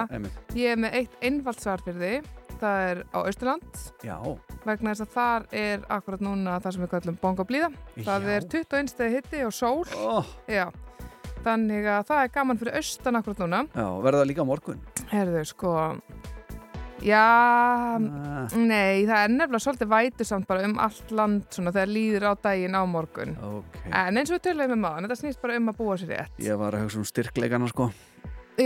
Ég 0.60 0.76
er 0.76 0.84
með 0.86 1.00
eitt 1.02 1.18
einfalt 1.32 1.66
svar 1.66 1.82
fyrir 1.88 2.04
því, 2.04 2.39
það 2.62 2.84
er 2.90 3.02
á 3.16 3.18
Austurland, 3.24 3.80
Já, 4.06 4.18
vegna 4.66 4.94
þess 4.94 5.06
að 5.06 5.14
þar 5.16 5.48
er 5.64 5.86
akkurat 5.98 6.24
núna 6.26 6.58
það 6.64 6.76
sem 6.78 6.84
við 6.86 6.92
kallum 6.96 7.18
bongo 7.22 7.46
blíða. 7.50 7.72
Það 8.04 8.28
Já. 8.30 8.36
er 8.36 8.48
21 8.54 8.94
stegi 8.94 9.16
hitti 9.20 9.44
og 9.48 9.54
sól, 9.56 9.84
já. 10.48 10.68
Þannig 11.44 11.86
að 11.88 12.02
það 12.10 12.24
er 12.26 12.34
gaman 12.36 12.58
fyrir 12.60 12.76
austan 12.82 13.16
akkurat 13.16 13.40
núna. 13.46 13.62
já, 13.72 13.88
verður 14.04 14.20
það 14.24 14.28
líka 14.34 14.46
morgun. 14.46 14.82
Herðu, 15.10 15.46
sko, 15.48 15.72
já, 17.00 17.24
Ah, 18.00 18.48
nei, 18.56 19.06
það 19.08 19.22
er 19.24 19.32
nefnilega 19.32 19.62
svolítið 19.64 19.90
vætusamt 19.94 20.48
bara 20.50 20.66
um 20.68 20.76
allt 20.84 21.12
land 21.16 21.46
svona 21.54 21.72
þegar 21.72 21.92
líður 21.94 22.26
á 22.28 22.34
daginn 22.44 22.76
á 22.76 22.84
morgun. 22.88 23.38
ok. 23.40 23.80
En 23.88 24.18
eins 24.20 24.30
og 24.32 24.38
við 24.40 24.44
töluðum 24.50 24.76
um 24.76 24.84
maður, 24.84 25.08
þetta 25.08 25.20
snýst 25.22 25.42
bara 25.42 25.56
um 25.58 25.70
að 25.72 25.78
búa 25.80 25.96
sér 25.98 26.12
rétt. 26.14 26.36
Ég 26.44 26.60
var 26.60 26.76
að 26.76 26.84
hugsa 26.86 27.00
um 27.00 27.08
styrkleikana 27.08 27.70
sko, 27.72 27.90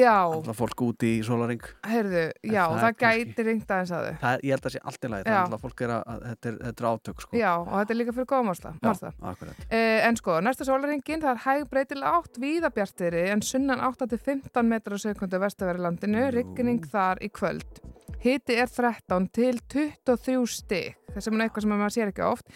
alltaf 0.01 0.57
fólk 0.57 0.83
úti 0.87 1.09
í 1.17 1.21
sólaring. 1.25 1.63
heyrðu, 1.87 2.23
já, 2.41 2.61
það 2.63 2.83
það, 2.83 2.97
gæti 3.03 3.45
ringt 3.47 3.73
aðeins 3.75 3.93
að 3.93 4.07
þau. 4.07 4.17
Það, 4.23 4.43
ég 4.47 4.55
held 4.55 4.67
að 4.67 4.73
sé 4.75 4.81
allt 4.83 5.07
í 5.07 5.11
lagi, 5.13 5.25
það 5.27 5.33
er 5.33 5.39
alltaf 5.43 5.63
fólk 5.65 5.83
er 5.85 5.93
að, 5.95 6.03
að 6.13 6.25
þetta, 6.29 6.49
er, 6.51 6.59
þetta 6.67 6.83
er 6.83 6.89
átök 6.89 7.23
sko. 7.25 7.37
Já, 7.37 7.51
og 7.59 7.73
þetta 7.73 7.95
er 7.95 7.99
líka 7.99 8.15
fyrir 8.17 8.29
góða 8.33 8.47
másta. 8.49 8.73
Já, 8.81 8.93
akkurat. 9.33 9.63
Uh, 9.63 9.97
en 10.09 10.19
sko, 10.19 10.37
næsta 10.47 10.67
sólaringin, 10.69 11.23
það 11.23 11.31
er 11.33 11.43
hæg 11.47 11.65
breytilega 11.73 12.13
átt 12.19 12.41
víða 12.43 12.73
bjartiri 12.73 13.25
en 13.33 13.45
sunnan 13.45 13.83
8-15 13.89 14.69
metrar 14.69 14.97
á 14.97 15.03
sekundu 15.03 15.41
vestaveri 15.43 15.83
landinu, 15.83 16.23
Nú. 16.23 16.31
rigning 16.37 16.85
þar 16.93 17.21
í 17.23 17.31
kvöld. 17.33 17.83
Hiti 18.23 18.55
er 18.55 18.69
13 18.71 19.25
til 19.35 19.57
23 19.67 20.47
stig, 20.47 20.93
þess 21.11 21.27
að 21.27 21.35
er 21.35 21.45
eitthvað 21.47 21.65
sem 21.65 21.73
maður 21.75 21.95
sér 21.97 22.11
ekki 22.13 22.23
oft, 22.23 22.53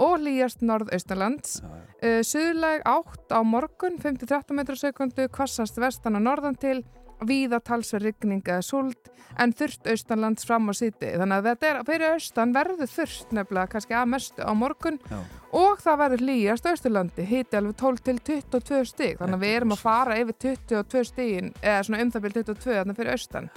og. 0.00 1.60
Já, 1.60 1.68
já. 1.68 1.84
Uh, 2.00 2.22
Suðlæg 2.24 2.86
átt 2.88 3.34
á 3.36 3.40
morgun, 3.44 4.00
5-13 4.00 4.56
metrar 4.56 4.78
á 4.78 4.82
sekundu, 4.82 5.28
kvassast 5.28 5.76
vestan 5.80 6.16
og 6.16 6.24
norðan 6.24 6.56
til, 6.56 6.80
víða 7.26 7.60
talsverð 7.64 8.08
rigning 8.08 8.46
eða 8.46 8.62
súld, 8.64 9.10
en 9.40 9.52
þurft 9.56 9.88
austanlands 9.92 10.46
fram 10.48 10.70
á 10.70 10.74
síti. 10.76 11.10
Þannig 11.20 11.36
að 11.36 11.48
þetta 11.50 11.68
er, 11.68 11.80
fyrir 11.88 12.14
austan 12.14 12.54
verður 12.56 12.90
þurft 12.90 13.34
nefnilega 13.36 13.72
kannski 13.74 13.96
að 13.96 14.08
mestu 14.14 14.46
á 14.46 14.52
morgun 14.56 14.98
Já. 15.04 15.18
og 15.60 15.84
það 15.84 16.00
verður 16.04 16.24
hlýjast 16.26 16.70
austurlandi, 16.72 17.26
hiti 17.28 17.60
alveg 17.60 17.76
12 17.82 18.02
til 18.08 18.16
22 18.30 18.80
stig. 18.88 19.20
Þannig 19.20 19.38
að 19.38 19.44
við 19.44 19.54
erum 19.58 19.76
að 19.76 19.84
fara 19.84 20.18
yfir 20.22 20.40
22 20.48 21.04
stigin, 21.12 21.52
eða 21.60 21.84
svona 21.86 22.02
um 22.04 22.14
það 22.14 22.26
byrjum 22.26 22.50
22 22.50 22.78
þannig 22.80 23.00
fyrir 23.00 23.16
austan. 23.16 23.52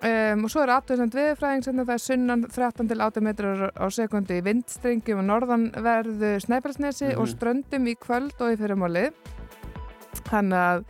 Um, 0.00 0.46
og 0.46 0.48
svo 0.48 0.62
er 0.64 0.70
aðtöðsend 0.72 1.12
viðfræðing 1.12 1.64
sem 1.66 1.80
það 1.82 1.90
er 1.92 2.00
sunnan 2.00 2.44
13 2.48 2.88
til 2.88 3.02
8 3.04 3.20
metrar 3.20 3.66
á 3.76 3.84
sekundi 3.92 4.38
í 4.40 4.44
vindstrengjum 4.46 5.20
og 5.20 5.26
norðanverðu 5.28 6.30
Snæfellsnesi 6.40 7.10
og 7.18 7.26
Mhm. 7.26 7.32
ströndum 7.34 7.88
í 7.90 7.94
kvöld 8.00 8.40
og 8.40 8.54
í 8.54 8.56
fyrirmáli 8.56 9.10
þannig 10.30 10.56
að 10.56 10.84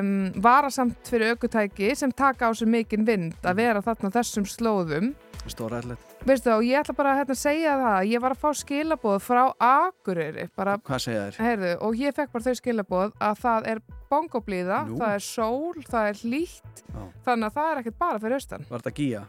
um, 0.00 0.10
varasamt 0.40 1.04
fyrir 1.04 1.34
aukutæki 1.34 1.92
sem 1.94 2.10
taka 2.12 2.48
á 2.48 2.52
sig 2.56 2.68
mikinn 2.68 3.04
vind 3.04 3.34
að 3.44 3.60
vera 3.60 3.82
þarna 3.84 4.10
þessum 4.16 4.48
slóðum 4.48 5.12
Stóra 5.48 5.82
ætlet. 5.82 6.07
Veistu 6.28 6.50
og 6.54 6.64
ég 6.66 6.78
ætla 6.80 6.94
bara 6.98 7.12
að 7.14 7.20
hérna, 7.22 7.36
segja 7.38 7.74
það 7.82 8.08
ég 8.12 8.22
var 8.24 8.34
að 8.34 8.42
fá 8.42 8.48
skilaboð 8.62 9.18
frá 9.24 9.42
Akureyri 9.68 10.48
bara 10.58 10.76
Hvað 10.84 11.04
segja 11.04 11.22
þér? 11.28 11.38
Heyrðu, 11.46 11.70
og 11.88 12.02
ég 12.02 12.16
fekk 12.16 12.34
bara 12.34 12.46
þau 12.48 12.58
skilaboð 12.60 13.14
að 13.28 13.38
það 13.44 13.68
er 13.72 13.82
bongoblíða, 14.08 14.80
Nú. 14.88 14.98
það 15.00 15.14
er 15.18 15.24
sól, 15.24 15.86
það 15.88 16.10
er 16.10 16.20
hlýtt, 16.24 16.82
þannig 17.26 17.48
að 17.50 17.56
það 17.58 17.70
er 17.72 17.80
ekkert 17.82 17.98
bara 18.00 18.20
fyrir 18.22 18.38
austan. 18.38 18.66
Var 18.68 18.82
þetta 18.84 18.94
gíja? 18.98 19.22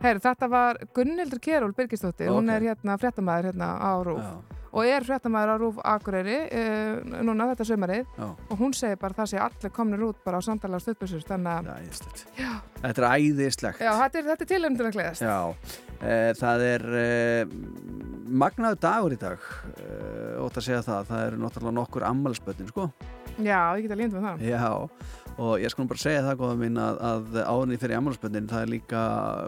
Heyrðu, 0.00 0.22
þetta 0.24 0.48
var 0.48 0.80
Gunnildur 0.96 1.42
Kerúl 1.44 1.74
Birgisdóttir, 1.76 2.30
hún 2.32 2.48
Ok. 2.48 2.54
er 2.56 2.66
hérna 2.70 2.96
fréttamaður 3.00 3.50
hérna 3.50 3.68
á 3.76 3.92
Rúf 4.00 4.22
Já, 4.24 4.32
og 4.72 4.86
er 4.86 5.04
fréttamaður 5.04 5.52
á 5.52 5.56
Rúf 5.60 5.82
Akureyri 5.84 6.38
uh, 6.46 7.20
núna 7.26 7.50
þetta 7.52 7.68
sömarið 7.68 8.06
já. 8.16 8.28
og 8.48 8.56
hún 8.62 8.72
segir 8.72 8.96
bara 8.96 9.18
það 9.18 9.30
sé 9.34 9.42
allir 9.44 9.74
komnir 9.76 10.06
út 10.08 10.24
bara 10.24 10.40
á 10.40 10.42
er 11.68 11.84
æðislegt. 11.84 12.26
Þetta 12.80 13.04
er 13.04 13.08
æðislegt. 13.20 13.80
já, 13.84 13.92
þetta 14.00 14.18
er, 14.18 14.28
þetta 14.32 14.44
er 14.44 14.52
tilhemdur 16.00 16.40
að 16.40 16.40
gleðast. 16.40 16.40
Já, 16.40 16.40
e, 16.40 16.40
það 16.40 16.64
er 16.66 16.82
e, 16.96 18.30
magnaður 18.30 18.80
dagur 18.80 19.14
í 19.14 19.20
dag 19.20 19.48
e, 19.76 19.88
ótt 20.40 20.56
að 20.60 20.66
segja 20.66 20.82
það, 20.86 21.08
það 21.10 21.24
eru 21.26 21.40
náttúrulega 21.44 21.76
nokkur 21.80 22.06
ammælspötnin, 22.08 22.70
sko. 22.70 22.90
Já, 23.40 23.76
ég 23.78 23.86
get 23.86 23.94
að 23.94 24.00
línda 24.02 24.20
með 24.20 24.26
það. 24.26 24.44
Já, 24.50 24.64
og 25.40 25.52
ég 25.62 25.72
skulum 25.72 25.88
bara 25.88 26.02
segja 26.02 26.24
það 26.26 26.40
góða 26.42 26.56
mín 26.60 26.80
að, 26.80 26.98
að 27.10 27.38
áðurinn 27.46 27.80
fyrir 27.80 27.96
ammælspötnin 27.96 28.50
það 28.50 28.64
er 28.64 28.72
líka 28.74 29.02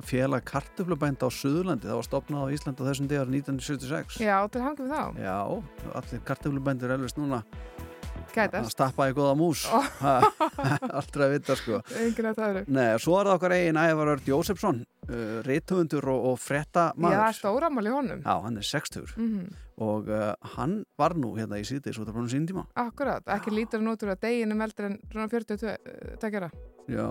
félag 0.08 0.46
kartuflubænd 0.48 1.20
á 1.20 1.28
Suðurlandi, 1.28 1.90
það 1.90 2.00
var 2.00 2.08
stopnað 2.08 2.46
á 2.46 2.54
Íslandi 2.56 2.86
á 2.86 2.88
þessum 2.88 3.10
degar 3.10 3.32
1976. 3.32 4.20
Já, 4.22 4.36
til 4.48 4.64
hangi 4.64 4.86
við 4.86 4.94
þá. 4.94 5.20
Já, 5.20 5.38
allir 6.00 6.24
kartuflubændur 6.30 6.88
er 6.88 6.96
elvist 6.96 7.20
núna 7.20 7.42
að 8.12 8.34
Gætast. 8.36 8.72
stappa 8.72 9.08
í 9.10 9.14
góða 9.16 9.34
mús 9.36 9.64
Ó. 9.68 9.80
Allra 10.98 11.26
að 11.26 11.34
vita 11.34 11.56
sko 11.58 11.80
Engin 12.00 12.28
að 12.30 12.38
það 12.38 12.48
eru. 12.52 12.62
Nei, 12.72 12.86
svo 13.02 13.18
er 13.18 13.28
það 13.28 13.36
okkar 13.38 13.54
eigin 13.58 13.80
Ævar 13.82 14.12
Örd 14.14 14.30
Jósefsson 14.30 14.80
uh, 14.82 15.34
rithöfundur 15.46 16.08
og, 16.14 16.30
og 16.32 16.40
fretta 16.40 16.86
Já, 16.92 16.96
það 16.96 17.04
maður 17.08 17.36
stóramál 17.40 17.84
í 17.88 17.92
honum. 17.92 18.22
Já, 18.24 18.34
hann 18.46 18.56
er 18.62 18.68
60 18.72 19.14
Mm 19.18 19.44
og 19.82 20.08
uh, 20.12 20.34
hann 20.54 20.82
var 21.00 21.14
nú 21.18 21.32
hérna 21.34 21.58
í 21.58 21.64
síðdeis 21.66 21.96
út 21.98 22.06
af 22.06 22.14
brunum 22.14 22.28
sín 22.30 22.44
tíma 22.46 22.66
Akkurat, 22.78 23.24
ekki 23.34 23.50
lítur 23.54 23.80
hann 23.80 23.90
út 23.90 24.04
úr 24.04 24.12
að 24.14 24.20
deginum 24.26 24.60
eldur 24.62 24.90
en 24.90 24.98
svona 25.08 25.30
42 25.32 25.72
takkjara. 26.22 26.50
Já, 26.92 27.06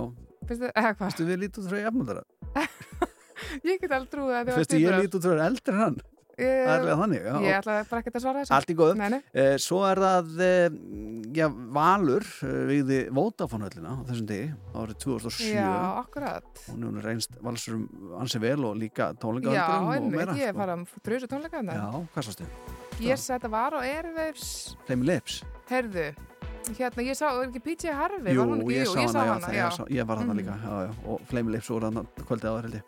Finnst 0.45 0.61
þið, 0.61 0.69
eða 0.69 0.93
hvað? 0.93 1.01
fyrstu 1.01 1.27
við 1.27 1.47
út 1.49 1.67
frá 1.71 1.81
jafnaldara 1.81 2.23
Ég 3.67 3.81
get 3.81 3.91
alveg 3.97 4.11
trúið 4.13 4.37
að 4.37 4.45
þið 4.45 4.53
var 4.53 4.61
Fyrstu 4.61 4.79
ég 4.79 5.17
út 5.17 5.27
frá 5.27 5.45
eldri 5.49 5.73
en 5.73 5.81
hann 5.81 5.99
Er 6.41 6.71
alveg 6.75 6.99
þannig, 7.01 7.21
já 7.25 7.36
ég 7.45 7.56
ætla 7.60 7.75
bara 7.89 8.01
ekki 8.01 8.12
að 8.15 8.23
svara 8.25 8.41
þessu. 8.41 8.54
Allt 8.58 8.71
í 8.73 8.75
góðu 8.82 8.95
Nei, 8.97 9.10
nei. 9.13 9.19
Eh, 9.34 9.56
Svo 9.62 9.82
er 9.88 10.01
það 10.01 10.41
eh, 10.47 10.80
já, 11.38 11.47
Valur 11.77 12.25
eh, 12.47 12.58
viði 12.71 12.99
Vótafónhöllina 13.15 13.93
á 13.93 13.99
þessum 14.10 14.27
degi 14.32 14.49
árið 14.73 14.99
2007 15.06 15.54
Já, 15.56 15.69
akkurat. 16.01 16.63
og 16.71 16.80
nú 16.82 16.91
er 16.97 17.08
reynst 17.12 17.38
valsurum 17.41 17.86
ansi 18.19 18.41
vel 18.43 18.60
og 18.65 18.75
líka 18.82 19.12
Já, 19.12 19.17
tónleikaðurum 19.21 19.88
og 19.88 19.95
einmitt, 19.95 20.36
ég 20.41 20.49
er 20.49 20.54
sko. 20.56 20.60
farað 20.63 20.82
að 20.82 21.06
trúsa 21.08 21.32
tónleika 21.32 21.63
Já, 21.67 21.88
hvað 22.15 22.27
sástu? 22.30 22.49
Ég 23.01 23.17
seti 23.17 23.47
að 23.47 23.56
var 23.56 23.73
á 23.73 23.80
Airwaves, 23.82 24.75
Fleimi 24.86 25.08
Lips 25.10 25.41
herðu, 25.71 26.10
hérna, 26.77 27.01
ég 27.08 27.15
sá, 27.17 27.25
er 27.32 27.47
ekki 27.47 27.62
PJ 27.65 27.93
Harvey, 27.95 28.36
Jú, 28.36 28.43
ég 28.69 28.86
sá 28.86 28.99
hana, 29.01 29.23
hana, 29.39 29.54
já, 29.56 29.69
já. 29.71 29.86
ég, 29.89 30.06
var 30.06 30.19
þarna 30.21 30.34
Mhm. 30.36 30.38
líka 30.41 30.58
já, 30.62 30.73
já, 30.86 30.91
og 31.08 31.21
Fleimi 31.32 31.51
Lips 31.56 31.69
voru 31.71 31.88
þarna 31.89 32.04
kvöldið 32.27 32.49
áður 32.51 32.62
held 32.67 32.75
ég 32.75 32.84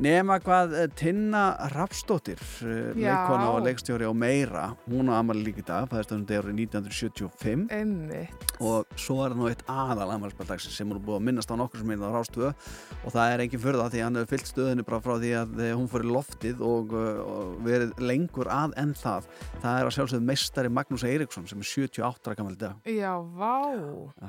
Nema 0.00 0.38
hvað 0.40 0.70
eh, 0.80 0.86
Tinna 0.96 1.42
Rafsdóttir 1.74 2.40
eh, 2.64 2.94
leikona 2.96 3.50
og 3.52 3.66
leikstjóri 3.66 4.06
og 4.08 4.14
meira 4.16 4.70
hún 4.86 5.10
á 5.12 5.18
amali 5.18 5.42
líka 5.44 5.60
í 5.60 5.64
dag, 5.68 5.90
það 5.90 5.98
er 6.00 6.06
stöðum 6.06 6.22
degur 6.30 6.46
1975 6.54 7.66
Einmitt. 7.76 8.54
og 8.64 8.88
svo 8.96 9.18
er 9.26 9.34
það 9.34 9.42
nú 9.42 9.50
eitt 9.50 9.64
aðal 9.68 10.14
amalspaldagsins 10.14 10.78
sem 10.80 10.88
hún 10.88 10.96
er 10.96 11.04
búið 11.04 11.18
að 11.18 11.26
minnast 11.28 11.52
á 11.52 11.56
nokkur 11.60 11.82
sem 11.82 11.92
er 11.92 12.00
á 12.00 12.16
rástöðu 12.16 12.48
og 12.48 13.12
það 13.12 13.34
er 13.34 13.42
engin 13.44 13.62
fyrir 13.66 13.80
það 13.82 13.90
því 13.92 14.00
að 14.00 14.06
hann 14.06 14.16
hefur 14.22 14.32
fyllt 14.32 14.48
stöðinu 14.54 14.86
bara 14.88 15.02
frá 15.04 15.12
því 15.18 15.34
að 15.42 15.60
eh, 15.66 15.74
hún 15.76 15.92
í 15.92 16.14
loftið 16.14 16.64
og, 16.64 16.96
og 16.96 17.60
verið 17.68 17.92
lengur 18.00 18.48
að 18.48 18.78
enn 18.80 18.96
það. 18.96 19.28
Það 19.60 19.82
er 19.82 19.90
að 19.90 19.94
sjálfsögðu 19.98 20.28
meistari 20.30 20.72
Magnús 20.72 21.04
Eiríksson 21.04 21.44
sem 21.50 21.60
er 21.60 21.68
78 21.68 22.38
gammal 22.38 22.56
í 22.56 22.60
dag. 22.64 22.88
Já, 22.88 23.12
vá, 23.20 23.52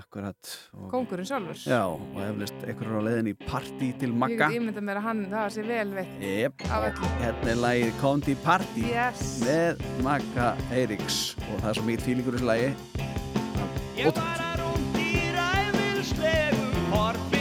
akkurat. 0.01 0.53
Kongurinn 0.91 1.31
sjálfur. 1.31 1.63
já, 1.63 1.84
og 1.88 2.19
eflist 2.27 2.67
einhverjur 2.67 2.99
á 2.99 3.07
leiðin 3.07 3.31
í 3.31 3.36
partí 3.39 3.91
til 4.01 4.12
Ég 4.12 4.19
Magga 4.19 4.51
get 4.51 4.60
ímyndað 4.60 4.88
sé 5.62 5.67
vel 5.67 5.93
veitt 5.95 6.24
yep. 6.24 6.54
af 6.71 6.88
öllu. 6.89 7.10
hérna 7.21 7.52
er 7.54 7.60
lagið 7.62 7.93
County 8.02 8.36
Party 8.45 8.86
Yes. 8.91 9.21
með 9.45 9.82
Magga 10.06 10.54
Eiríks 10.74 11.36
og 11.52 11.60
það 11.62 11.69
er 11.69 11.80
svo 11.80 11.86
mikið 11.89 12.06
fílingur 12.08 12.34
í 12.34 12.39
þessu 12.39 12.50
lagi 12.50 12.69
Ég 14.02 14.15
var 14.17 14.41
að 14.47 14.56
rúnd 14.63 14.97
í 15.02 15.12
ræfilslegu 15.36 16.65
Horfindi 16.91 17.40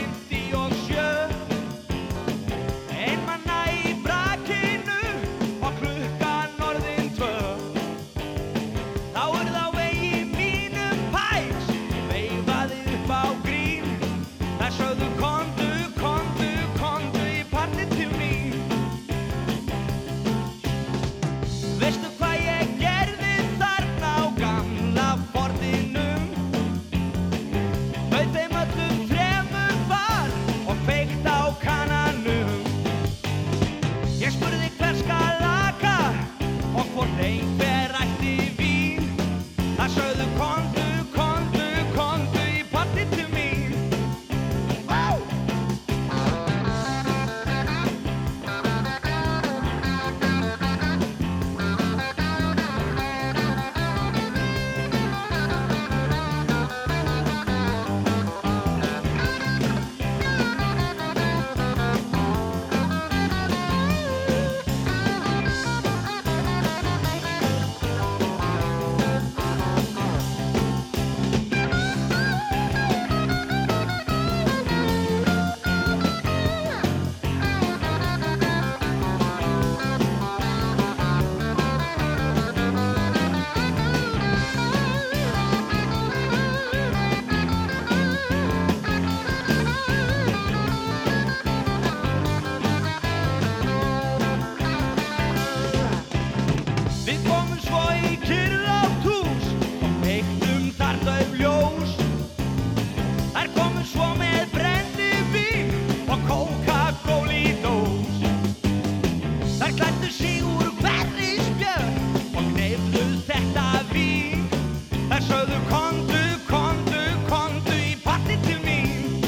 Þær 115.21 115.27
sögðu 115.37 115.57
kondu, 115.69 116.19
kondu, 116.47 117.01
kondu 117.29 117.75
í 117.77 117.91
patti 118.01 118.37
til 118.41 118.55
mín. 118.63 119.21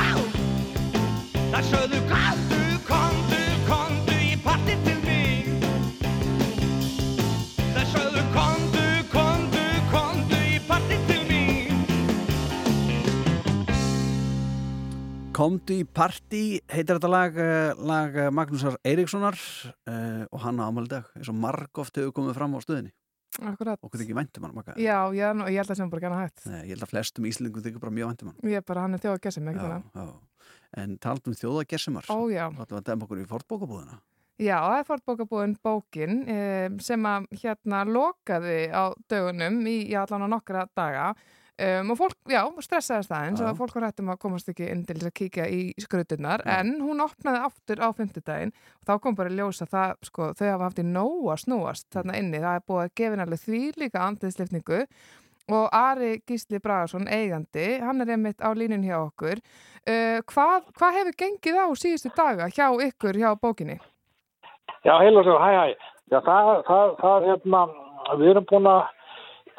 Á! 0.00 0.16
Þær 1.52 1.66
sögðu 1.66 1.98
kondu, 2.08 2.60
kondu, 2.86 3.42
kondu 3.66 4.16
í 4.16 4.32
patti 4.40 4.78
til 4.86 4.96
mín. 5.04 5.60
Þær 7.76 7.84
sögðu 7.92 8.24
kondu, 8.32 8.88
kondu, 9.12 9.68
kondu 9.92 10.40
í 10.40 10.58
patti 10.72 11.02
til 11.12 11.22
mín. 11.28 11.86
Kondu 15.36 15.82
í 15.82 15.84
patti 15.84 16.44
heitir 16.64 16.96
þetta 16.96 17.12
lag, 17.12 17.36
eh, 17.36 17.74
lag 17.76 18.22
Magnúsar 18.32 18.80
Eiríkssonar 18.80 19.36
eh, 19.36 20.24
og 20.32 20.46
hann 20.48 20.64
á 20.64 20.72
amaldag 20.72 21.12
eins 21.12 21.28
og 21.28 21.36
marg 21.44 21.84
oft 21.84 22.00
hefur 22.00 22.22
komið 22.22 22.40
fram 22.40 22.56
á 22.56 22.64
stöðinni. 22.64 22.96
Akkurat. 23.42 23.78
okkur 23.82 24.00
þykir 24.00 24.16
væntum 24.16 24.46
hann 24.46 24.54
Magga. 24.56 24.74
Já, 24.80 24.98
já, 25.14 25.28
nú, 25.36 25.44
ég 25.52 25.60
held 25.60 25.70
að 25.70 25.76
sem 25.82 25.90
bara 25.92 26.00
gana 26.06 26.20
hægt. 26.24 26.46
Nei, 26.46 26.62
ég 26.64 26.72
held 26.76 26.86
að 26.86 26.92
flestum 26.94 27.26
íslendingum 27.28 27.62
þykir 27.66 27.80
bara 27.82 27.92
mjög 27.98 28.10
væntum 28.12 28.32
hann 28.32 28.50
Ég 28.52 28.56
er 28.62 28.66
bara, 28.66 28.80
hann 28.86 28.94
er 28.94 29.02
þjóð 29.04 29.16
að 29.18 29.22
gessa 29.26 29.40
mig, 29.44 29.54
ekki 29.56 29.66
já, 29.66 29.70
þannig. 29.70 29.92
já. 29.94 30.52
en 30.82 30.98
taldum 30.98 31.34
þjóðagessimar 31.36 32.04
Ó, 32.10 32.18
já. 32.32 32.46
og 32.48 32.60
þetta 32.62 32.74
var 32.78 32.84
dem 32.90 33.02
okkur 33.06 33.22
í 33.22 33.26
fortbókabúðina 33.30 33.98
Já, 34.36 34.58
það 34.60 34.78
er 34.78 34.84
fortbókabúin 34.84 35.54
bókin 35.64 36.18
um, 36.28 36.74
sem 36.84 37.06
að 37.08 37.24
hérna 37.40 37.84
lokaði 37.88 38.58
á 38.68 38.92
dögunum 39.08 39.62
í, 39.64 39.76
allan 39.96 40.26
á 40.26 40.28
nokkra 40.28 40.66
daga 40.76 41.06
um, 41.58 41.90
og 41.92 41.98
fólk, 42.00 42.16
já, 42.30 42.42
stressaði 42.64 43.06
staðins 43.08 43.42
Já. 43.42 43.48
og 43.50 43.58
fólk 43.60 43.76
var 43.78 43.88
hættum 43.88 44.12
að 44.14 44.22
komast 44.22 44.48
ekki 44.52 44.70
inn 44.72 44.84
til 44.86 44.96
þess 44.98 45.10
að 45.10 45.16
kíkja 45.20 45.48
í 45.50 45.60
skrutunar 45.82 46.44
en 46.56 46.76
hún 46.84 47.02
opnaði 47.04 47.42
aftur 47.48 47.82
á 47.82 47.88
fimmtudaginn 47.96 48.54
og 48.54 48.88
þá 48.88 48.94
kom 49.04 49.18
bara 49.18 49.32
í 49.32 49.38
ljós 49.38 49.62
að 49.64 49.74
það, 49.74 49.94
sko, 50.10 50.32
þau 50.38 50.48
hafa 50.48 50.68
haft 50.68 50.82
í 50.82 50.86
nóg 50.88 51.28
að 51.34 51.44
snúast 51.44 51.88
þarna 51.94 52.18
inni, 52.20 52.42
það 52.44 52.58
er 52.58 52.66
búið 52.70 52.82
að 52.84 52.96
gefa 53.02 53.22
alveg 53.26 53.44
því 53.44 53.62
líka 53.82 54.04
andiðslifningu 54.06 54.82
og 55.48 55.68
Ari 55.72 56.20
Gísli 56.26 56.58
Bragason, 56.58 57.06
eigandi, 57.06 57.66
hann 57.78 58.02
er 58.02 58.16
einmitt 58.16 58.42
á 58.42 58.50
línun 58.50 58.82
hjá 58.82 58.96
okkur. 58.98 59.38
Uh, 59.86 60.18
hvað, 60.26 60.66
hvað 60.78 60.96
hefur 60.98 61.18
gengið 61.22 61.60
á 61.62 61.66
síðustu 61.78 62.10
daga 62.16 62.48
hjá 62.50 62.66
ykkur 62.88 63.18
hjá 63.20 63.30
bókinni? 63.38 63.78
Já, 64.82 64.96
heil 64.98 65.14
og 65.14 65.26
svo, 65.26 65.38
hæ, 65.38 65.50
hæ. 65.54 65.92
Já, 66.10 66.18
það, 66.26 66.50
það, 66.66 66.92
það, 67.02 67.28
hérna, 67.30 67.62
við 68.18 68.32
erum 68.32 68.48
búin 68.50 68.68
að 68.70 68.82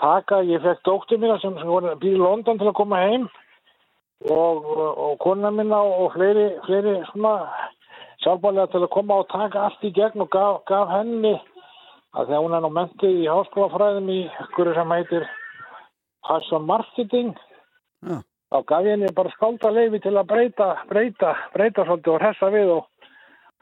taka, 0.01 0.41
ég 0.45 0.63
fekk 0.63 0.83
dóttur 0.85 1.19
mína 1.21 1.37
sem, 1.41 1.55
sem 1.59 1.99
býr 2.01 2.15
í 2.15 2.21
London 2.21 2.59
til 2.59 2.69
að 2.69 2.77
koma 2.79 3.01
heim. 3.05 3.27
Og, 4.33 4.63
og 4.97 5.19
kona 5.21 5.51
mína 5.53 5.77
og 5.77 6.15
fleiri, 6.15 6.47
fleiri 6.65 6.95
svona 7.11 7.33
sjálfbálega 8.23 8.71
til 8.71 8.81
að 8.81 8.93
koma 8.95 9.19
og 9.21 9.27
taka 9.29 9.67
allt 9.67 9.85
í 9.85 9.91
gegn 9.93 10.23
og 10.25 10.31
gaf, 10.33 10.63
gaf 10.69 10.89
henni 10.89 11.35
að 12.17 12.31
þegar 12.31 12.41
hún 12.45 12.55
er 12.57 12.65
nú 12.65 12.71
mentið 12.73 13.19
í 13.21 13.29
háskólafræðum 13.29 14.09
í 14.09 14.23
ykkur 14.47 14.73
sem 14.73 14.95
heitir 14.95 15.27
Passion 16.25 16.65
Marketing. 16.65 17.35
Já. 18.07 18.17
þá 18.53 18.57
gaf 18.71 18.85
henni 18.87 19.13
bara 19.13 19.33
skálda 19.35 19.69
leifi 19.73 19.99
til 20.01 20.15
að 20.15 20.29
breyta, 20.29 20.67
breyta, 20.89 21.33
breyta 21.53 21.85
svolítið 21.85 22.13
og 22.13 22.21
hressa 22.23 22.49
við 22.53 22.73
og 22.77 22.85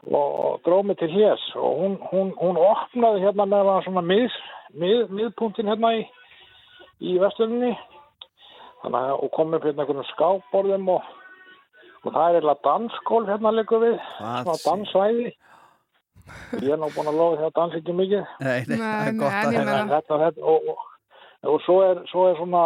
og 0.04 0.60
dróð 0.64 0.82
mig 0.86 0.98
til 0.98 1.10
hér 1.10 1.40
og 1.54 1.72
hún, 1.80 1.98
hún, 2.12 2.28
hún 2.38 2.56
opnaði 2.56 3.24
hérna 3.24 3.46
með 3.48 3.70
svona 3.84 4.02
mið, 4.04 4.34
mið, 4.78 5.00
miðpunktin 5.10 5.70
hérna 5.70 5.92
í, 5.98 6.04
í 7.00 7.16
þannig 8.82 9.00
að 9.02 9.14
og 9.24 9.30
kom 9.34 9.54
upp 9.56 9.64
hérna 9.66 9.84
einhvern 9.84 10.06
skápborðum 10.12 10.88
og, 10.94 11.02
og 12.04 12.12
það 12.14 12.28
er 12.28 12.38
eitthvað 12.40 12.62
dansskól 12.68 13.24
hérna 13.26 13.52
líka 13.56 13.80
við 13.82 13.96
svona 14.22 14.56
dansvæði 14.64 15.28
ég 16.62 16.72
er 16.74 16.80
nú 16.80 16.88
búin 16.94 17.10
að 17.10 17.18
lofa 17.20 17.36
því 17.38 17.46
að 17.46 17.54
dansa 17.56 17.78
ekki 17.80 17.92
mikið. 17.94 18.22
Nei, 18.42 18.60
nei, 18.66 18.78
það 18.80 19.06
er 19.06 19.18
gott 19.20 19.34
nei, 19.36 19.44
að 19.46 19.56
meina- 19.56 19.86
þetta, 19.92 20.16
þetta, 20.24 20.42
og, 20.42 20.70
og, 20.72 20.78
og 21.52 21.60
svo 21.66 21.76
er, 21.86 22.00
svo 22.10 22.24
er 22.30 22.36
svona 22.40 22.62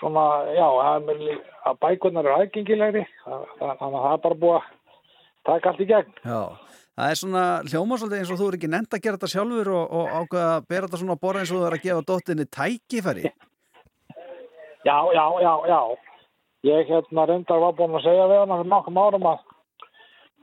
svona, 0.00 0.24
já, 0.52 0.66
að 1.70 1.78
bækurnar 1.80 2.26
eru 2.26 2.34
aðgengilegri 2.42 3.04
það- 3.24 3.46
það- 3.60 3.76
þannig 3.80 3.98
að 4.00 4.06
það 4.06 4.12
er 4.16 4.24
bara 4.26 4.40
búið 4.42 4.56
að 4.56 4.66
taka 5.46 5.70
allt 5.70 5.80
í 5.80 5.86
gegn. 5.92 6.12
Já, 6.26 6.40
það 6.96 7.10
er 7.12 7.20
svona 7.20 7.44
hljóma 7.66 7.98
svolítið 8.00 8.22
eins 8.22 8.32
og 8.32 8.40
þú 8.40 8.48
er 8.48 8.58
ekki 8.58 8.72
nefnt 8.72 8.96
að 8.96 9.04
gera 9.04 9.18
þetta 9.18 9.32
sjálfur 9.34 9.72
og, 9.76 9.84
og 9.98 10.14
ákveða 10.20 10.54
að 10.56 10.68
bera 10.70 10.88
þetta 10.88 11.02
svona 11.02 11.16
á 11.16 11.22
borða 11.24 11.42
eins 11.42 11.52
og 11.52 11.60
þú 11.60 11.66
er 11.68 11.76
að 11.76 11.84
gefa 11.86 12.06
dóttinni 12.10 12.48
tækifæri 12.58 13.34
Já, 14.86 15.02
já, 15.10 15.24
já, 15.42 15.54
já. 15.66 15.80
Ég 16.62 16.90
hérna 16.90 17.24
reyndar 17.26 17.58
var 17.58 17.72
búin 17.74 17.96
að 17.98 18.04
segja 18.06 18.26
við 18.30 18.38
hana 18.38 18.58
fyrir 18.60 18.70
nokkum 18.70 18.98
árum 19.02 19.28
að 19.32 19.40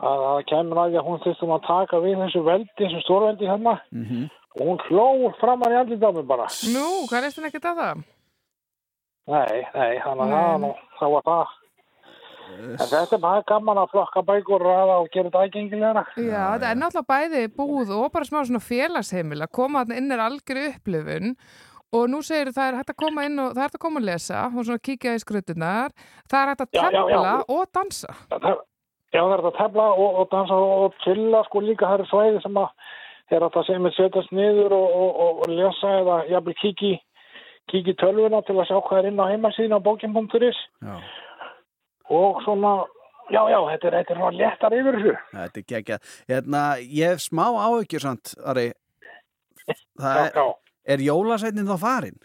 að 0.04 0.24
það 0.24 0.40
kemur 0.50 0.80
að 0.82 0.90
því 0.90 1.00
að 1.00 1.08
hún 1.08 1.22
þyrstum 1.24 1.54
að 1.56 1.68
taka 1.68 2.00
við 2.04 2.16
þessu 2.20 2.42
veldi, 2.44 2.74
þessu 2.82 3.04
stórveldi 3.06 3.48
hérna 3.48 3.76
mm 3.94 4.26
og 4.54 4.68
hún 4.68 4.82
hló 4.86 5.34
framar 5.42 5.74
í 5.74 5.78
á 5.98 6.10
mig 6.14 6.26
bara. 6.30 6.46
Nú, 6.70 7.08
hvað 7.10 7.24
reist 7.26 7.38
henni 7.40 7.50
ekkert 7.50 7.72
af 7.72 7.78
það? 7.80 8.04
Nei, 9.34 9.64
nei, 9.74 9.94
þannig 10.04 10.34
að 10.38 10.68
það 11.00 11.14
var 11.16 11.24
það. 11.30 11.56
En 12.54 12.80
þetta 12.80 13.18
er 13.18 13.22
bara 13.24 13.44
gaman 13.50 13.82
að 13.82 13.92
flokka 13.94 14.24
bækur 14.28 14.62
og 14.62 14.68
ræða 14.68 14.96
og 15.02 15.12
gera 15.14 15.30
þetta 15.30 15.44
aðgengilegra. 15.46 16.04
Já, 16.18 16.42
þetta 16.54 16.72
er 16.72 16.80
náttúrulega 16.82 17.12
bæði 17.14 17.44
búð 17.60 17.94
og 17.98 18.10
bara 18.16 18.30
smá 18.30 18.40
svona 18.42 18.64
félagsheimil 18.64 19.46
að 19.46 19.54
koma 19.60 19.86
inn 19.94 20.12
er 20.14 20.26
algjör 20.26 20.62
upplifun 20.70 21.36
og 21.94 22.10
nú 22.10 22.22
segir 22.26 22.54
það 22.56 22.70
er 22.70 22.78
hægt 22.82 22.94
að 22.94 23.02
koma 23.04 23.26
inn 23.28 23.40
og 23.40 23.54
það 23.54 23.62
er 23.62 23.68
hægt 23.68 23.80
að 23.80 23.86
koma 23.86 24.02
að 24.02 24.08
lesa 24.10 24.44
og 24.50 24.66
svona 24.66 24.86
kíkja 24.90 25.16
í 25.16 25.22
skrutunar 25.22 25.94
það 26.32 26.40
er 26.42 26.52
hægt 26.54 26.64
að 26.66 26.70
Já, 26.74 26.84
já, 26.84 27.02
já. 27.02 27.02
tefla 27.14 27.34
og 27.48 27.66
dansa 27.78 28.16
Já, 29.14 29.22
það 29.22 29.34
er 29.36 29.44
þetta 29.44 29.52
að 29.52 29.58
tefla 29.62 29.88
og, 29.94 30.20
og 30.20 30.30
dansa 30.32 30.56
og 30.58 30.96
chilla 31.04 31.44
sko 31.46 31.62
líka. 31.62 31.86
Það 31.86 32.00
eru 32.00 32.06
svæði 32.10 32.40
sem 32.42 32.56
að 32.58 32.70
er 33.34 33.44
þetta 33.46 33.64
sem 33.68 33.88
er 33.88 33.96
setjast 33.98 34.32
niður 34.36 34.76
og, 34.78 34.96
og, 35.02 35.20
og, 35.26 35.42
og 35.44 35.52
lesa 35.54 35.92
eða 36.02 36.16
jafnvel 36.32 36.56
kíki 36.62 36.94
kíki 37.72 37.94
í 37.94 38.00
tölvuna 38.02 38.42
til 38.48 38.58
að 38.58 38.68
sjá 38.70 38.80
hvað 38.84 39.00
er 39.00 39.10
inn 39.12 39.22
á 39.22 39.30
heimasíðin 39.32 39.78
á 39.78 39.86
bókin.is 39.86 40.60
Já, 40.84 40.96
og 42.10 42.42
svona, 42.44 42.74
já, 43.32 43.42
já, 43.50 43.60
þetta 43.72 43.88
er, 43.88 43.96
þetta 44.00 44.14
er 44.14 44.18
svona 44.20 44.38
léttar 44.42 44.74
yfir 44.80 44.98
þessu. 45.00 45.16
þetta 45.34 45.60
er 45.64 45.68
geggjað 45.74 46.12
Hérna, 46.34 46.64
ég 46.82 47.14
hef 47.14 47.20
smá 47.30 47.46
áhyggjur 47.68 48.02
samt, 48.08 48.34
Ari 48.46 48.72
Það 50.00 50.18
Já, 50.18 50.26
er, 50.26 50.32
já. 50.36 50.48
er 50.96 50.98
jólasveitin 51.08 51.70
þá 51.70 51.78
farin? 51.80 52.18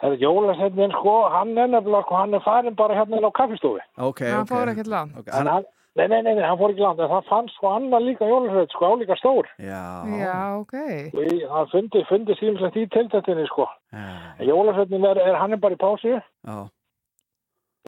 Það 0.00 0.14
er 0.14 0.22
jólasetnin, 0.22 0.92
sko, 0.94 1.14
hann 1.28 1.58
er 1.58 1.66
nefnilega, 1.68 2.04
sko, 2.06 2.14
hann 2.16 2.34
er 2.38 2.40
farin 2.44 2.74
bara 2.78 2.94
hérna 2.96 3.18
á 3.20 3.30
kaffistofi. 3.36 3.82
Ok, 3.98 4.22
hann 4.24 4.46
ok 4.46 4.48
fór 4.54 4.70
ekkert 4.72 4.86
langt 4.88 5.18
Ok, 5.18 5.28
En 5.28 5.34
hann, 5.34 5.48
Hann, 5.50 5.64
nei, 5.98 6.06
nei, 6.08 6.22
nei, 6.22 6.34
nei, 6.38 6.44
hann 6.46 6.56
fór 6.56 6.70
ekki 6.72 6.80
land, 6.86 7.00
en 7.02 7.10
það 7.10 7.26
fannst 7.28 7.56
sko 7.58 7.68
annar 7.74 8.00
líka 8.00 8.24
jólasveit, 8.30 8.70
sko, 8.72 8.92
álíka 8.94 9.16
stór. 9.18 9.50
Já, 9.58 9.82
Já, 10.22 10.38
ok 10.62 10.72
í- 10.78 11.42
það 11.50 11.68
fundi, 11.74 12.04
fundi 12.08 12.36
símslegt 12.38 12.76
í 12.80 12.86
tiltættinni, 12.94 13.44
sko. 13.50 13.66
já, 13.92 14.06
En 14.38 14.46
Jólasveitin 14.48 15.04
er, 15.10 15.18
er, 15.18 15.34
hann 15.42 15.52
er 15.52 15.60
bara 15.60 15.74
í 15.74 15.82
pásu 15.82 16.14
já. 16.14 16.56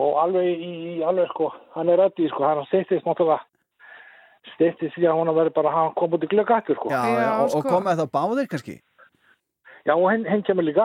Og 0.02 0.20
alveg 0.24 0.46
í, 0.52 0.70
í 0.92 1.02
alveg, 1.06 1.28
sko, 1.32 1.50
hann 1.76 1.90
er 1.92 2.00
reddi, 2.02 2.28
sko, 2.32 2.44
hann 2.48 2.62
stýttist 2.70 3.06
náttúrulega, 3.08 3.40
stýttist 4.54 4.96
því 4.98 5.08
að 5.10 5.18
hún 5.20 5.32
verður 5.36 5.54
bara, 5.58 5.72
hann 5.74 5.92
kom 5.98 6.16
út 6.18 6.24
í 6.26 6.30
glöggattur, 6.32 6.78
sko. 6.80 6.90
já, 6.92 7.02
Já, 7.02 7.20
já 7.22 7.30
og, 7.36 7.44
og 7.48 7.52
sko. 7.56 7.68
komið 7.68 8.02
þá 8.02 8.06
báðir 8.18 8.48
kannski? 8.52 8.78
Já, 9.82 9.96
og 9.98 10.04
hinn, 10.12 10.22
hinn 10.30 10.42
kemur 10.46 10.62
líka. 10.62 10.84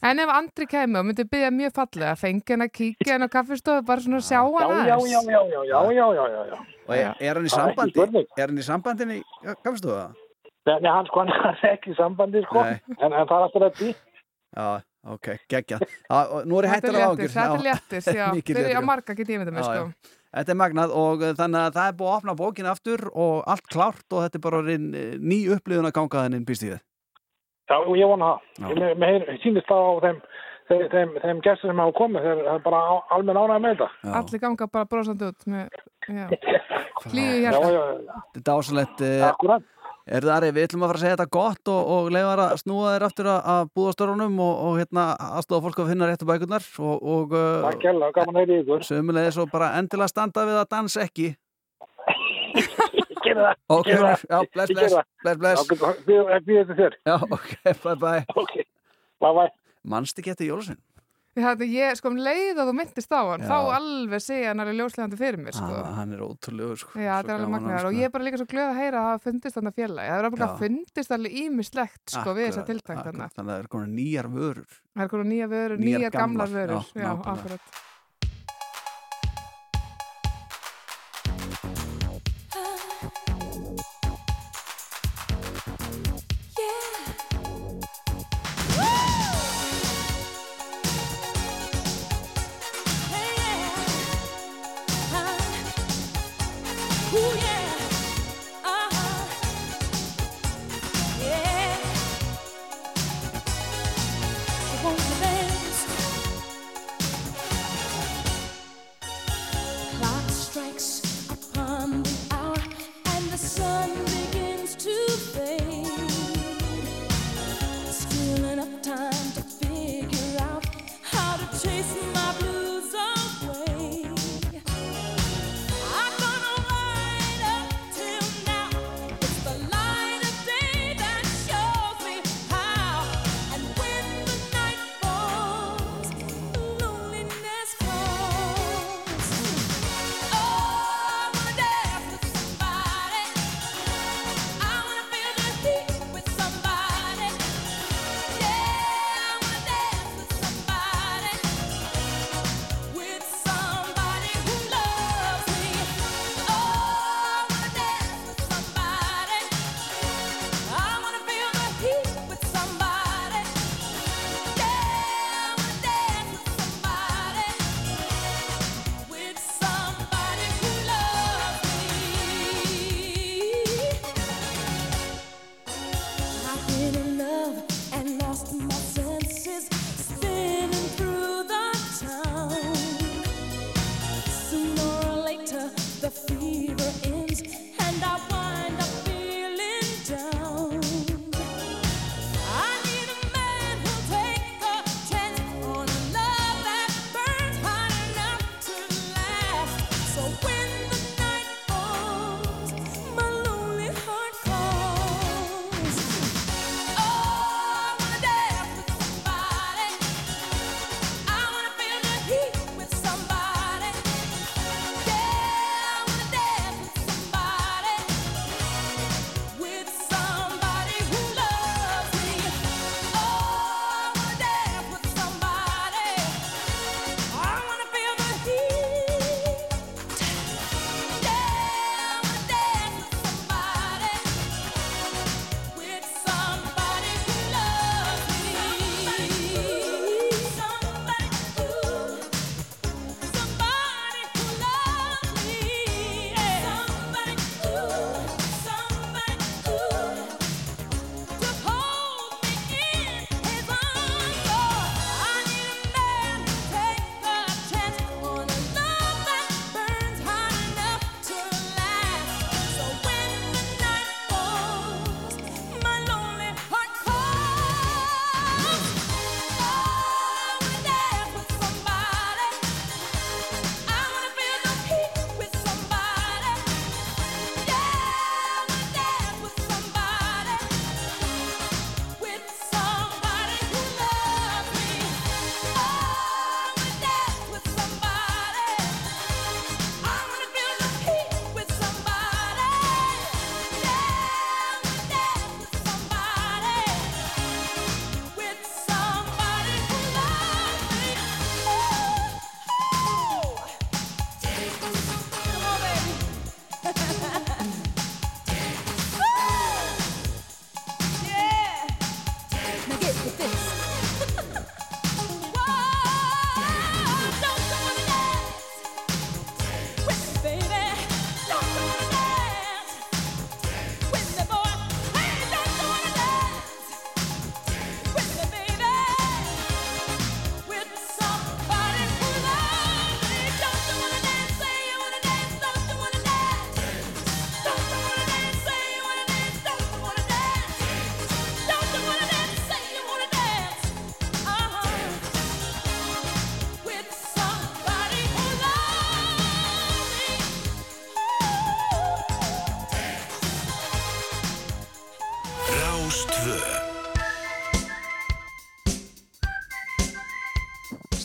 En 0.00 0.20
ef 0.22 0.30
Andri 0.32 0.64
kemur 0.70 1.02
og 1.02 1.08
myndi 1.10 1.26
byggja 1.28 1.50
mjög 1.52 1.74
fallega 1.76 2.14
fengi 2.16 2.54
hann 2.54 2.64
að 2.64 2.70
kíkja 2.78 3.12
hann 3.18 3.26
á 3.28 3.34
kaffistofu 3.34 3.82
bara 3.84 4.00
svona 4.00 4.20
sjá 4.24 4.38
Já, 4.40 4.62
hann 4.64 4.86
já, 4.88 4.94
aðeins 4.96 5.12
já, 5.12 5.20
já, 5.28 5.42
já, 5.44 5.60
já, 5.68 5.80
já, 5.92 6.06
já, 6.16 6.24
já, 6.32 6.44
já. 6.48 6.60
Og 6.88 6.94
er, 6.96 7.10
er 7.20 7.34
hann 7.36 7.44
í 7.44 7.52
Það 7.52 7.58
sambandi? 7.60 8.22
Er 8.40 8.46
hann 8.48 8.62
í 8.62 8.64
sambandinni? 8.64 9.18
Kafstofa? 9.60 10.06
Nei, 10.70 10.78
nei, 10.80 10.88
hann 10.88 11.10
sko, 11.10 11.20
hann 11.20 11.34
er 11.36 11.66
ekki 11.74 11.92
í 11.92 11.98
sambandi, 12.00 12.40
sko, 12.48 12.64
en, 12.64 12.80
en 12.96 13.12
það 13.12 13.36
er 13.36 13.44
alltaf 13.44 13.62
reddi. 13.66 13.92
Já, 14.56 14.64
ok, 15.16 15.28
geggjað 15.50 15.84
Nú 16.48 16.60
er 16.60 16.70
ég 16.70 16.88
er 16.88 16.98
á 17.00 17.08
ágjur 17.10 17.34
þetta 17.34 17.58
er 17.58 17.66
léttir, 17.66 18.02
já 18.04 18.26
Fyrir 18.34 18.56
léttir, 18.60 18.80
að 18.80 18.88
marga 18.88 19.16
ég 19.16 19.30
mynda 19.36 19.54
með, 19.54 19.68
sko 19.68 19.78
já. 19.80 20.16
Þetta 20.30 20.52
er 20.52 20.58
magnað 20.60 20.92
og 20.94 21.24
uh, 21.24 21.32
þannig 21.38 21.64
að 21.64 21.72
það 21.78 21.88
er 21.88 21.96
búið 21.98 22.10
að 22.10 22.18
opna 22.20 22.34
bókin 22.38 22.68
aftur 22.70 23.00
og 23.10 23.40
allt 23.50 23.66
klárt 23.72 24.14
og 24.14 24.22
þetta 24.22 24.38
er 24.38 24.44
bara 24.44 24.60
uh, 24.62 24.84
ný 25.18 25.38
upplifun 25.56 25.88
að 25.88 25.96
ganga 25.96 26.22
þennin 26.26 26.44
býst 26.46 26.66
í 26.66 26.70
þið. 26.70 26.84
Já, 27.70 27.76
ég 27.98 28.12
vona 28.12 28.28
það. 28.60 28.84
Mér, 28.98 29.26
sýnist 29.42 29.66
það 29.70 29.82
á 29.82 29.92
þeim, 30.04 30.20
þeim, 30.70 30.84
þeim, 30.94 31.16
þeim 31.24 31.42
gestur 31.46 31.70
sem 31.72 31.82
hafa 31.82 31.96
komið, 31.98 32.28
þeir 32.28 32.44
það 32.44 32.54
er 32.54 32.64
bara 32.68 32.80
á, 32.86 32.94
almenn 33.16 33.40
ánægð 33.42 33.64
með 33.64 33.74
þetta. 33.74 34.14
Allir 34.20 34.42
ganga 34.44 34.70
bara 34.76 34.90
brosandi 34.90 35.30
út 35.30 35.46
hlýju 37.10 37.36
Já, 37.40 37.50
hjarta 37.50 37.68
Þetta 37.70 38.40
er 38.40 38.46
dásalegt. 38.46 39.02
Uh, 39.02 39.26
akkurat. 39.30 39.66
Er 40.06 40.24
það 40.24 40.32
aðri, 40.36 40.50
við 40.56 40.66
ætlum 40.66 40.84
að 40.84 40.90
fara 40.90 40.98
að 40.98 41.04
segja 41.04 41.16
þetta 41.16 41.34
gott 41.36 41.70
og, 41.72 41.90
og 41.94 42.08
leiða 42.14 42.32
að 42.46 42.56
snúa 42.62 42.94
þér 42.94 43.04
aftur 43.08 43.30
að, 43.32 43.40
að 43.54 43.70
búðastörunum 43.76 44.40
og, 44.46 44.54
og 44.66 44.78
hérna 44.80 45.04
aðstofa 45.28 45.64
fólk 45.66 45.78
að 45.84 45.92
finna 45.92 46.08
réttu 46.10 46.28
bækurnar 46.30 46.66
og, 46.80 46.96
og 47.14 47.36
uh, 47.36 47.44
sömulegis 48.88 49.40
og 49.40 49.52
bara 49.52 49.74
endilega 49.78 50.10
standa 50.12 50.46
við 50.48 50.60
að 50.62 50.68
dansa 50.74 51.04
ekki. 51.06 51.28
Ég 52.56 53.22
gerði 53.24 53.46
það. 53.46 53.54
Ok, 53.76 53.88
já, 53.90 54.42
bless, 54.54 54.74
bless, 54.74 55.38
bless, 55.38 55.60
býð 56.06 56.34
býð 56.46 56.60
þetta 56.62 56.78
þér. 56.80 57.00
Já, 57.06 57.16
ok, 57.36 57.50
bye 57.84 57.96
bye. 58.00 58.22
Ok, 58.34 58.54
bye 59.20 59.34
bye. 59.36 59.50
Eftir 59.80 60.46
Jólasvein? 60.48 60.76
Þetta, 60.78 60.89
ég, 61.40 61.96
sko, 61.98 62.10
um 62.12 62.16
leið 62.20 62.58
að 62.60 62.68
þú 62.70 62.74
myndist 62.80 63.10
á 63.12 63.20
hann 63.30 63.40
Já. 63.44 63.48
þá 63.50 63.56
alveg 63.76 64.22
segja 64.24 64.48
hann 64.52 64.60
er 64.64 64.70
ljóslegandi 64.78 65.18
fyrir 65.20 65.40
mér, 65.42 65.56
sko 65.56 65.70
Ah, 65.80 65.92
hann 65.98 66.12
er 66.16 66.20
ótrúlegur, 66.26 66.78
sko. 66.78 66.92
Já, 67.00 67.12
þetta 67.20 67.34
er 67.34 67.44
alveg 67.44 67.54
hann, 67.60 67.70
og 67.74 67.80
sko. 67.80 67.92
ég 67.98 68.04
er 68.04 68.14
bara 68.14 68.24
líka 68.28 68.40
svo 68.40 68.48
glöð 68.50 68.70
að 68.70 68.80
heyra 68.80 69.00
að 69.00 69.10
það 69.10 69.24
fundist 69.28 69.56
þarna 69.58 69.72
félagi. 69.80 70.08
Það 70.10 70.18
er 70.20 70.28
alveg 70.30 70.40
Já. 70.40 70.46
að 70.48 70.58
fundist 70.64 71.10
alveg 71.16 71.32
ímislegt 71.44 72.04
sko 72.16 72.34
við 72.36 72.48
þessa 72.50 72.66
tiltækt 72.70 73.04
akkurat. 73.04 73.34
Þannig 73.36 73.50
að 73.50 73.54
það 73.54 73.60
er 73.64 73.70
konar 73.76 73.92
nýjar 74.00 74.28
vörur. 74.30 74.70
Það 74.96 75.04
er 75.04 75.08
konar 75.14 75.28
nýja 75.30 75.48
vörur, 75.50 75.78
Nýjar 75.80 76.00
nýjar 76.00 76.10
gamlar 76.10 76.48
gamlar, 76.50 76.68
vörur. 76.68 76.84
já, 76.94 77.00
Já, 77.00 77.12
akkurat. 77.34 77.60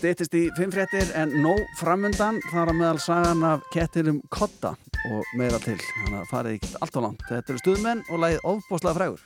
stýttist 0.05 0.35
í 0.37 0.43
fimm 0.53 0.69
fréttir 0.69 1.07
en 1.17 1.31
nóg 1.41 1.63
framundan 1.79 2.35
þar 2.51 2.69
að 2.69 2.77
meðal 2.77 2.99
sagan 3.01 3.39
af 3.47 3.63
kettilum 3.73 4.19
kotta 4.29 4.75
og 5.09 5.31
meira 5.39 5.57
til 5.63 5.79
þannig 5.79 6.11
að 6.11 6.19
það 6.19 6.27
farið 6.29 6.57
ekkert 6.59 6.75
allt 6.85 6.99
á 7.01 7.01
langt. 7.07 7.23
Þetta 7.31 7.53
eru 7.53 7.61
stuðmenn 7.63 8.03
og 8.11 8.21
lægið 8.21 8.45
ofboslega 8.51 8.97
frægur. 8.99 9.23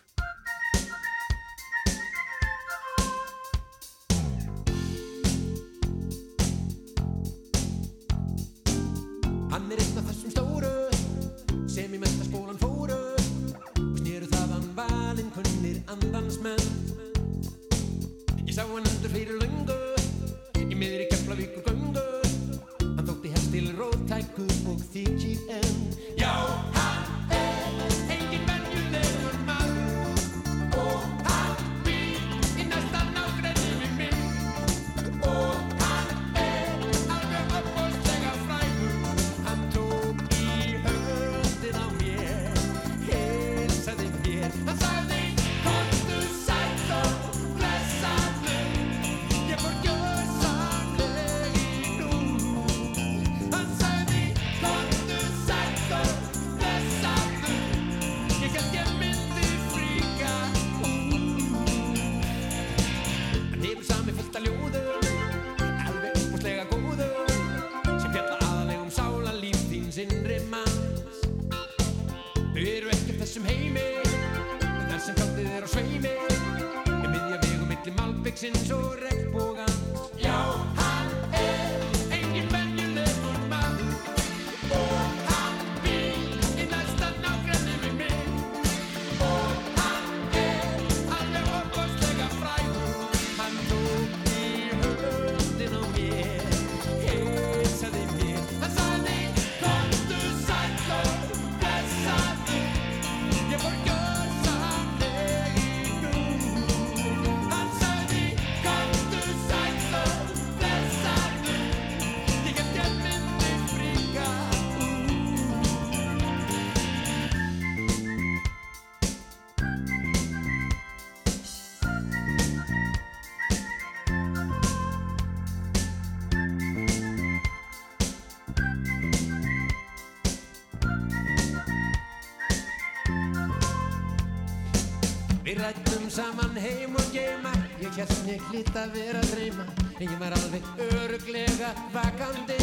Rættum 135.59 136.09
saman 136.09 136.55
heim 136.57 136.95
og 136.95 137.11
geima. 137.13 137.53
Ég 137.83 137.91
hérst 137.99 138.23
mér 138.27 138.41
hlýtt 138.49 138.75
að 138.75 138.95
vera 138.97 139.23
að 139.23 139.35
dreyma 139.35 139.67
ég 139.99 140.15
var 140.19 140.31
alveg 140.31 140.63
öruglega 140.89 141.73
vakandi. 141.91 142.59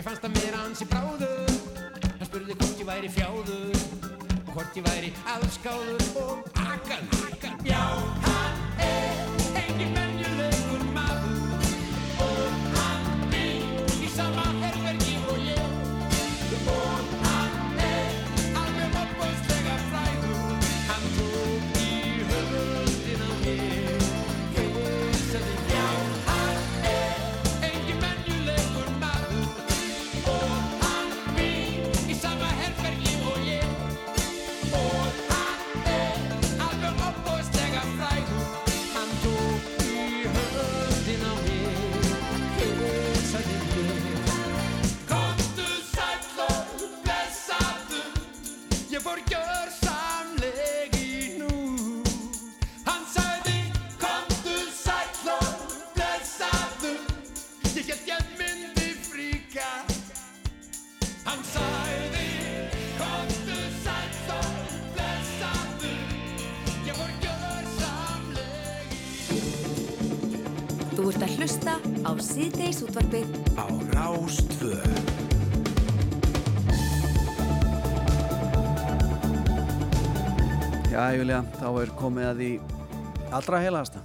Mér 0.00 0.06
fannst 0.06 0.22
að 0.24 0.36
mér 0.38 0.54
ansi 0.56 0.86
bráður 0.88 1.50
Hann 2.06 2.24
spurði 2.24 2.54
hvort 2.56 2.78
ég 2.80 2.86
væri 2.88 3.10
fjáður 3.12 3.74
Og 3.74 4.54
hvort 4.54 4.78
ég 4.78 4.86
væri 4.86 5.10
allskáður 5.34 6.06
og 6.22 6.48
akaður 6.56 7.68
Já, 7.68 7.84
hann 8.24 8.64
er 8.86 9.60
engin 9.66 9.92
venjulegur 9.98 10.29
Júlia, 81.16 81.40
þá 81.58 81.68
er 81.80 81.92
komið 81.98 82.26
að 82.28 82.40
því 82.40 82.50
allra 83.38 83.60
heilagasta. 83.64 84.02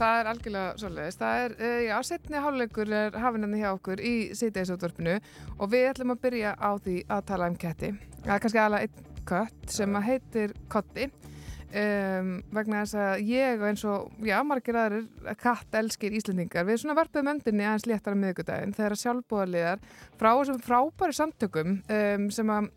Það 0.00 0.18
er 0.18 0.28
algjörlega 0.30 0.72
svoleiðis. 0.80 1.18
Það 1.20 1.42
er, 1.44 1.54
uh, 1.58 1.80
já, 1.84 1.94
setni 2.08 2.42
háluleikur 2.44 2.92
er 2.96 3.18
hafinandi 3.20 3.60
hjá 3.60 3.68
okkur 3.74 4.00
í 4.00 4.14
síðdeisútvarpinu 4.38 5.18
og 5.58 5.72
við 5.72 5.90
ætlum 5.90 6.14
að 6.14 6.22
byrja 6.24 6.54
á 6.56 6.70
því 6.80 6.96
að 7.06 7.26
tala 7.30 7.50
um 7.52 7.58
ketti. 7.60 7.92
Það 8.24 8.34
er 8.36 8.44
kannski 8.44 8.62
alveg 8.64 8.86
einn 8.88 9.10
kött 9.28 9.74
sem 9.74 10.00
heitir 10.06 10.54
Kotti 10.72 11.10
um, 11.10 12.30
vegna 12.54 12.82
þess 12.82 12.98
að 12.98 13.24
ég 13.30 13.60
og 13.60 13.66
eins 13.68 13.84
og, 13.88 14.10
já, 14.26 14.38
margir 14.46 14.78
aðrir 14.80 15.34
katt 15.40 15.76
elskir 15.80 16.14
Íslendingar. 16.16 16.66
Við 16.68 16.82
svona 16.82 16.96
varpum 16.98 17.30
öndinni 17.30 17.66
aðeins 17.66 17.88
léttara 17.90 18.18
miðgudaginn 18.18 18.74
þegar 18.76 18.96
að 18.96 19.02
sjálfbúðarliðar 19.04 19.84
frá 20.20 20.30
þessum 20.32 20.62
frábæru 20.66 21.18
samtökum 21.20 21.76
um, 21.84 22.30
sem 22.34 22.54
að 22.56 22.70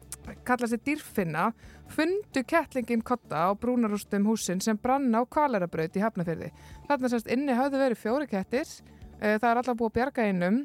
kalla 0.48 0.70
sig 0.70 0.84
dýrfinna 0.86 1.50
fundu 1.94 2.44
kettlingin 2.48 3.04
Kotta 3.06 3.48
á 3.48 3.50
brúnarústum 3.58 4.26
húsin 4.30 4.62
sem 4.64 4.78
brann 4.78 5.14
á 5.14 5.22
Kvalerabraut 5.26 5.98
í 5.98 6.04
Hafnafyrði. 6.04 6.50
Þarna 6.90 7.12
sérst 7.12 7.30
inni 7.32 7.58
hafðu 7.58 7.82
verið 7.82 8.02
fjóri 8.02 8.30
kettir, 8.32 8.70
uh, 9.22 9.36
það 9.38 9.50
er 9.52 9.62
alltaf 9.62 9.78
búið 9.80 9.92
að 9.92 10.00
bjarga 10.00 10.26
einum 10.30 10.64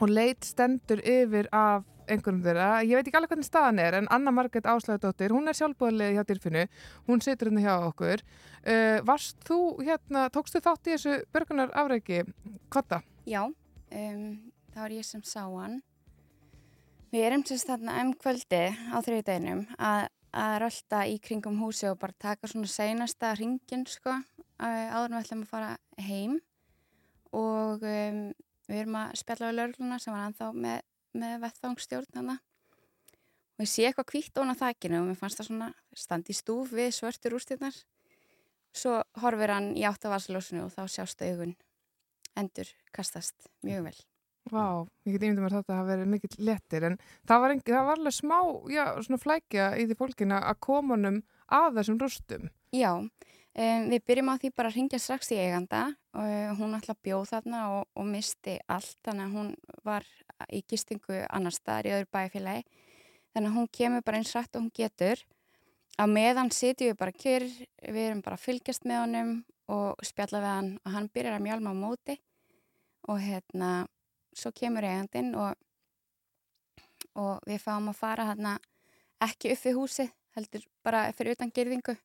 og 0.00 0.12
leit 0.12 0.44
stendur 0.48 1.02
yfir 1.04 1.48
af 1.52 1.88
einhverjum 2.10 2.42
þeirra. 2.44 2.68
Ég 2.86 2.98
veit 2.98 3.06
ekki 3.06 3.18
alveg 3.18 3.32
hvernig 3.32 3.46
staðan 3.46 3.80
er 3.82 3.96
en 3.98 4.08
Anna 4.12 4.32
Margrét 4.34 4.66
Áslöðdóttir, 4.68 5.34
hún 5.34 5.48
er 5.48 5.56
sjálfbúðarlega 5.58 6.18
hjá 6.18 6.28
dýrfinu, 6.28 6.64
hún 7.08 7.22
situr 7.24 7.50
hérna 7.50 7.64
hjá 7.64 7.86
okkur. 7.88 8.24
Uh, 8.62 8.98
varst 9.08 9.38
þú 9.46 9.60
hérna, 9.82 10.26
tókstu 10.34 10.62
þátt 10.64 10.90
í 10.90 10.96
þessu 10.96 11.18
börgunar 11.34 11.72
afreiki 11.78 12.22
Kotta? 12.72 13.02
Já, 13.28 13.44
um, 13.46 14.26
það 14.74 14.84
var 14.84 14.96
ég 14.98 15.08
sem 15.08 15.22
sá 15.26 15.44
hann. 15.44 15.80
Við 17.12 17.28
erum 17.28 17.44
sérst 17.44 17.68
þarna 17.68 17.98
um 18.00 18.12
kvöldi 18.16 18.64
á 18.72 18.96
þriðdeginum 19.04 19.66
að, 19.76 20.06
að 20.32 20.54
rölda 20.64 21.02
í 21.08 21.18
kringum 21.22 21.58
húsi 21.60 21.88
og 21.90 21.98
bara 22.00 22.16
taka 22.18 22.48
svona 22.48 22.70
seinasta 22.70 23.34
ringin 23.38 23.84
sko 23.90 24.14
áður 24.62 25.12
við 25.12 25.18
ætlum 25.20 25.44
að 25.44 25.50
fara 25.50 25.72
heim. 26.00 26.38
Og 27.32 27.84
um, 27.88 28.22
við 28.68 28.82
erum 28.84 28.96
að 29.00 29.14
spjalla 29.20 29.50
við 29.50 29.58
lörgluna 29.58 29.98
sem 30.00 30.14
var 30.14 30.28
ennþá 30.28 30.48
með, 30.56 30.82
með 31.18 31.36
vettfangstjórn 31.46 32.18
hana 32.20 32.38
og 33.62 33.64
ég 33.64 33.70
sé 33.70 33.84
eitthvað 33.86 34.08
kvítt 34.10 34.38
ón 34.40 34.52
á 34.52 34.56
þakkinu 34.58 35.00
og 35.00 35.08
mér 35.10 35.18
fannst 35.20 35.40
það 35.40 35.48
svona 35.50 35.68
standi 36.04 36.36
stúf 36.36 36.72
við 36.74 36.94
svörtur 36.96 37.36
úrstirnar 37.36 37.76
svo 38.72 38.96
horfir 39.22 39.52
hann 39.52 39.68
í 39.76 39.84
áttavarslósinu 39.88 40.64
og 40.66 40.72
þá 40.74 40.82
sjást 40.88 41.22
augun 41.22 41.54
endur 42.38 42.72
kastast 42.96 43.50
mjög 43.66 43.90
vel 43.90 43.98
Vá, 44.50 44.82
ég 45.06 45.14
get 45.14 45.22
ímyndum 45.22 45.46
að 45.46 45.60
þetta 45.60 45.76
hafa 45.76 45.88
verið 45.92 46.08
mikill 46.10 46.32
lettir 46.42 46.86
en 46.88 46.96
það 47.28 47.42
var, 47.44 47.52
engi, 47.54 47.68
það 47.68 47.84
var 47.86 48.00
alveg 48.00 48.16
smá, 48.16 48.38
já, 48.74 48.84
flækja 49.22 49.68
í 49.78 49.86
því 49.86 49.96
fólkina 50.00 50.40
að 50.50 50.58
koma 50.66 50.96
honum 50.96 51.20
að 51.46 51.78
þessum 51.78 52.00
rústum. 52.00 52.48
Já, 52.74 52.90
um, 52.98 53.86
við 53.92 54.02
byrjum 54.08 54.32
á 54.32 54.40
því 54.42 54.50
bara 54.56 54.72
að 54.72 54.78
ringja 54.80 55.00
strax 55.02 55.30
í 55.30 55.38
eiganda 55.38 55.84
og 56.18 56.58
hún 56.58 56.74
ætla 56.76 56.96
að 56.96 57.04
bjóð 57.06 57.28
þarna 57.30 57.62
og, 57.76 57.86
og 57.94 58.08
misti 58.08 58.58
allt 58.66 58.98
þannig 59.06 59.28
að 59.28 59.38
hún 59.38 59.54
var 59.86 60.08
í 60.50 60.64
gistingu 60.66 61.22
annar 61.30 61.54
staðar 61.54 61.88
í 61.88 61.94
öðru 62.00 62.10
bæfélagi 62.18 62.66
þannig 63.32 63.48
að 63.48 63.56
hún 63.60 63.70
kemur 63.78 64.04
bara 64.04 64.20
eins 64.20 64.34
rætt 64.36 64.56
og 64.56 64.66
hún 64.66 64.74
getur. 64.74 65.22
Á 66.00 66.04
meðan 66.08 66.50
sitjum 66.50 66.92
við 66.92 66.98
bara 66.98 67.14
kjör 67.14 67.46
við 67.46 68.04
erum 68.08 68.22
bara 68.24 68.36
að 68.38 68.46
fylgjast 68.46 68.86
með 68.88 69.02
honum 69.04 69.32
og 69.72 70.04
spjalla 70.04 70.40
við 70.42 70.52
hann 70.56 70.70
og 70.82 70.94
hann 70.96 71.10
byrjar 71.14 71.38
að 71.38 71.44
mjálma 71.46 71.72
á 71.72 71.76
móti. 71.76 72.16
Og 73.08 73.18
hérna 73.20 73.72
svo 74.36 74.52
kemur 74.56 74.86
eigandinn 74.86 75.34
og, 75.38 75.56
og 77.18 77.42
við 77.48 77.60
fáum 77.64 77.90
að 77.92 77.98
fara 77.98 78.28
hérna 78.30 78.56
ekki 79.22 79.52
upp 79.54 79.66
við 79.66 79.78
húsið 79.78 80.14
heldur 80.36 80.64
bara 80.84 81.04
fyrir 81.16 81.36
utan 81.36 81.52
gerðingu 81.54 81.96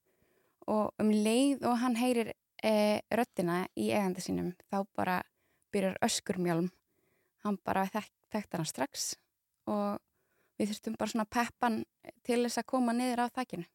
og 0.67 0.91
um 0.99 1.13
leið 1.13 1.63
og 1.69 1.80
hann 1.82 1.95
heyrir 1.99 2.34
e, 2.63 2.99
röttina 3.13 3.63
í 3.75 3.89
eigandi 3.93 4.23
sínum 4.25 4.51
þá 4.67 4.84
bara 4.97 5.21
byrjar 5.71 5.97
öskurmjálm 6.03 6.69
hann 7.45 7.59
bara 7.63 7.88
þek, 7.91 8.11
þekkti 8.34 8.59
hann 8.59 8.69
strax 8.69 9.09
og 9.67 9.97
við 10.59 10.73
þurftum 10.73 10.99
bara 10.99 11.13
svona 11.13 11.30
peppan 11.30 11.84
til 12.25 12.41
þess 12.43 12.63
að 12.63 12.71
koma 12.73 12.95
niður 12.97 13.28
á 13.28 13.36
þakkinu 13.39 13.67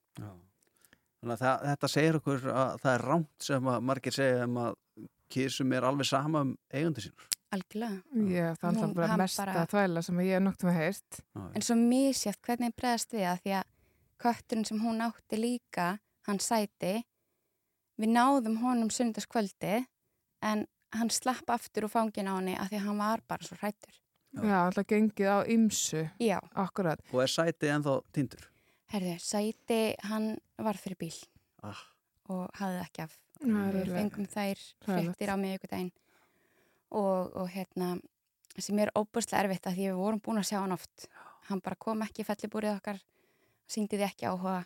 Þannig 1.22 1.36
að 1.36 1.42
það, 1.44 1.66
þetta 1.70 1.88
segir 1.92 2.16
okkur 2.18 2.46
að 2.50 2.70
það 2.82 2.92
er 2.92 3.04
rámt 3.06 3.44
sem 3.46 3.68
að 3.70 3.84
margir 3.86 4.14
segja 4.16 4.46
um 4.48 4.56
að 4.58 4.78
kísum 5.30 5.74
er 5.76 5.84
alveg 5.86 6.08
sama 6.08 6.40
um 6.42 6.50
eigandi 6.74 7.04
sínur. 7.04 7.28
Algjörlega. 7.52 8.02
Ég, 8.32 8.56
það 8.58 8.64
er 8.64 8.68
alltaf 8.72 8.94
bara 8.96 9.16
mesta 9.20 9.44
bara- 9.46 9.66
þvæla 9.70 10.02
sem 10.04 10.18
ég 10.24 10.32
hef 10.36 10.42
nokt 10.42 10.62
með 10.66 10.76
heist. 10.78 11.20
En 11.54 11.62
svo 11.62 11.74
misjátt 11.76 12.40
hvernig 12.46 12.74
bregðast 12.76 13.12
við 13.12 13.26
að 13.32 13.40
því 13.44 13.54
að 13.60 13.64
kötturinn 14.22 14.66
sem 14.66 14.80
hún 14.80 15.00
átti 15.04 15.36
líka, 15.40 15.98
hann 16.26 16.38
sæti, 16.38 17.02
við 17.98 18.08
náðum 18.14 18.60
honum 18.62 18.90
sundarskvöldi 18.90 19.86
en 20.42 20.66
hann 20.92 21.10
slapp 21.10 21.46
aftur 21.50 21.84
úr 21.88 21.90
fangin 21.90 22.28
á 22.28 22.36
henni 22.38 22.54
að 22.56 22.70
því 22.70 22.78
að 22.80 22.86
hann 22.86 22.98
var 22.98 23.20
bara 23.28 23.42
svo 23.46 23.56
hrættur. 23.60 23.94
Já, 24.32 24.56
alltaf 24.66 24.86
gengið 24.88 25.28
á 25.28 25.38
ymsu. 25.46 26.10
Já. 26.20 26.38
Akkurat. 26.56 27.00
Og 27.12 27.20
er 27.20 27.28
sætið 27.28 27.72
ennþá 27.76 27.96
tindur? 28.12 28.46
Herðu, 28.92 29.16
sæti, 29.20 29.94
hann 30.08 30.38
var 30.58 30.74
fyrir 30.80 30.96
bíl 31.00 31.18
Ah. 31.62 31.76
og 32.28 32.50
hafði 32.54 32.80
ekki 32.86 33.02
af. 33.02 33.18
Það 33.42 33.74
er 33.74 33.84
Við 33.86 33.92
fengum 33.96 34.26
þær 34.28 34.58
fréttir 34.86 35.28
á 35.28 35.36
miðvikudaginn 35.36 35.92
og, 36.92 37.32
og 37.36 37.48
hérna, 37.52 37.94
sem 38.58 38.78
er 38.82 38.92
óbúslega 38.98 39.42
erfitt 39.44 39.66
að 39.68 39.78
því 39.78 39.88
við 39.88 40.00
vorum 40.00 40.20
búin 40.22 40.40
að 40.42 40.50
sjá 40.50 40.58
hann 40.60 40.76
oft. 40.76 41.08
Hann 41.48 41.62
bara 41.64 41.78
kom 41.80 42.04
ekki 42.04 42.22
í 42.22 42.28
fellibúrið 42.28 42.76
okkar, 42.76 43.00
síndi 43.70 43.98
því 43.98 44.06
ekki 44.06 44.28
áhuga 44.28 44.58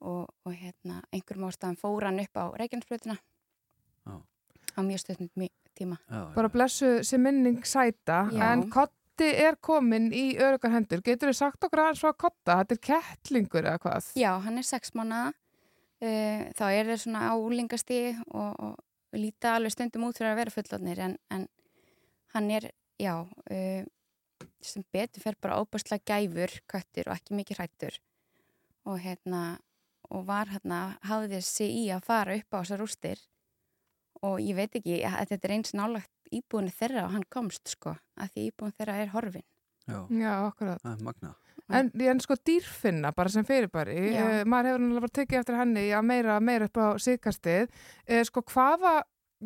og, 0.00 0.28
og 0.46 0.54
hérna, 0.54 1.02
einhverjum 1.12 1.48
ástæðan 1.50 1.80
fór 1.80 2.06
hann 2.08 2.22
upp 2.22 2.40
á 2.40 2.44
Reykjanesbröðina 2.60 3.16
Já. 3.18 4.14
á 4.16 4.80
mjög 4.86 5.02
stöðnum 5.02 5.50
tíma. 5.76 5.98
Já, 6.08 6.22
Bara 6.34 6.48
blessu 6.52 7.02
sem 7.04 7.22
minning 7.22 7.60
sæta, 7.66 8.22
Já. 8.32 8.52
en 8.52 8.64
kotti 8.72 9.28
er 9.44 9.58
komin 9.60 10.08
í 10.16 10.38
örugar 10.40 10.72
hendur. 10.72 11.02
Getur 11.04 11.32
þið 11.32 11.38
sagt 11.42 11.64
okkur 11.66 11.84
aðeins 11.84 12.00
frá 12.04 12.14
kotta? 12.16 12.60
Þetta 12.62 12.76
er 12.76 12.82
kettlingur 12.88 13.66
eða 13.66 13.82
hvað? 13.82 14.12
Já, 14.16 14.32
hann 14.40 14.58
er 14.60 14.66
sex 14.66 14.94
mánuða, 14.96 15.34
uh, 16.00 16.46
þá 16.56 16.64
er 16.70 16.92
þeir 16.92 17.02
svona 17.04 17.26
á 17.28 17.34
úlingasti 17.36 18.00
og, 18.30 18.80
og 19.10 19.18
líta 19.18 19.56
alveg 19.56 19.74
stundum 19.74 20.06
út 20.08 20.18
fyrir 20.18 20.32
að 20.32 20.40
vera 20.42 20.54
fullotnir 20.54 21.00
en, 21.06 21.16
en 21.34 21.48
hann 22.34 22.50
er, 22.54 22.70
já, 23.00 23.14
uh, 23.26 23.82
sem 24.62 24.84
betur 24.92 25.24
fer 25.24 25.36
bara 25.40 25.58
óbærslega 25.60 26.04
gæfur, 26.12 26.54
köttur 26.70 27.10
og 27.10 27.16
ekki 27.16 27.36
mikið 27.38 27.58
hrættur 27.60 27.98
og 28.88 29.00
hérna, 29.02 29.58
og 30.10 30.24
var 30.28 30.48
hérna, 30.52 30.96
hafði 31.06 31.42
sig 31.44 31.74
í 31.82 31.84
að 31.92 32.06
fara 32.06 32.36
upp 32.38 32.56
á 32.56 32.58
þessar 32.62 32.80
rústir 32.84 33.20
og 34.26 34.40
ég 34.42 34.56
veit 34.56 34.74
ekki 34.76 35.00
að 35.06 35.32
þetta 35.32 35.48
er 35.48 35.54
eins 35.56 35.74
nálagt 35.76 36.32
íbúinu 36.34 36.72
þeirra 36.74 37.06
og 37.08 37.14
hann 37.16 37.26
komst 37.32 37.72
sko, 37.74 37.96
að 38.20 38.34
því 38.34 38.46
íbúinu 38.50 38.76
þeirra 38.78 38.96
er 39.02 39.12
horfin. 39.14 39.46
Já, 39.88 39.98
Já, 40.12 40.32
akkurat. 40.46 40.82
það 40.84 40.92
er 40.92 41.04
magna. 41.08 41.30
En, 41.78 41.90
en 42.10 42.20
sko 42.20 42.34
dýrfinna, 42.46 43.12
bara 43.16 43.28
sem 43.32 43.44
fyrirbæri, 43.46 43.96
uh, 44.14 44.40
maður 44.48 44.70
hefur 44.72 44.82
náttúrulega 44.86 45.12
tekið 45.20 45.38
eftir 45.40 45.58
henni 45.60 45.84
já, 45.90 45.98
meira, 46.02 46.38
meira 46.40 46.66
upp 46.70 46.80
á 46.82 46.88
síkastið. 46.98 47.68
Uh, 48.08 48.22
sko 48.26 48.42
hvaða, 48.50 48.94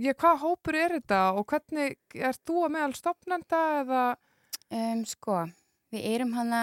ég, 0.00 0.16
hvaða 0.16 0.40
hópur 0.44 0.78
er 0.80 0.96
þetta 0.98 1.20
og 1.38 1.44
hvernig, 1.52 1.98
er 2.14 2.38
þú 2.46 2.62
að 2.66 2.72
meðal 2.78 2.94
stopnenda 2.98 3.60
eða? 3.82 4.04
Um, 4.74 5.04
sko, 5.06 5.42
við 5.94 6.06
erum 6.14 6.32
hana 6.34 6.62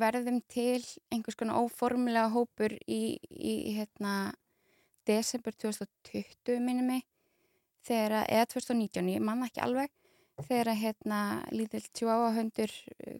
verðum 0.00 0.38
til 0.48 0.80
einhvers 1.12 1.36
konar 1.36 1.58
óformlega 1.64 2.30
hópur 2.32 2.72
í, 2.88 3.18
í 3.28 3.54
hérna 3.76 4.32
desember 5.04 5.52
2020 5.60 6.62
minni 6.64 6.86
mig 6.86 7.02
þegar, 7.84 8.22
að- 8.22 8.30
eða 8.38 8.46
2019, 8.54 9.10
ég 9.18 9.20
manna 9.20 9.50
ekki 9.50 9.60
alveg 9.60 9.90
þegar 10.48 10.70
að 10.72 10.80
hérna 10.80 11.18
lítill 11.52 11.84
tjóáhöndur 11.94 12.72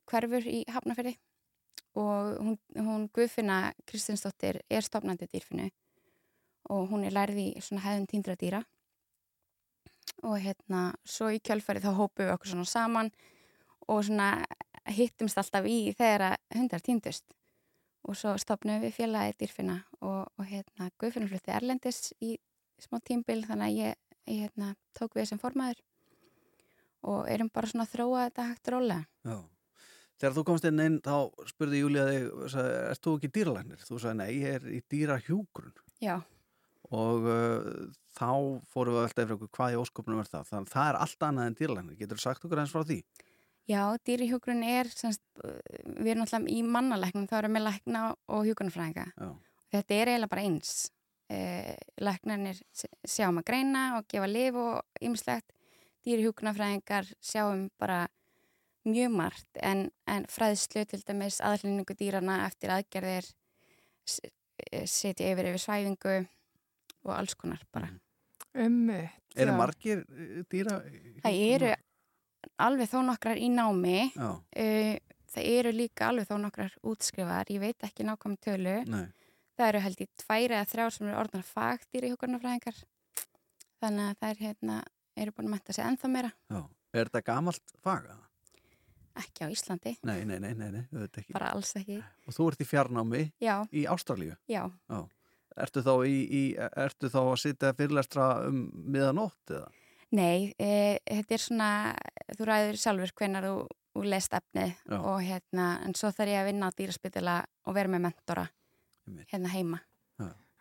hverfur 0.09 0.47
í 0.49 0.63
Hafnafjörði 0.73 1.19
og 1.95 2.39
hún, 2.43 2.59
hún 2.75 3.09
Guðfinna 3.15 3.73
Kristinsdóttir 3.87 4.61
er 4.71 4.87
stopnandi 4.87 5.29
dýrfinu 5.31 5.69
og 6.75 6.89
hún 6.91 7.05
er 7.07 7.15
lærði 7.15 7.53
í 7.53 7.63
svona 7.63 7.85
hefðun 7.85 8.09
tíndra 8.11 8.37
dýra 8.41 8.63
og 10.25 10.39
hérna 10.41 10.89
svo 11.05 11.31
í 11.33 11.41
kjölfæri 11.45 11.83
þá 11.85 11.93
hópum 11.95 12.25
við 12.25 12.35
okkur 12.35 12.53
svona 12.55 12.69
saman 12.69 13.11
og 13.89 14.05
svona 14.07 14.29
hittumst 14.91 15.39
alltaf 15.41 15.67
í 15.69 15.79
þegar 15.97 16.39
hundar 16.55 16.85
týndust 16.85 17.37
og 18.05 18.19
svo 18.19 18.35
stopnum 18.41 18.83
við 18.83 18.97
félagið 18.99 19.39
dýrfinna 19.41 19.79
og, 20.01 20.29
og 20.37 20.45
hérna 20.49 20.91
Guðfinna 21.01 21.31
flutti 21.31 21.55
Erlendis 21.55 22.13
í 22.21 22.37
smá 22.83 23.01
tímbil 23.05 23.45
þannig 23.47 23.71
að 23.71 23.79
ég, 23.79 23.99
ég 24.29 24.45
hérna, 24.45 24.75
tók 24.97 25.17
við 25.17 25.31
sem 25.31 25.41
formaður 25.41 25.81
og 27.05 27.29
erum 27.29 27.51
bara 27.53 27.69
svona 27.69 27.87
að 27.87 27.95
þróa 27.95 28.25
þetta 28.29 28.47
hægt 28.51 28.71
rólega. 28.73 29.07
Já. 29.25 29.37
Þegar 30.21 30.37
þú 30.37 30.45
komst 30.47 30.69
inn 30.69 30.83
inn, 30.85 31.01
þá 31.03 31.49
spurði 31.51 31.81
Júlía 31.83 32.05
þig, 32.11 32.29
ert 32.63 33.03
þú 33.03 33.17
ekki 33.19 33.33
dýralæknir? 33.35 33.83
Þú 33.83 33.99
sagði, 33.99 34.17
nei, 34.21 34.31
ég 34.39 34.57
er 34.61 34.71
í 34.71 34.81
dýrahjúgrun. 34.93 35.75
Já, 36.05 36.17
Og 36.95 37.25
uh, 37.27 37.87
þá 38.15 38.29
fórum 38.71 38.95
við 38.95 39.07
velta 39.07 39.25
yfir 39.25 39.37
okkur 39.39 39.51
hvað 39.57 39.75
í 39.75 39.79
óskopnum 39.81 40.21
er 40.21 40.29
það. 40.29 40.51
Þannig 40.51 40.69
að 40.69 40.75
það 40.75 40.89
er 40.91 40.99
allt 41.01 41.25
annað 41.29 41.47
en 41.49 41.57
dýralæknir. 41.59 41.97
Getur 41.99 42.21
þú 42.21 42.25
sagt 42.27 42.45
okkur 42.45 42.61
eins 42.63 42.75
frá 42.75 42.85
því? 42.85 42.99
já 43.65 43.97
dýrihjúgrun 44.05 44.65
er, 44.69 44.91
semst, 44.93 45.23
við 45.41 46.11
erum 46.13 46.25
alltaf 46.27 46.49
í 46.53 46.59
mannalæknum, 46.69 47.29
þá 47.31 47.39
erum 47.39 47.57
við 47.57 47.65
lækna 47.65 48.03
og 48.13 48.43
hjúgrunfræðinga. 48.49 49.07
Þetta 49.73 49.97
er 49.97 50.11
eiginlega 50.13 50.33
bara 50.35 50.45
eins. 50.45 50.75
Eh, 51.33 51.73
læknarnir 52.05 52.59
sjá 53.09 53.31
um 53.31 53.41
að 53.41 53.47
greina 53.49 53.85
og 53.97 54.09
gefa 54.13 54.29
lif 54.29 54.59
og 54.61 55.07
ymslegt. 55.09 55.55
Dýrihjúgrunafræðingar 56.05 57.09
sjáum 57.25 57.71
bara 57.81 58.05
mjög 58.89 59.15
margt 59.17 59.61
en, 59.63 59.89
en 60.11 60.27
fræðslu 60.31 60.85
til 60.89 61.03
dæmis 61.07 61.41
aðhlýningu 61.45 61.97
dýrana 61.99 62.43
eftir 62.47 62.73
aðgerðir 62.75 63.29
eh, 63.29 64.85
setja 64.87 65.33
yfir 65.33 65.51
yfir 65.51 65.63
svæfingu 65.63 66.17
og 67.05 67.13
alls 67.17 67.37
konar 67.37 67.65
bara. 67.73 67.91
Ummitt. 68.55 69.21
Eru 69.35 69.57
margir 69.59 70.05
uh, 70.05 70.45
dýra? 70.51 70.79
Það 71.25 71.41
eru 71.49 71.73
alveg 72.63 72.91
þó 72.93 73.01
nokkrar 73.09 73.41
í 73.41 73.49
námi 73.51 73.99
Já, 74.15 74.31
uh, 74.31 74.95
það 75.35 75.51
eru 75.57 75.75
líka 75.75 76.09
alveg 76.11 76.29
þó 76.29 76.37
nokkrar 76.45 76.75
útskrifar, 76.87 77.51
ég 77.51 77.63
veit 77.63 77.87
ekki 77.87 78.07
nákvæm 78.07 78.37
tölu 78.45 78.77
nei. 78.87 79.07
það 79.59 79.71
eru 79.71 79.85
held 79.87 80.05
í 80.05 80.09
tværi 80.23 80.55
eða 80.55 80.69
þrjár 80.71 80.95
sem 80.95 81.09
eru 81.09 81.19
orðnar 81.23 81.49
fagdýri 81.49 82.13
hjókunarfræðingar 82.13 82.79
þannig 83.83 84.05
að 84.13 84.21
það 84.21 84.29
er 84.31 84.43
hérna 84.45 84.79
eru 85.19 85.35
búin 85.35 85.51
að 85.51 85.55
menta 85.57 85.75
sig 85.75 85.87
ennþá 85.87 86.13
meira 86.13 86.31
Já. 86.53 86.63
Er 86.95 87.11
þetta 87.11 87.25
gamalt 87.27 87.75
faga? 87.83 88.21
Ekki 89.23 89.45
á 89.47 89.49
Íslandi, 89.53 89.93
Nei, 90.03 90.25
nei, 90.25 90.39
nei, 90.43 90.55
nei, 90.55 90.71
nei, 90.75 90.85
auðvitað 90.93 91.21
ekki. 91.23 91.33
bara 91.37 91.53
alls 91.55 91.75
ekki 91.79 92.01
Og 92.27 92.35
þú 92.37 92.49
ert 92.51 92.61
í 92.65 92.67
fjarnámi 92.69 93.23
já, 93.43 93.57
í 93.73 93.85
Ástralíu. 93.87 94.37
já, 94.51 94.65
Ertu 95.55 95.85
þá, 95.87 95.93
í, 96.11 96.17
í, 96.35 96.43
ertu 96.59 97.07
þá 97.13 97.21
að 97.31 97.37
sitja 97.45 97.71
fyrirlestra 97.79 98.25
um 98.49 98.65
miðanótt 98.91 99.53
eða? 99.55 99.69
nei 100.15 100.51
e, 100.59 100.99
þetta 101.07 101.35
er 101.37 101.43
svona, 101.43 101.69
þú 102.35 102.47
ræður 102.49 102.77
sjálfur 102.83 103.13
hvenar 103.19 103.47
þú, 103.47 103.55
þú 103.95 104.03
lest 104.11 104.35
efnið 104.35 104.73
Já. 104.91 104.99
og 104.99 105.21
hérna, 105.23 105.69
en 105.87 105.95
svo 105.95 106.11
þarf 106.15 106.31
ég 106.35 106.41
að 106.43 106.49
vinna 106.51 106.71
á 106.71 106.77
dýraspitila 106.79 107.37
og 107.67 107.75
vera 107.79 107.89
með 107.95 108.05
mentora 108.09 108.45
hérna 109.31 109.51
heima 109.55 109.79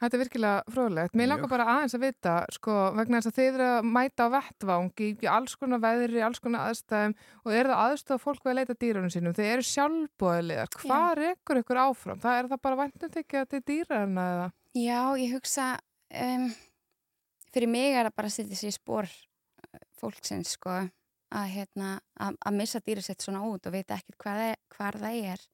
Þetta 0.04 0.18
er 0.18 0.22
virkilega 0.24 0.74
fróðlegt. 0.74 1.14
Mér 1.16 1.30
langar 1.32 1.49
bara 1.51 1.66
aðeins 1.78 1.93
að 1.95 2.01
vita, 2.04 2.34
sko, 2.51 2.74
vegna 2.97 3.22
þess 3.22 3.30
að 3.30 3.38
þið 3.38 3.45
eru 3.49 3.68
að 3.70 3.86
mæta 3.95 4.26
á 4.28 4.34
vettvang 4.34 5.04
í, 5.06 5.12
alls 5.32 5.54
konar 5.62 5.80
veðri, 5.84 6.24
alls 6.28 6.43
konar 6.43 6.72
aðstæðum 6.72 7.16
og 7.43 7.56
eru 7.56 7.72
það 7.72 7.84
aðstofa 7.86 8.24
fólk 8.26 8.43
við 8.43 8.51
að 8.51 8.58
leita 8.60 8.76
dýrunum 8.84 9.14
sínum. 9.14 9.36
Þið 9.38 9.51
eru 9.54 9.68
sjálfbóðilegar. 9.70 10.74
Hvað 10.84 11.08
rekur 11.22 11.62
ykkur 11.62 11.82
áfram? 11.86 12.20
Það 12.26 12.41
er 12.41 12.51
það 12.51 12.64
bara 12.68 12.80
væntum 12.82 13.14
þykja 13.16 13.45
til 13.54 13.62
dýrarna 13.72 14.28
eða? 14.34 14.49
Já, 14.74 14.99
ég 15.22 15.38
hugsa 15.38 15.70
um, 16.26 16.49
fyrir 17.54 17.72
mig 17.72 17.93
er 17.93 18.10
það 18.10 18.18
bara 18.20 18.32
að 18.32 18.36
setja 18.36 18.60
sér 18.60 18.74
í 18.74 18.76
spór 18.76 19.08
eh, 19.08 19.88
fólksins 20.01 20.58
sko 20.58 20.76
að, 21.34 21.47
hérna, 21.54 21.95
að, 22.20 22.38
að 22.43 22.60
missa 22.60 22.82
dýrasett 22.84 23.24
svona 23.24 23.43
út 23.47 23.70
og 23.70 23.76
vita 23.76 23.97
ekkert 23.97 24.20
hvað, 24.22 24.45
er, 24.51 24.62
hvað 24.74 24.99
það 25.04 25.20
er 25.32 25.47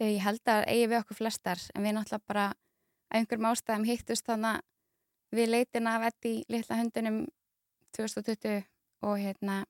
ég 0.00 0.22
held 0.24 0.48
að 0.48 0.66
eigi 0.72 0.88
við 0.88 0.98
okkur 1.02 1.18
flestar 1.18 1.62
en 1.74 1.84
við 1.84 1.96
náttúrulega 1.96 2.30
bara 2.30 2.46
að 3.10 3.20
einhverjum 3.20 3.50
ástæðum 3.50 3.86
hittust 3.88 4.26
þannig 4.26 4.62
við 5.34 5.52
leitina 5.54 5.96
af 5.98 6.08
Eddi 6.10 6.34
litla 6.50 6.78
hundunum 6.80 7.20
2020 7.96 8.62
og 9.06 9.18
hérna 9.18 9.64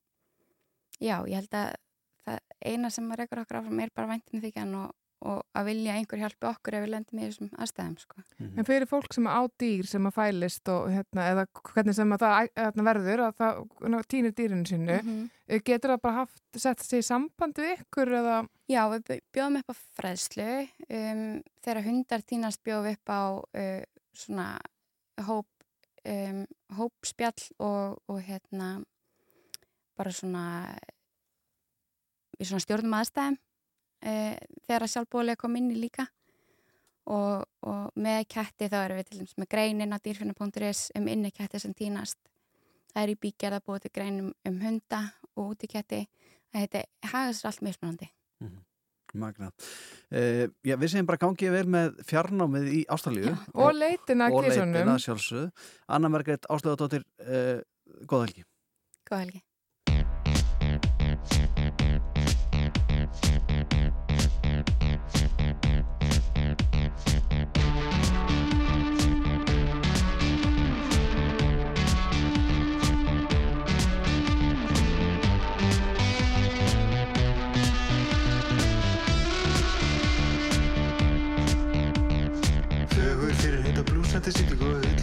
já, 1.01 1.21
ég 1.29 1.41
held 1.41 1.57
að 1.57 1.75
það 2.25 2.41
eina 2.61 2.91
sem 2.93 3.11
að 3.11 3.23
rekur 3.23 3.43
okkur 3.43 3.61
áfram 3.61 3.83
er 3.85 3.93
bara 3.97 4.13
væntum 4.13 4.43
þykjan 4.45 4.75
og, 4.83 4.93
og 5.21 5.43
að 5.55 5.67
vilja 5.69 5.95
einhver 5.99 6.19
hjálpi 6.23 6.47
okkur 6.49 6.75
ef 6.79 6.85
við 6.87 6.91
lendum 6.95 7.19
í 7.21 7.27
þessum 7.29 7.51
aðstæðum 7.61 7.97
sko. 8.01 8.23
En 8.41 8.65
fyrir 8.65 8.89
fólk 8.89 9.13
sem 9.13 9.27
á 9.29 9.41
dýr 9.61 9.87
sem 9.91 10.07
að 10.09 10.15
fælist 10.17 10.69
og 10.73 10.87
hérna, 10.95 11.27
eða 11.35 11.45
hvernig 11.75 11.95
sem 11.99 12.15
að 12.17 12.23
það 12.25 12.49
hérna, 12.57 12.87
verður 12.89 13.23
að 13.27 13.35
það 13.43 14.07
týnir 14.09 14.33
dýrinu 14.39 14.67
sínu, 14.71 14.97
Mhm. 15.03 15.19
mm 15.51 15.63
getur 15.67 15.91
það 15.91 16.01
bara 16.03 16.15
haft, 16.15 16.43
sett 16.57 16.81
sig 16.87 17.01
í 17.01 17.03
samband 17.03 17.55
við 17.59 17.73
ykkur 17.81 18.09
eða? 18.21 18.37
Já, 18.71 18.83
við 18.93 19.03
bjó- 19.09 19.25
bjóðum 19.35 19.59
upp 19.59 19.71
á 19.71 19.77
fræðslu 19.99 20.69
um, 20.89 21.43
þegar 21.65 21.83
hundar 21.85 22.23
týnast 22.23 22.63
bjóðum 22.63 22.87
við 22.87 22.97
upp 22.97 23.11
á 23.11 23.23
uh, 23.59 23.83
svona 24.15 24.47
hóp, 25.27 25.47
um, 26.07 26.47
hópspjall 26.79 27.51
og, 27.59 27.99
og 28.09 28.21
hérna 28.23 28.85
bara 29.99 30.11
svona 30.15 30.79
við 32.39 32.49
svona 32.49 32.63
stjórnum 32.65 32.95
aðstæðum 33.01 33.37
uh, 34.07 34.35
þegar 34.67 34.87
að 34.87 34.93
sjálfbóðlega 34.95 35.41
kom 35.43 35.57
inn 35.61 35.71
í 35.75 35.79
líka 35.81 36.07
og, 37.11 37.47
og 37.67 38.01
með 38.01 38.25
ketti 38.31 38.69
þá 38.71 38.79
erum 38.85 39.01
við 39.01 39.09
til 39.11 39.21
dæmis 39.21 39.37
með 39.41 39.51
greinin 39.55 39.97
á 39.97 39.99
dýrfinna.is 39.99 40.83
um 40.99 41.09
inni 41.11 41.33
ketti 41.35 41.61
sem 41.63 41.75
týnast 41.75 42.19
það 42.93 43.03
er 43.03 43.13
í 43.15 43.21
bígerða 43.23 43.63
búið 43.67 43.87
til 43.87 43.95
greinum 43.99 44.33
um 44.49 44.59
hunda 44.65 45.05
og 45.37 45.55
útiketti 45.55 46.05
að 46.51 46.65
þetta 46.65 47.13
hagast 47.13 47.47
allt 47.47 47.63
mismunandi. 47.63 48.11
Magna. 49.11 49.49
Uh, 50.11 50.47
já, 50.63 50.77
við 50.79 50.93
segjum 50.93 51.09
bara 51.09 51.19
gangið 51.19 51.55
vel 51.57 51.67
með 51.75 51.97
fjarnámið 52.07 52.69
í 52.79 52.81
Ástralíu. 52.95 53.33
Og 53.57 53.65
Og 54.31 54.45
kísunum. 54.47 54.75
leitin 54.77 54.93
að 54.95 55.01
sjálfsögðu. 55.03 55.47
Anna 55.91 56.11
Margreit 56.15 56.47
Áslöðardóttir, 56.47 57.03
uh, 57.27 57.59
góða 58.07 58.29
helgi. 58.29 58.45
Góða 59.11 59.25
helgi. 59.25 59.43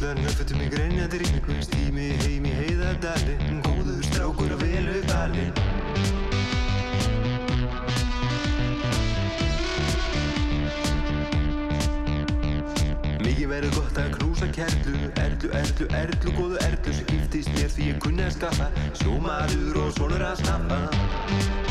Hullar 0.08 0.22
nöfðutum 0.24 0.62
í 0.64 0.68
greinjandi 0.72 1.18
ríkningu 1.20 1.55
Stími 1.66 2.05
heim 2.22 2.45
í 2.47 2.51
heiðadalinn 2.55 3.58
Góður 3.66 3.97
strákur 4.08 4.53
að 4.55 4.62
velu 4.62 5.01
dalinn. 5.03 5.51
Mikið 13.20 13.51
verður 13.51 13.76
gott 13.82 13.99
að 14.05 14.10
knúsa 14.16 14.51
kerlu 14.55 15.12
Erlu, 15.12 15.51
erlu, 15.51 15.91
erlu, 15.99 16.36
góðu 16.39 16.66
erlu 16.70 16.99
sem 17.01 17.12
giftist 17.12 17.51
mér 17.58 17.74
því 17.76 17.91
ég 17.91 18.03
kunni 18.08 18.30
að 18.30 18.38
skaffa 18.39 18.72
Sjómaður 19.01 19.84
og 19.84 19.97
sonur 19.99 20.30
að 20.32 20.45
snappa 20.45 21.66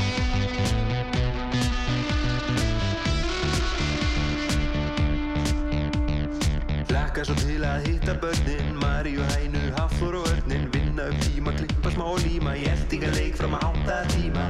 Laka 7.17 7.33
svo 7.33 7.49
til 7.49 7.63
að 7.65 7.87
hitta 7.89 8.13
börnin 8.21 8.75
Maríu, 8.77 9.23
hænu, 9.33 9.61
hafþór 9.79 10.19
og 10.19 10.27
örnin 10.29 10.67
Vinna 10.75 11.07
upp 11.09 11.23
tíma, 11.25 11.55
klippa 11.57 11.89
smá 11.95 12.05
og 12.11 12.21
líma 12.21 12.53
Í 12.61 12.67
eltingaleik 12.69 13.39
fram 13.41 13.57
að 13.57 13.65
átta 13.71 13.97
tíma. 14.13 14.45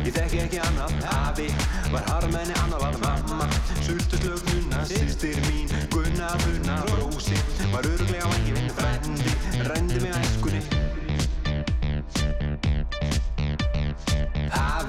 Ég 0.00 0.14
þekki 0.16 0.42
ekki 0.42 0.58
annað. 0.64 0.98
Hafi, 1.06 1.48
var 1.94 2.10
harmenni 2.10 2.58
annar 2.64 2.82
var 2.82 2.98
mamma 3.06 3.46
Sultuslög 3.86 4.42
nunna, 4.50 4.82
sýstir 4.90 5.38
mín 5.46 5.70
Gunna, 5.94 6.34
bunna, 6.42 6.82
brósi 6.90 7.38
Var 7.70 7.92
öruglega 7.94 8.26
á 8.26 8.34
engi 8.40 8.58
vinn 8.58 8.72
frendi. 8.74 9.36
Rendi 9.70 10.02
mig 10.02 10.10
á 10.10 10.18
æskunni 10.18 10.89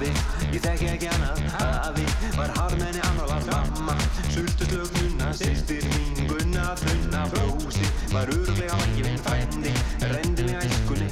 Hafi, 0.02 0.48
ég 0.50 0.62
þekki 0.64 0.86
ekki 0.90 1.08
annað 1.12 1.42
Hafi, 1.54 2.04
var 2.34 2.50
harmenni 2.56 3.02
annar 3.06 3.28
var 3.30 3.44
mamma. 3.46 3.94
Sultuslög 4.34 4.90
nunna, 4.96 5.28
sýstir 5.38 5.86
mín 5.92 6.26
Gunna, 6.26 6.72
bunna, 6.80 7.22
brósi 7.30 7.86
Var 8.10 8.32
öruglega 8.34 8.74
á 8.74 8.78
engi 8.82 9.04
vinn 9.06 9.20
frendi 9.22 9.74
Rendi 10.02 10.48
mig 10.48 10.58
æskunni. 10.58 11.06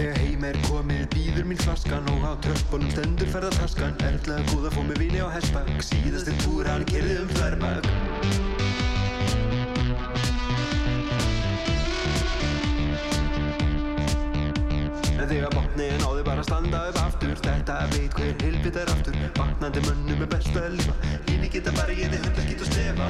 Þegar 0.00 0.18
heim 0.24 0.44
er 0.48 0.58
komið 0.66 1.04
býður 1.14 1.46
mín 1.52 1.60
flaskan 1.62 2.08
og 2.10 2.24
á 2.26 2.32
tröppunum 2.42 2.90
stendur 2.90 3.30
ferðartaskan. 3.30 4.00
Erlaða 4.08 4.48
góða 4.50 4.74
fór 4.74 4.88
með 4.90 5.04
vini 5.04 5.22
á 5.22 5.28
hestbak. 5.30 5.70
Síðasti 5.84 6.34
túr 6.42 6.72
hann 6.72 6.88
kerði 6.90 7.20
um 7.22 7.30
þverbak 15.30 15.30
En 15.30 15.36
þegar 15.36 15.52
botniðin 15.54 16.02
á 16.02 16.10
þig 16.10 16.24
bara 16.26 16.42
standa 16.42 16.78
upp 16.90 16.96
aftur. 17.04 17.36
Þetta 17.44 17.74
veit 17.92 18.14
hver 18.18 18.34
hilbit 18.42 18.78
er 18.80 18.88
aftur? 18.90 19.14
Vaknandi 19.36 19.82
mönnum 19.84 20.24
er 20.24 20.30
best 20.32 20.56
að 20.58 20.74
lifa. 20.74 20.94
Hínu 21.28 21.50
geta 21.52 21.74
bara 21.76 21.94
ég 21.94 22.10
þið 22.10 22.24
hundar 22.26 22.50
og 22.50 22.66
stefa 22.66 23.06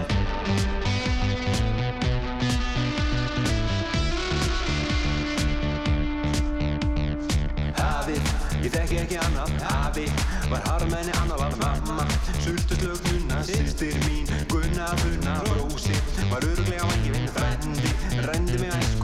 Hafið, 7.81 8.31
ég 8.67 8.71
þekki 8.77 9.01
ekki 9.07 9.21
annað. 9.25 9.57
Hafi, 9.65 10.07
var 10.53 10.63
harmenni 10.69 11.17
annar 11.23 11.41
var 11.41 11.57
mamma 11.65 12.05
Sultuslög 12.45 13.01
nunna, 13.09 13.41
sýstir 13.49 13.97
mín 14.05 14.29
Gunna, 14.53 14.93
bunna, 15.01 15.41
brósi 15.49 15.97
Var 16.29 16.45
öruglega 16.53 16.85
á 16.85 16.89
engi 16.99 17.17
vinn 17.17 17.31
frendi 17.33 17.97
Rendi 18.29 18.61
mig 18.61 18.77
á 18.77 19.00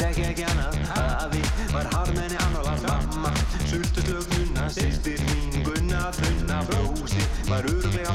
þekki 0.00 0.26
ekki 0.30 0.44
annað. 0.48 0.78
Hafi, 0.90 1.42
var 1.74 1.88
harmenni 1.94 2.38
annar 2.46 2.68
var 2.68 2.84
mamma. 2.86 3.32
Sultuslög 3.70 4.26
nunna, 4.34 4.66
sýstir 4.72 5.20
mín 5.28 5.62
Gunna, 5.66 6.08
bunna, 6.16 6.62
brósi 6.66 7.22
Var 7.48 7.68
öruglega 7.70 8.14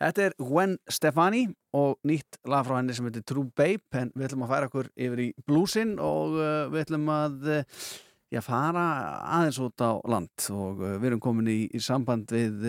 Þetta 0.00 0.22
er 0.24 0.34
Gwen 0.40 0.78
Stefani 0.88 1.42
og 1.76 1.98
nýtt 2.08 2.38
lag 2.48 2.64
frá 2.64 2.78
henni 2.78 2.94
sem 2.96 3.04
heitir 3.04 3.24
True 3.28 3.50
Babe 3.52 4.00
en 4.00 4.12
við 4.14 4.30
ætlum 4.30 4.46
að 4.46 4.52
færa 4.54 4.68
okkur 4.70 4.86
yfir 4.96 5.20
í 5.26 5.32
bluesin 5.44 5.98
og 6.00 6.38
uh, 6.38 6.70
við 6.72 6.86
ætlum 6.86 7.10
að 7.12 7.50
uh, 7.52 7.82
já, 8.32 8.40
fara 8.46 8.84
aðeins 9.36 9.58
út 9.60 9.84
á 9.84 10.00
land 10.08 10.46
og 10.56 10.80
uh, 10.80 10.94
við 11.02 11.10
erum 11.10 11.20
komin 11.26 11.50
í, 11.52 11.58
í 11.68 11.82
samband 11.84 12.32
við 12.32 12.64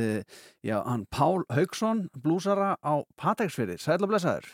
já, 0.67 0.75
hann 0.83 1.07
Pál 1.07 1.45
Haugsson 1.55 2.03
blúsara 2.19 2.73
á 2.83 2.99
Pateksfyrir 3.15 3.79
Sæll 3.79 4.01
og 4.01 4.11
blessaður 4.11 4.51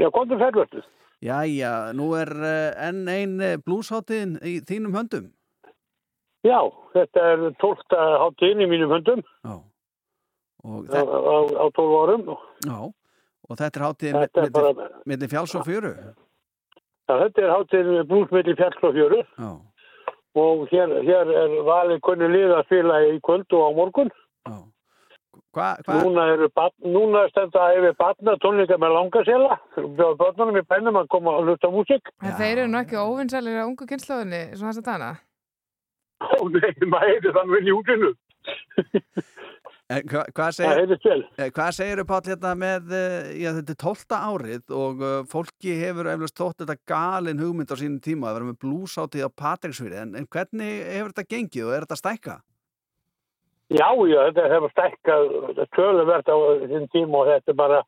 Já, 0.00 0.08
komdu 0.10 0.34
færvöldu. 0.40 0.80
Jæja, 1.22 1.92
nú 1.94 2.08
er 2.18 2.32
enn 2.88 3.04
ein 3.04 3.36
uh, 3.36 3.58
blúsháttiðin 3.60 4.38
í 4.40 4.56
þínum 4.64 4.96
höndum 4.96 5.28
Já, 6.44 6.58
þetta 6.96 7.28
er 7.34 7.46
12. 7.60 8.02
háttíðin 8.24 8.64
í 8.64 8.72
mínum 8.72 8.96
höndum 8.96 9.20
Já. 9.44 9.60
Og, 10.64 10.88
á, 10.88 11.00
á, 11.04 11.36
á 11.60 11.66
12 11.76 12.00
árum. 12.02 12.24
já, 12.64 12.78
og 13.48 13.56
þetta 13.60 13.76
er 13.80 13.84
háttiðin 13.86 14.20
Þetta 14.22 14.40
er 14.40 14.50
milli, 14.50 14.74
bara- 14.74 14.90
milli 15.06 15.28
fjáls 15.28 15.54
og 15.54 15.66
fjöru 15.68 15.94
Já, 17.04 17.14
þetta 17.20 17.42
er 17.44 17.50
háttíðin 17.54 18.08
blúsmiðli 18.08 18.54
fjalls 18.56 18.82
og 18.82 18.94
fjöru 18.96 19.20
Já, 19.38 19.50
og 20.34 20.68
hér, 20.72 20.88
hér 21.06 21.28
er 21.44 21.56
valið 21.68 22.00
kunni 22.02 22.28
lið 22.32 22.54
að 22.58 22.64
spila 22.66 23.00
í 23.06 23.20
kvöld 23.22 23.52
og 23.54 23.62
á 23.68 23.70
morgun. 23.76 24.10
Hva, 25.54 25.76
hva? 25.86 25.94
Núna, 26.02 26.24
eru, 26.34 26.48
bat- 26.50 26.74
núna 26.82 27.20
stenda 27.30 27.68
yfir 27.76 27.92
batna 27.94 28.32
tónleika 28.42 28.74
með 28.74 28.90
langasela. 28.96 29.54
Bjóða 29.76 30.16
börnunum 30.18 30.56
í 30.58 30.62
bennum 30.66 30.96
að 30.98 31.06
koma 31.14 31.30
að 31.38 31.44
hlusta 31.46 31.70
á 31.70 31.74
músík. 31.76 32.10
Þeir 32.40 32.58
eru 32.58 32.66
nú 32.72 32.80
ekki 32.80 32.98
óvinnsælir 32.98 33.60
á 33.62 33.68
ungu 33.68 33.86
kynnslóðinni, 33.86 34.40
svona 34.58 34.72
þess 34.74 34.82
að 34.82 34.88
dana. 34.90 35.12
Ó 36.26 36.42
nei, 36.50 36.72
maður 36.90 37.06
heyri 37.12 37.34
þann 37.38 37.54
vel 37.54 37.62
í 37.70 37.76
útinu. 37.78 38.10
En 39.92 40.06
hva, 40.08 40.22
hvað 40.32 40.54
Það 40.56 40.78
segir, 40.96 41.24
eh, 41.44 41.50
segirðu 41.76 42.04
Páll 42.08 42.28
hérna 42.30 42.54
með, 42.56 42.92
eh, 42.96 43.26
já 43.42 43.50
þetta 43.52 43.74
er 43.74 43.80
tólta 43.82 44.20
árið 44.30 44.72
og 44.72 45.02
uh, 45.04 45.16
fólki 45.28 45.74
hefur 45.76 46.08
eflust 46.08 46.38
þótt 46.40 46.62
þetta 46.62 46.76
galin 46.88 47.42
hugmynd 47.42 47.68
á 47.68 47.76
sínum 47.76 48.00
tíma 48.00 48.30
að 48.30 48.38
vera 48.38 48.48
með 48.48 48.60
blúsáttíð 48.64 49.28
á 49.28 49.36
Patricksfyrir 49.42 50.00
en, 50.00 50.14
en 50.16 50.24
hvernig 50.24 50.80
hefur 50.88 51.12
þetta 51.12 51.32
gengið 51.34 51.68
og 51.68 51.74
er 51.74 51.84
þetta 51.84 52.00
stækka? 52.00 52.36
Já, 53.72 53.88
já, 54.08 54.18
þetta 54.28 54.48
hefur 54.54 54.72
stækkað 54.72 55.28
töluvert 55.76 56.32
á 56.32 56.36
þinn 56.72 56.88
tíma 56.92 57.20
og 57.20 57.28
þetta 57.34 57.52
er 57.52 57.60
bara, 57.60 57.84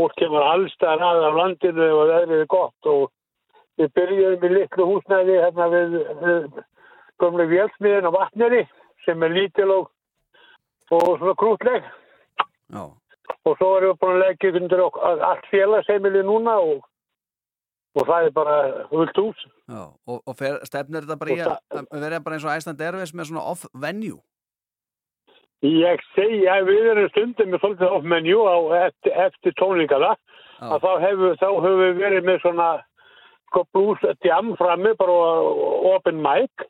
fólk 0.00 0.16
kemur 0.20 0.48
allstæðan 0.48 1.06
að 1.10 1.28
af 1.28 1.38
landinu 1.42 1.90
og 1.90 2.04
veðrið 2.14 2.44
er 2.44 2.50
gott 2.56 2.88
og 2.88 3.04
við 3.80 3.92
byrjuðum 3.98 4.44
í 4.48 4.52
litlu 4.54 4.88
húsnæði 4.90 5.40
hérna 5.42 5.68
við, 5.72 5.96
við 6.24 6.62
gömlu 7.22 7.46
vélsmiðin 7.52 8.08
á 8.08 8.16
vatneri 8.16 8.62
sem 9.04 9.24
er 9.26 9.34
lítil 9.34 9.68
og, 9.74 9.90
og 10.90 11.18
svona 11.18 11.36
krútleg 11.40 11.86
Já. 12.72 12.84
og 13.44 13.56
svo 13.58 13.70
erum 13.78 13.94
við 13.94 14.00
búin 14.02 14.16
að 14.16 14.22
leggja 14.24 14.52
undir 14.60 14.84
allt 15.30 15.48
félagsheimili 15.52 16.24
núna 16.26 16.58
og, 16.60 16.84
og 17.94 18.06
það 18.08 18.28
er 18.28 18.36
bara 18.36 18.56
fullt 18.90 19.20
hús. 19.22 19.46
Já, 19.70 19.82
og, 20.06 20.20
og 20.20 20.36
fer, 20.36 20.60
stefnir 20.68 21.04
þetta 21.06 21.20
bara 21.20 21.34
í 21.34 21.40
Og 21.40 21.50
að 21.50 21.84
að 21.90 22.06
vera 22.06 22.22
bara 22.24 22.38
eins 22.38 22.46
og 22.46 22.56
Æsland 22.56 22.82
Airways 22.84 23.14
með 23.14 23.30
svona 23.30 23.46
off-venue? 23.52 24.20
Ég 25.64 26.02
segi 26.12 26.42
að 26.50 26.66
við 26.68 26.90
erum 26.90 27.08
stundum 27.12 27.54
með 27.54 27.62
svolítið 27.62 27.94
off 27.96 28.04
menu 28.04 28.40
á 28.44 28.56
eftir, 28.84 29.14
eftir 29.26 29.54
tónleikana 29.56 30.10
að 30.60 30.82
þá 30.84 30.90
hefur, 31.00 31.38
þá 31.40 31.48
hefur 31.48 31.80
við 31.80 32.02
verið 32.02 32.26
með 32.28 32.42
svona 32.42 32.68
sko 33.48 33.62
blues 33.72 34.04
jam 34.26 34.52
frammi 34.58 34.92
bara 34.98 35.16
open 35.94 36.20
mic 36.20 36.66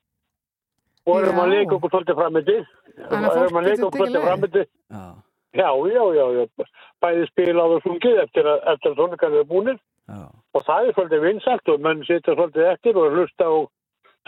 og 1.09 1.19
erum 1.19 1.41
Já. 1.41 1.43
að 1.43 1.55
leika 1.57 1.77
okkur 1.77 1.93
svolítið 1.95 2.21
frammiði 2.21 2.59
Þannig 2.99 3.31
að 3.31 3.39
fólk 3.39 3.69
getur 3.69 3.95
tekið 3.97 4.27
frammiði 4.29 4.65
Já. 4.65 5.05
já, 5.55 5.69
já, 5.95 6.05
já, 6.19 6.27
já 6.39 6.67
bæði 7.05 7.27
spilað 7.31 7.77
og 7.77 7.87
sungið 7.87 8.21
eftir 8.25 8.51
að, 8.51 8.61
eftir 8.75 8.93
að 8.93 9.01
tónleikana 9.01 9.41
er 9.41 9.49
búinir 9.51 9.81
Já. 10.05 10.21
og 10.55 10.67
það 10.67 10.91
er 10.91 10.99
svolítið 10.99 11.25
vinsalt 11.29 11.73
og 11.73 11.83
menn 11.87 12.05
sitja 12.07 12.37
svolítið 12.37 12.71
eftir 12.75 13.01
og 13.01 13.17
hlusta 13.17 13.49
og 13.51 13.67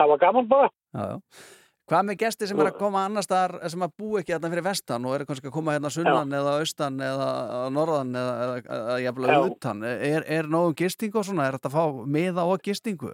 hafa 0.01 0.19
gaman 0.25 0.49
bara 0.51 0.69
Já, 0.93 1.15
já. 1.15 1.45
Hvað 1.87 2.03
með 2.03 2.17
gesti 2.19 2.47
sem 2.49 2.59
er 2.59 2.67
að 2.67 2.79
koma 2.81 3.05
annars 3.07 3.29
staðar 3.29 3.69
sem 3.71 3.83
að 3.85 3.91
bú 3.95 4.17
ekki 4.19 4.33
hérna 4.33 4.49
fyrir 4.51 4.65
vestan 4.65 5.05
og 5.07 5.13
eru 5.15 5.27
kannski 5.29 5.47
að 5.47 5.53
koma 5.55 5.75
hérna 5.77 5.91
sunnan 5.95 6.33
eða 6.35 6.55
austan 6.59 6.97
eða 6.99 7.27
að 7.61 7.67
norðan 7.77 8.11
eða, 8.11 8.33
eða, 8.43 8.57
eða 8.77 8.97
jafnvel 9.05 9.29
Já. 9.31 9.37
utan 9.45 9.85
er, 9.87 10.25
er 10.35 10.49
nógu 10.51 10.73
gistingu 10.81 11.21
og 11.21 11.29
svona, 11.29 11.45
er 11.47 11.55
þetta 11.55 11.71
að 11.71 11.77
fá 11.77 12.01
miða 12.17 12.43
og 12.43 12.65
gistingu? 12.65 13.13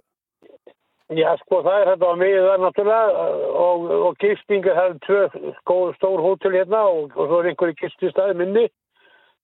Já, 1.12 1.34
sko, 1.36 1.58
það 1.66 1.80
er 1.82 1.88
þetta 1.92 2.08
á 2.08 2.14
miðið 2.16 2.46
þar 2.48 2.60
náttúrulega 2.62 3.24
og, 3.60 3.82
og 4.08 4.14
gistingu 4.22 4.72
það 4.72 4.86
er 4.88 4.94
tvö 5.04 5.82
stór 5.98 6.22
hótel 6.24 6.54
hérna 6.56 6.80
og, 6.88 7.10
og 7.12 7.26
svo 7.28 7.40
er 7.42 7.48
einhverju 7.50 7.76
gististæði 7.82 8.36
minni. 8.38 8.62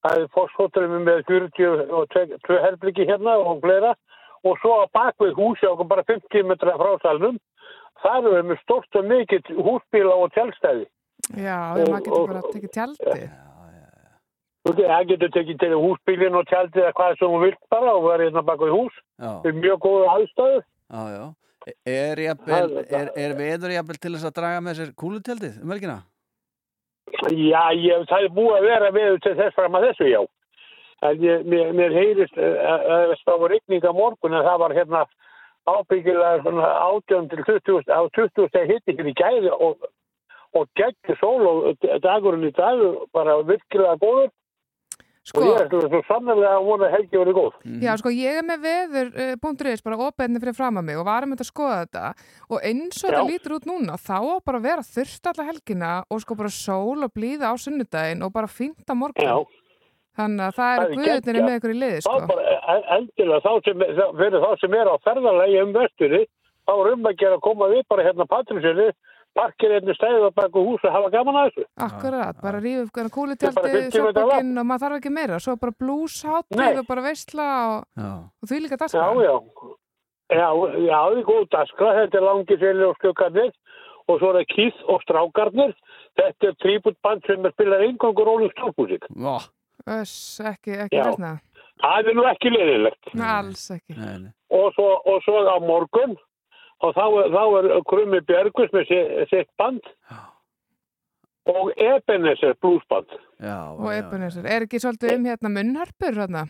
Það 0.01 0.23
er 0.23 0.31
fosshótelum 0.33 1.03
með 1.05 1.21
40 1.29 1.93
og 1.93 2.07
tvö, 2.15 2.57
herbyggi 2.65 3.05
hérna 3.11 3.35
og 3.45 3.61
fleira 3.61 3.91
og 4.49 4.57
svo 4.63 4.79
á 4.81 4.85
bakvið 4.97 5.35
húsi 5.37 5.69
okkur 5.69 5.91
bara 5.91 6.05
50 6.09 6.47
metra 6.49 6.79
frá 6.81 6.95
salnum. 7.03 7.37
Það 8.01 8.31
eru 8.31 8.47
með 8.49 8.63
stort 8.63 8.97
og 8.97 9.05
mikill 9.11 9.61
húsbíla 9.61 10.15
og 10.17 10.33
tjálstæði. 10.33 10.87
Já, 11.37 11.59
Og- 11.77 11.91
maður 11.93 12.07
getur 12.09 12.27
bara 12.31 12.41
að 12.41 12.53
tekið 12.55 12.73
tjaldi. 12.79 13.29
Það 14.81 15.05
getur 15.13 15.31
tekið 15.37 15.59
til 15.61 15.77
húsbílinn 15.77 16.37
og 16.41 16.49
tjaldið 16.49 16.83
eða 16.87 16.97
hvað 16.97 17.19
sem 17.21 17.29
þú 17.37 17.39
vilt 17.45 17.61
bara 17.73 17.93
og 17.97 18.09
verið 18.09 18.31
hérna 18.31 18.43
bakvið 18.49 18.73
hús. 18.79 18.97
Það 19.21 19.47
er 19.53 19.61
mjög 19.61 19.79
góðu 19.85 20.09
aðstæðu. 20.17 20.59
Já, 20.91 21.03
já. 21.19 21.25
Er, 21.85 22.21
jafnvel, 22.25 22.79
er, 22.89 23.11
er 23.21 23.35
veður 23.37 23.75
jafnvel 23.75 23.99
til 24.01 24.15
þess 24.15 24.29
að 24.31 24.37
draga 24.39 24.61
með 24.65 24.79
sér 24.79 24.93
kúlutjaldið 24.97 25.59
um 25.61 25.73
velgina? 25.75 25.99
Já, 27.29 27.65
ég, 27.77 28.07
það 28.09 28.27
er 28.27 28.37
búið 28.37 28.55
að 28.57 28.69
vera 28.69 28.93
við 28.95 29.17
til 29.27 29.35
þess 29.37 29.57
fram 29.59 29.77
að 29.77 29.89
þessu, 29.91 30.09
já. 30.09 30.21
En 31.05 31.23
ég, 31.25 31.45
mér, 31.49 31.73
mér 31.77 31.97
heyrist 31.97 32.37
að 32.41 33.15
það 33.25 33.43
var 33.43 33.53
rigning 33.55 33.85
á 33.85 33.93
morgun 33.97 34.37
en 34.37 34.47
það 34.47 34.63
var 34.63 34.77
hérna 34.77 35.05
ábyggilega 35.69 36.33
18 36.45 37.31
til 37.31 37.45
20, 37.45 37.93
á 37.93 38.01
20 38.17 38.49
steg 38.51 38.73
hitti 38.73 38.97
hér 38.97 39.11
í 39.11 39.15
gæði 39.17 39.53
og, 39.53 39.89
og 40.57 40.69
gegn 40.81 41.17
sól 41.21 41.49
og 41.51 41.89
dagurinn 42.05 42.49
í 42.49 42.53
dag 42.57 42.81
bara 43.17 43.41
virkilega 43.49 43.97
góður. 44.01 44.33
Sko- 45.21 45.43
Og 45.45 45.47
ég 45.47 45.61
er 45.61 45.69
svo 45.93 45.99
sannlega 46.09 46.51
að 46.57 46.65
vona 46.65 46.87
helgi 46.91 47.19
verið 47.21 47.35
góð. 47.37 47.57
Já, 47.85 47.93
sko, 48.01 48.09
ég 48.09 48.39
er 48.41 48.45
með 48.49 48.63
veður.is 48.65 49.83
bara 49.85 49.99
opinni 50.09 50.41
fyrir 50.41 50.57
fram 50.57 50.79
að 50.81 50.87
mig 50.89 50.97
og 50.97 51.05
varum 51.07 51.35
þetta 51.35 51.45
að 51.45 51.51
skoða 51.53 51.81
þetta 51.85 52.05
og 52.49 52.59
eins 52.65 53.05
og 53.05 53.11
Já. 53.11 53.13
þetta 53.13 53.29
lítur 53.29 53.55
út 53.59 53.67
núna 53.69 53.99
þá 54.01 54.17
á 54.17 54.35
bara 54.49 54.59
að 54.59 54.67
vera 54.71 54.83
þurft 54.89 55.29
alla 55.31 55.45
helgina 55.51 55.91
og 56.11 56.21
sko 56.25 56.35
bara 56.41 56.49
sól 56.49 57.05
og 57.05 57.13
blíða 57.13 57.53
á 57.53 57.55
sunnudaginn 57.61 58.25
og 58.25 58.33
bara 58.33 58.49
fínt 58.49 58.89
á 58.89 58.95
morgun. 58.97 59.29
Já. 59.29 59.37
Þannig 60.17 60.41
að 60.49 60.57
það 60.57 60.73
Það 60.77 60.85
eru 60.85 61.01
er 61.01 61.21
geggjað. 61.21 61.45
með 61.47 61.57
ykkur 61.61 61.71
í 61.75 61.79
liði, 61.81 62.01
sko. 62.03 62.17
bara 62.27 62.43
e- 62.75 62.87
endilega 62.97 63.41
þá 63.45 63.53
sem, 63.65 63.79
fyrir 64.19 64.41
þá 64.41 64.51
sem 64.61 64.75
er 64.75 64.87
á 64.91 64.95
ferðalagi 65.05 65.63
um 65.63 65.73
vesturinn, 65.77 66.27
þá 66.67 66.73
er 66.81 66.93
um 66.97 67.05
að 67.07 67.17
gera 67.21 67.37
að 67.37 67.45
koma 67.47 67.69
við 67.71 67.85
bara 67.89 68.03
hérna 68.09 68.27
Patrísinni, 68.27 68.89
parkir 69.39 69.75
einnig 69.77 69.97
stæðið 69.99 70.27
á 70.27 70.31
baku 70.41 70.63
hús 70.67 70.85
og 70.85 70.95
hafa 70.95 71.11
gaman 71.15 71.39
að 71.41 71.49
þessu. 71.51 71.67
Akkurat, 71.87 72.41
bara 72.43 72.61
rífa 72.63 72.85
upp 72.87 72.93
Það 72.95 73.03
bara 73.03 73.13
kúlutjaldi, 73.17 73.63
50 73.75 74.05
metra 74.07 74.25
svefnbókinn 74.25 74.63
og 74.63 74.67
maður 74.71 74.85
þarf 74.85 74.99
ekki 75.01 75.13
meira. 75.17 75.39
Svo 75.41 75.57
bara 75.61 75.77
hátíð 76.27 76.81
og 76.83 76.89
bara 76.91 77.05
veistla 77.07 77.47
og, 77.71 77.85
Já. 78.01 78.11
og 78.43 78.51
því 78.51 78.61
líka 78.65 78.77
Já, 78.77 78.81
dagskrá. 78.85 79.07
já. 79.27 79.37
Já, 80.31 80.47
já, 80.79 80.99
það 81.03 81.17
er 81.19 81.25
góð 81.27 81.47
daskra, 81.51 81.93
þetta 81.99 82.19
er 82.21 82.27
langisveli 82.29 82.85
og 82.87 82.99
skjökarnir 83.01 83.51
og 84.11 84.19
svo 84.21 84.29
er 84.31 84.37
það 84.41 84.51
Keith 84.55 84.85
og 84.91 85.03
Strákarnir. 85.03 85.73
Þetta 86.19 86.51
er 86.51 86.59
tributband 86.63 87.27
sem 87.27 87.47
er 87.47 87.55
spilað 87.55 87.87
Rolling 88.27 88.53
Stone 88.55 88.75
músík. 88.79 89.07
Já. 89.11 89.37
Öss, 89.87 90.41
ekki, 90.45 90.77
ekki 90.87 90.99
Já. 90.99 91.05
veistna. 91.09 91.39
Það 91.81 92.11
er 92.11 92.15
nú 92.19 92.25
ekki 92.29 92.51
leðilegt. 92.53 93.15
Nei, 93.17 93.27
alls 93.39 93.71
ekki. 93.75 93.97
Nei, 93.97 94.17
nei. 94.27 94.33
Og 94.51 94.73
svo, 94.77 94.89
og 95.09 95.23
svo 95.25 95.41
á 95.49 95.57
morgun 95.65 96.17
og 96.81 96.95
þá, 96.97 97.05
er- 97.21 97.31
þá 97.35 97.43
er 97.59 97.83
Krummi 97.91 98.21
Björgus 98.29 98.71
með 98.73 98.87
si- 98.89 99.27
sitt 99.31 99.49
band 99.59 99.81
og 101.51 101.73
Ebenezer 101.77 102.55
bluesband. 102.63 103.07
Já, 103.41 103.57
Og 103.79 103.91
Ebenezer. 103.95 104.45
Er 104.47 104.67
ekki 104.67 104.79
svolítið 104.83 105.15
um 105.17 105.25
hérna 105.25 105.51
munnharpur 105.55 106.15
hérna? 106.21 106.47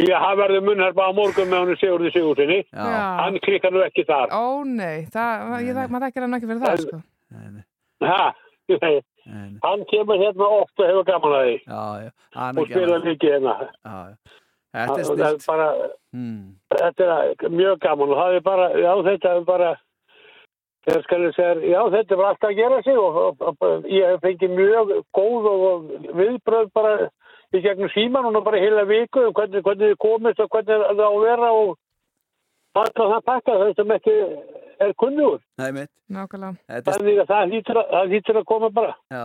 Já, 0.00 0.16
það 0.22 0.38
verður 0.40 0.62
munnherpa 0.64 1.04
á 1.04 1.12
morgun 1.12 1.50
með 1.50 1.58
hann 1.66 1.76
Sigurði 1.76 2.12
Sigurðinni. 2.14 2.60
Hann 2.72 3.38
klikkar 3.44 3.72
nú 3.74 3.82
ekki 3.84 4.06
þar. 4.08 4.30
Ó 4.32 4.64
nei, 4.64 5.04
það, 5.12 5.42
ég, 5.66 5.74
það, 5.76 5.90
maður 5.92 6.06
þekkir 6.08 6.22
hann 6.26 6.36
ekki 6.38 6.48
fyrir 6.48 6.62
það, 6.62 6.72
En- 6.72 6.86
sko. 6.86 7.02
Ha, 8.02 8.32
nei. 8.82 9.02
Hann 9.62 9.84
kemur 9.92 10.18
hérna 10.18 10.46
oft 10.62 10.80
og 10.80 10.86
hefur 10.88 11.04
gaman 11.06 11.34
að 11.36 11.44
því 11.46 11.58
Já, 11.66 11.82
já. 12.02 12.10
Hann 12.34 12.58
og 12.58 12.64
er 12.64 12.72
spila 12.72 12.98
mikið 13.04 13.30
hérna. 13.36 14.16
Þetta 14.72 14.98
er 14.98 15.04
Það 15.04 15.20
er 15.20 15.38
stilt. 15.38 15.46
bara, 15.46 15.66
Hmm. 16.12 16.56
þetta 16.72 17.06
er 17.44 17.48
mjög 17.50 17.78
gaman 17.80 18.10
og 18.12 18.16
það 18.20 18.34
er 18.36 18.40
bara, 18.40 18.68
já 18.80 18.92
þetta 19.08 19.36
er 19.36 19.44
bara, 19.44 19.70
ég 20.88 21.02
skal 21.04 21.20
ég 21.26 21.34
segja, 21.36 21.54
já 21.72 21.80
þetta 21.92 22.12
er 22.12 22.16
bara 22.20 22.28
alltaf 22.32 22.50
að 22.50 22.56
gera 22.56 22.82
sig 22.82 22.96
og, 22.98 23.16
og, 23.40 23.56
og 23.60 23.84
ég 23.88 24.06
hef 24.10 24.20
fengið 24.20 24.50
mjög 24.56 24.92
góð 25.16 25.46
og 25.52 25.90
viðbröð 26.16 26.72
bara 26.74 26.94
í 27.52 27.60
gegnum 27.60 27.88
síman 27.92 28.24
og 28.36 28.44
bara 28.44 28.60
heila 28.60 28.84
viku 28.88 29.26
um 29.28 29.32
hvernig, 29.36 29.62
hvernig 29.62 29.92
þið 29.92 29.98
komist 30.00 30.40
og 30.40 30.48
hvernig 30.48 30.80
það 30.88 31.00
á 31.04 31.08
að 31.12 31.22
vera 31.26 31.52
og 31.52 31.76
alltaf 32.74 33.10
það 33.12 33.24
pakka 33.28 33.58
það 33.60 33.74
sem 33.76 33.90
ekki, 33.98 34.16
er 34.88 34.94
kunnugur. 35.02 35.40
Nei, 35.60 35.70
mitt. 35.76 35.90
Nákvæmlega. 36.12 36.56
Þetta 36.68 36.92
er, 36.92 36.96
Þannig 36.98 37.20
að 37.22 37.30
það 37.32 37.50
hlýtur 37.52 37.80
að, 37.82 37.90
það 37.92 38.40
að 38.42 38.46
koma 38.52 38.70
bara. 38.70 38.94
já, 39.12 39.22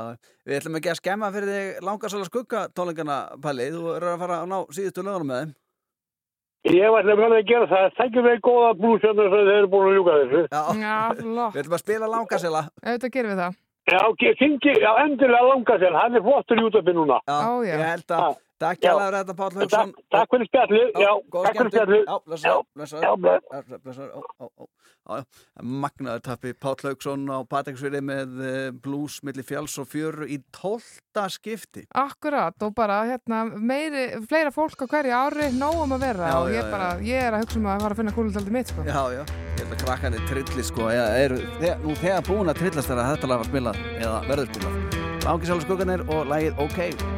við 0.48 0.58
ætlum 0.60 0.80
ekki 0.80 0.92
að 0.94 1.00
skemma 1.02 1.32
fyrir 1.36 1.54
þig 1.54 1.86
langarsala 1.88 2.28
skugga 2.30 2.66
tónleikana, 2.78 3.18
Palli. 3.44 3.70
Þú 3.76 3.96
eru 3.96 4.12
að 4.14 4.20
fara 4.26 4.42
að 4.42 4.52
ná 4.52 4.58
síðustu 4.78 5.06
lögunum 5.06 5.32
með 5.32 5.42
þeim. 5.44 5.56
Ég 6.68 6.92
var 6.92 7.06
alveg 7.08 7.38
að 7.38 7.48
gera 7.48 7.68
það. 7.72 7.86
Þekkjum 8.00 8.28
við 8.28 8.42
góða 8.48 8.74
blúsjöndur 8.82 9.30
sem 9.32 9.46
þeir 9.48 9.60
eru 9.62 9.70
búin 9.72 9.88
að 9.88 9.96
ljúka 9.98 10.18
þessu. 10.18 10.42
Já, 10.52 10.64
Já, 10.82 10.98
flott. 11.22 11.54
við 11.54 11.62
ætlum 11.64 11.78
að 11.78 11.84
spila 11.86 12.12
langarsala. 12.12 12.62
Auðvitað 12.84 13.14
gerum 13.18 13.32
við 13.32 13.42
það. 13.44 13.62
Já, 13.88 14.92
endilega 15.06 15.48
langa 15.48 15.78
sér. 15.80 15.96
Hann 15.96 16.18
er 16.20 16.26
flottur 16.26 16.60
í 16.60 16.66
útöpi 16.68 16.96
núna. 16.98 17.22
Já, 17.24 17.38
já. 17.64 18.36
Takk 18.62 18.82
hjá 18.84 18.94
fyrir 18.94 19.18
þetta, 19.20 19.36
Páll 19.38 19.58
Hauksson. 19.62 19.94
Takk, 20.14 20.30
fyrir 20.34 20.48
ó. 24.08 24.66
Já, 25.08 25.20
já. 25.20 25.24
Magnaður 25.64 26.24
tappi 26.26 26.54
Páll 26.54 26.84
Hauksson 26.84 27.28
á 27.32 27.40
Patreksvili 27.48 28.02
með 28.04 28.40
uh, 28.42 28.56
blues 28.84 29.20
milli 29.26 29.46
fjalls 29.48 29.78
og 29.82 29.88
fjöru 29.92 30.28
í 30.28 30.40
tólta 30.56 31.28
skipti. 31.32 31.86
Akkurat 31.96 32.56
og 32.66 32.76
bara 32.78 33.00
hérna 33.08 33.46
meiri, 33.48 34.10
fleira 34.28 34.52
fólk 34.54 34.84
á 34.84 34.88
hverju 34.88 35.16
ári 35.16 35.52
nógum 35.56 35.96
að 35.96 36.08
vera 36.10 36.32
Já, 36.32 36.38
og 36.42 36.52
ég, 36.52 36.60
já, 36.60 36.64
já. 36.64 36.72
bara, 36.74 36.90
ég 37.08 37.28
er 37.28 37.38
að 37.38 37.46
hugsa 37.46 37.62
um 37.62 37.70
að 37.72 37.86
fara 37.86 37.96
að 37.96 38.02
finna 38.02 38.16
kúlutaldi 38.18 38.56
mitt 38.58 38.74
sko. 38.74 38.88
Já, 38.88 39.02
já, 39.16 39.22
ég 39.24 39.62
held 39.64 39.76
að 39.78 39.86
krakkarnir 39.86 40.28
trilli 40.32 40.68
sko, 40.68 40.90
eða 40.94 41.22
eru 41.24 41.40
þegar, 41.62 41.86
nú 41.86 42.00
þegar 42.02 42.28
búin 42.32 42.52
að 42.54 42.64
trillast 42.64 42.92
þegar 42.92 43.14
þetta 43.14 43.32
lag 43.32 43.44
var 43.44 43.52
spilað 43.54 43.86
eða 43.96 44.18
verður 44.28 44.52
spilað. 44.52 45.00
Langisjála 45.28 45.66
skugganir 45.66 46.06
og 46.12 46.28
lagið 46.30 46.68
OK. 46.68 47.17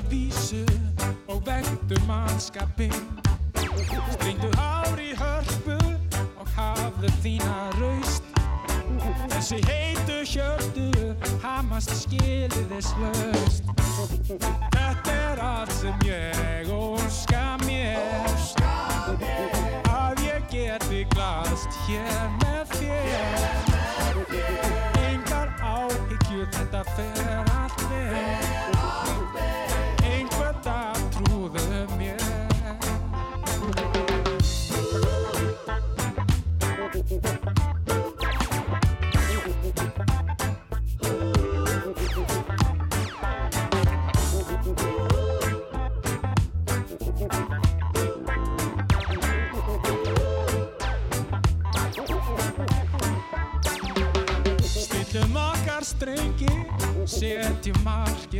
Beldu 0.00 0.30
fyrst 0.30 0.69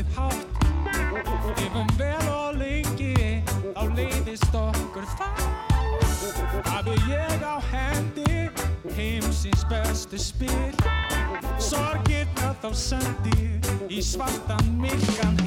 markið 0.01 0.07
hátt. 0.17 0.47
Yfum 1.61 1.87
vel 1.99 2.29
og 2.29 2.57
lengi 2.57 3.43
þá 3.75 3.83
leiðist 3.97 4.55
okkur 4.55 5.05
það 5.19 5.41
Hafi 6.65 6.95
ég 7.09 7.43
á 7.45 7.57
hendi 7.71 8.51
heimsins 8.97 9.65
bestu 9.69 10.19
spil. 10.19 10.75
Sorgirna 11.59 12.55
þá 12.63 12.73
sendi 12.75 13.61
í 13.89 14.01
svartan 14.03 14.77
myrkan 14.81 15.40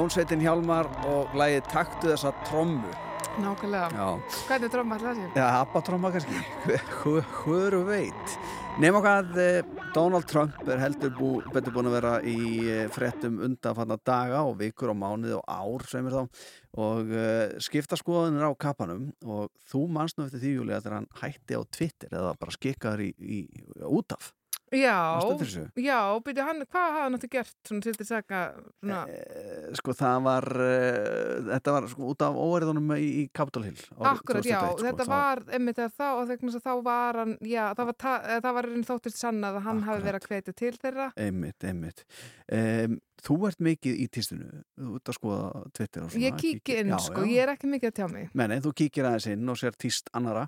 Hljónsveitin 0.00 0.40
Hjálmar 0.40 0.86
og 1.12 1.34
lagið 1.36 1.66
Taktu 1.68 2.08
þessa 2.08 2.30
trommu 2.46 2.88
Nákvæmlega. 3.40 3.90
Já. 3.92 4.38
Hvernig 4.48 4.70
drömma 4.72 4.96
ætla 4.96 5.10
það 5.10 5.18
sé? 5.18 5.26
Já, 5.36 5.44
abbatromma 5.58 6.10
kannski 6.14 6.78
Hvoru 7.42 7.82
veit 7.84 8.32
Nefna 8.80 9.02
hvað 9.04 9.36
eh, 9.44 9.68
Donald 9.92 10.24
Trump 10.30 10.56
er 10.72 10.80
heldur 10.80 11.12
bú, 11.18 11.28
betur 11.52 11.76
búin 11.76 11.90
að 11.90 11.96
vera 11.98 12.14
í 12.24 12.38
eh, 12.64 12.88
fréttum 12.94 13.42
undanfanna 13.44 14.00
daga 14.00 14.40
og 14.48 14.56
vikur 14.62 14.94
og 14.94 15.00
mánuði 15.02 15.36
og 15.36 15.44
ár 15.44 15.84
sem 15.92 16.08
er 16.08 16.16
þá 16.16 16.48
og 16.80 17.12
uh, 17.12 17.56
skipta 17.60 17.98
skoðanir 17.98 18.46
á 18.46 18.56
kappanum 18.56 19.10
og 19.26 19.50
þú 19.68 19.84
eftir 20.24 20.40
því 20.40 20.56
Júli 20.56 20.78
að 20.78 20.92
hann 20.94 21.12
hætti 21.20 21.60
á 21.60 21.62
Twitter 21.66 22.14
eða 22.14 22.36
bara 22.40 22.56
skikkaður 22.56 23.04
í, 23.04 23.10
í 23.20 23.40
út 23.84 24.16
af 24.16 24.32
Já, 24.70 25.18
já, 25.82 25.98
byrju, 26.22 26.42
hann, 26.46 26.60
hvað 26.70 26.84
hafði 26.94 27.02
hann 27.02 27.16
átti 27.16 27.28
gert 27.32 27.54
svona 27.66 27.82
til 27.82 27.94
þess 27.98 28.12
að 28.14 28.28
svona, 28.78 29.00
sko 29.80 29.94
það 29.98 30.20
var 30.28 30.46
uh, 30.62 31.40
þetta 31.48 31.74
var 31.74 31.88
sko 31.90 32.10
út 32.12 32.22
af 32.22 32.38
óverðunum 32.38 32.92
í, 32.94 33.08
í 33.22 33.24
Capitol 33.34 33.64
Hill 33.66 33.80
Akkurat, 33.98 34.46
já, 34.46 34.60
2001, 34.60 34.78
sko, 34.78 34.86
þetta 34.86 35.08
þá- 35.08 35.12
var 35.16 35.42
einmitt 35.58 35.82
eða 35.82 35.92
þá 35.98 36.06
og 36.12 36.30
þegar 36.30 36.64
þá 36.68 36.72
var 36.86 37.20
hann, 37.24 37.34
já, 37.42 37.64
það 37.80 37.90
var, 37.90 37.98
eh, 38.20 38.40
það 38.46 38.56
var 38.60 38.70
einn 38.70 38.88
þóttist 38.92 39.20
sanna 39.24 39.50
að 39.50 39.60
hann 39.66 39.82
hafi 39.88 40.06
verið 40.06 40.20
að 40.20 40.30
hvetja 40.30 40.56
til 40.62 40.72
þeirra. 40.78 41.08
Einmitt, 41.26 41.66
einmitt. 41.66 42.04
Um, 42.50 43.00
þú 43.26 43.36
ert 43.48 43.60
mikið 43.66 44.00
í 44.02 44.06
tístinu, 44.12 44.48
þú 44.80 44.94
ert 44.98 45.12
að 45.12 45.16
skoða 45.18 45.62
Twitter 45.76 46.04
og 46.06 46.10
svona. 46.12 46.24
Ég 46.24 46.38
kíki 46.40 46.78
inn, 46.80 46.90
Já, 46.94 46.98
sko, 47.04 47.22
já. 47.24 47.30
ég 47.34 47.44
er 47.44 47.52
ekki 47.54 47.70
mikið 47.70 47.90
að 47.92 47.96
tjá 48.00 48.08
mig. 48.12 48.30
Nei, 48.34 48.46
nei, 48.52 48.58
þú 48.64 48.72
kíkir 48.80 49.08
aðeins 49.10 49.28
inn 49.34 49.52
og 49.52 49.60
sér 49.60 49.76
tíst 49.80 50.10
annara. 50.16 50.46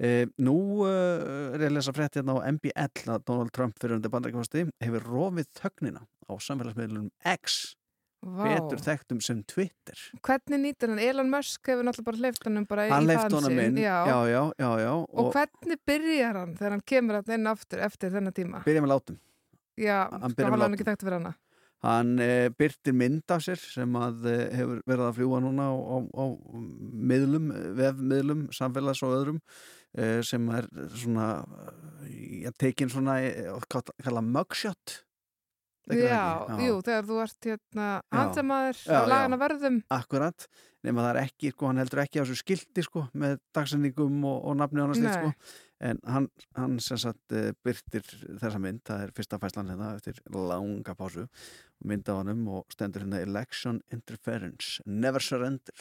Uh, 0.00 0.24
nú 0.42 0.56
uh, 0.86 1.54
er 1.54 1.64
ég 1.64 1.70
að 1.70 1.76
lesa 1.78 1.94
frétt 1.94 2.18
hérna 2.18 2.36
á 2.36 2.46
MBL 2.56 3.14
að 3.14 3.24
Donald 3.30 3.54
Trump 3.54 3.78
fyrir 3.80 3.98
undir 3.98 4.12
bandarækjumasti 4.14 4.66
hefur 4.82 5.08
rofið 5.12 5.48
þögnina 5.60 6.02
á 6.04 6.32
samfélagsmiðlunum 6.40 7.10
X, 7.34 7.74
Vá. 8.24 8.46
betur 8.48 8.80
þekktum 8.80 9.20
sem 9.20 9.42
Twitter. 9.44 9.98
Hvernig 10.24 10.62
nýtir 10.62 10.88
hann? 10.88 11.02
Elon 11.04 11.28
Musk 11.28 11.68
hefur 11.68 11.84
náttúrulega 11.84 12.08
bara 12.08 12.22
hleyft 12.22 12.46
hann 12.48 12.64
bara 12.70 12.86
Hann 12.88 13.04
í 13.04 13.12
já, 14.56 14.70
já. 14.80 14.92
Og, 14.96 15.28
hvernig 15.34 15.82
byrjar 15.84 16.38
hann 16.40 16.54
þegar 16.56 16.76
hann 16.78 16.84
kemur 16.88 17.18
hann 17.20 17.34
inn 17.36 17.50
aftur 17.52 17.84
eftir 17.84 18.14
þennan 18.16 18.32
tíma? 18.34 18.62
Byrja 18.64 18.80
með 18.86 18.94
látum. 18.94 19.18
Já, 19.76 20.06
Hann 20.08 20.30
sko, 20.32 20.38
með 20.38 20.50
hann 20.50 20.62
látum. 20.62 20.74
ekki 20.78 20.86
þekkt 20.88 21.04
fyrir 21.04 21.18
hana. 21.18 21.34
Hann 21.84 22.16
uh, 22.16 22.48
byrtir 22.56 22.96
mynd 22.96 23.28
af 23.34 23.42
sér 23.44 23.60
sem 23.60 23.96
að 24.00 24.24
uh, 24.24 24.42
hefur 24.56 24.82
verið 24.88 25.06
að 25.08 25.16
fljúa 25.18 25.40
núna 25.44 25.68
á, 25.68 25.74
á, 25.76 25.96
á 26.16 26.24
miðlum, 27.12 27.50
vefmiðlum, 27.76 28.46
samfélags 28.56 29.02
og 29.04 29.16
öðrum 29.18 29.40
uh, 29.42 30.20
sem 30.24 30.48
er 30.56 30.68
svona 30.96 31.26
ég 32.08 32.56
tekin 32.60 32.92
svona 32.92 33.18
kalla 33.68 34.24
mugshot 34.24 35.02
Já, 35.92 36.46
ekki? 36.48 36.64
jú, 36.64 36.76
þegar 36.80 37.08
þú 37.08 37.16
ert 37.20 37.46
hérna 37.50 37.86
Já. 37.98 38.14
handamaður 38.16 38.78
Já, 38.80 38.88
á 38.88 38.96
já. 38.96 39.08
lagana 39.10 39.38
verðum. 39.42 39.74
Akkurat, 39.92 40.46
nema 40.86 41.04
það 41.04 41.10
er 41.10 41.18
ekki, 41.26 41.50
sko, 41.52 41.68
hann 41.68 41.80
heldur 41.82 42.00
ekki 42.00 42.20
á 42.20 42.24
þessu 42.24 42.40
skildi 42.40 42.84
sko, 42.86 43.02
með 43.12 43.36
dagsendingum 43.56 44.24
og, 44.30 44.38
og 44.48 44.56
nafni 44.62 44.80
og 44.80 44.88
annars 44.88 45.02
Nei. 45.04 45.12
sko. 45.12 45.60
en 45.84 46.00
hann, 46.08 46.30
hann 46.56 46.78
sem 46.80 47.00
sagt 47.02 47.36
byrtir 47.66 48.06
þessa 48.40 48.62
mynd, 48.62 48.80
það 48.88 49.04
er 49.04 49.12
fyrsta 49.18 49.40
fæslan 49.42 49.68
hérna 49.74 49.90
eftir 49.98 50.22
langa 50.32 50.96
pásu 50.96 51.26
mynd 51.84 52.08
af 52.08 52.20
hannum 52.22 52.42
og 52.58 52.66
stendur 52.72 53.04
hérna 53.04 53.20
Election 53.24 53.80
Interference, 53.92 54.82
Never 54.86 55.22
Surrender 55.22 55.74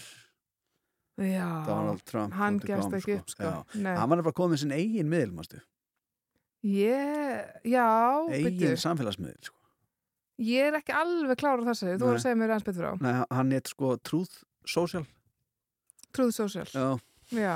Já, 1.18 1.48
Donald 1.68 2.02
Trump 2.10 2.34
hann 2.34 2.60
com, 2.60 2.94
ekki 2.98 3.20
upp, 3.20 3.30
sko. 3.30 3.44
Já. 3.44 3.82
Nei. 3.86 3.94
hann 4.00 4.10
var 4.10 4.24
bara 4.26 4.34
komið 4.40 4.64
sinn 4.64 4.74
eigin 4.74 5.12
miðl 5.12 5.36
mástu. 5.38 5.60
Ég, 6.64 7.44
já, 7.68 7.86
eigin 8.34 8.58
byrju. 8.58 8.80
samfélagsmiðl 8.82 9.50
sko. 9.50 9.58
Ég 10.42 10.72
er 10.72 10.78
ekki 10.80 10.96
alveg 10.98 11.38
klára 11.38 11.62
á 11.62 11.70
þessu, 11.70 11.92
þú 11.92 12.08
voru 12.08 12.16
að 12.16 12.18
Nei. 12.18 12.24
segja 12.26 12.40
mér 12.42 12.54
eins 12.56 12.66
betur 12.66 12.88
á. 12.90 12.94
Nei, 13.04 13.14
hann 13.38 13.52
heit 13.54 13.70
sko 13.70 13.92
Truth 14.02 14.40
Social 14.66 15.06
Truth 16.14 16.34
Social. 16.40 16.66
Já, 16.74 16.98
Já. 17.34 17.54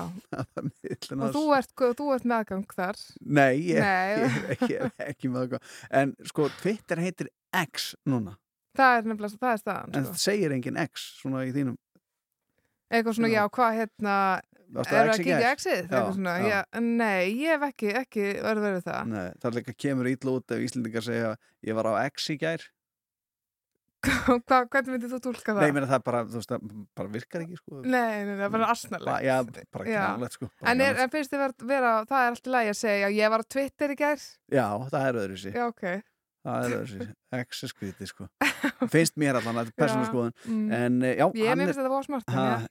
Og 1.21 1.33
þú 1.35 1.41
ert, 1.57 1.73
þú 1.97 2.05
ert 2.15 2.27
meðgang 2.29 2.63
þar. 2.77 2.99
Nei, 3.21 3.57
ég, 3.67 3.81
Nei. 3.81 4.29
ég, 4.71 4.85
er 4.97 5.11
ekki 5.11 5.29
með 5.33 5.57
það 5.57 5.73
En 5.99 6.13
sko, 6.29 6.47
Twitter 6.61 7.01
heitir 7.03 7.29
X 7.53 7.95
núna 8.07 8.35
Það 8.77 8.97
er 8.97 9.07
nefnilega, 9.09 9.39
það 9.41 9.53
er 9.55 9.61
staðan, 9.63 9.95
En 9.97 10.05
sko. 10.05 10.13
það 10.13 10.23
segir 10.27 10.53
engin 10.57 10.77
X 10.83 11.07
svona 11.21 11.45
í 11.47 11.53
þínum 11.55 11.77
Eitthvað 12.87 13.17
svona, 13.17 13.27
Já. 13.27 13.35
já, 13.41 13.49
hvað 13.57 13.73
hérna, 13.81 14.15
er 14.77 15.09
á 15.09 15.11
að 15.11 15.17
kíkja? 15.19 15.49
X-ið? 15.57 15.75
Já, 15.75 15.83
Eitthvað 15.91 16.13
svona, 16.15 16.33
já. 16.39 16.47
já. 16.53 16.79
Nei, 16.79 17.23
ég 17.35 17.49
hef 17.51 17.65
ekki, 17.67 17.89
ekki 17.99 18.25
verið 18.45 18.63
verið 18.67 18.85
það. 18.85 19.01
Nei, 19.11 19.27
það 19.41 19.49
er 19.49 19.57
líka 19.57 19.73
kemur 19.83 20.09
ítla 20.11 20.35
út 20.37 20.55
ef 20.55 20.63
Íslendingar 20.63 21.03
segja 21.03 21.33
ég 21.67 21.75
var 21.75 21.89
á 21.91 21.93
X 22.07 22.29
í 22.31 22.37
gær 22.39 22.63
Hva, 24.47 24.59
hvernig 24.69 24.93
myndir 24.93 25.09
þú 25.11 25.19
tólka 25.25 25.51
það? 25.55 25.59
Nei, 25.59 25.67
ég 25.67 25.75
meina 25.75 25.87
það 25.89 26.03
bara, 26.05 26.19
þú 26.29 26.37
veist, 26.39 26.51
það 26.51 26.67
bara 26.99 27.11
virkar 27.15 27.43
ekki, 27.43 27.57
sko. 27.59 27.79
Nei, 27.81 28.17
nei, 28.27 28.33
það 28.37 28.43
er 28.47 28.51
bara 28.53 28.67
asnalegt. 28.71 29.25
Já, 29.25 29.35
bara 29.73 29.87
Já. 29.89 30.01
kjánlegt, 30.03 30.35
sko. 30.37 30.49
bara 30.53 30.71
En, 30.71 30.83
er, 30.85 30.99
en 31.03 31.11
finnst 31.15 31.33
þið 31.33 31.41
vera, 31.43 31.67
vera, 31.71 31.93
það 32.11 32.21
er 32.27 32.35
alltaf 32.35 32.51
lægi 32.53 32.71
að 32.73 32.77
segja, 32.83 33.09
ég 33.17 33.33
var 33.33 33.43
á 33.43 33.45
Twitter 33.55 33.93
í 33.93 33.97
gær. 33.99 34.27
Já, 34.53 34.65
það 34.93 35.07
er 35.09 35.19
öðru 35.23 35.39
sér. 35.41 35.57
Já, 35.57 35.65
ok. 35.73 35.83
Það 36.47 36.71
er 36.71 37.11
er 37.41 37.73
skrítið, 37.73 38.09
sko. 38.13 38.29
Finnst 38.93 39.19
mér 39.19 39.41
allan, 39.41 39.61
þetta 39.61 39.73
er 39.73 39.77
persónu 39.83 40.07
skoðun. 40.07 40.35
mm. 40.47 40.65
En, 40.79 40.99
eh, 41.03 41.19
já, 41.19 41.27
Ég 41.35 41.51
hann 41.51 41.67
er... 41.67 41.73
smart. 42.07 42.29
Ha, 42.31 42.49
já. 42.55 42.67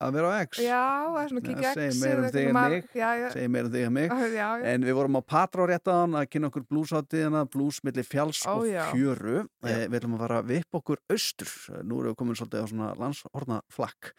að 0.00 0.14
vera 0.16 0.28
á 0.32 0.34
X 0.46 0.60
Já, 0.64 0.80
það 0.80 1.18
er 1.20 1.30
svona 1.30 1.40
að 1.40 1.46
kíkja 1.48 1.60
Já, 1.60 1.70
X. 1.70 1.76
segir 1.76 1.98
meira 2.00 2.22
um 2.22 2.30
þig 2.32 2.46
en 2.48 2.56
mig 2.56 2.86
Já, 3.00 3.08
um 3.20 3.68
þig 3.74 3.84
en 3.84 3.94
mig 3.96 4.14
Já, 4.32 4.46
en 4.70 4.86
við 4.88 4.96
vorum 4.96 5.18
á 5.20 5.22
Patrá 5.34 5.66
réttaðan 5.68 6.16
að 6.20 6.26
kynna 6.32 6.50
okkur 6.50 6.64
blúsáttiðina 6.70 7.42
blús 7.52 7.80
milli 7.86 8.04
fjalls 8.06 8.40
Ó, 8.48 8.54
og 8.54 8.68
fjöru 8.94 9.36
eh, 9.68 9.84
við 9.84 9.98
ætlum 10.00 10.16
að 10.16 10.24
fara 10.24 10.40
að 10.40 10.52
vipp 10.54 10.78
okkur 10.80 11.02
austur 11.12 11.52
nú 11.84 12.00
erum 12.00 12.14
við 12.14 12.18
komin 12.22 12.40
svolítið 12.40 12.64
á 12.64 12.70
svona 12.72 12.90
landshorna 13.02 13.60
flakk 13.76 14.12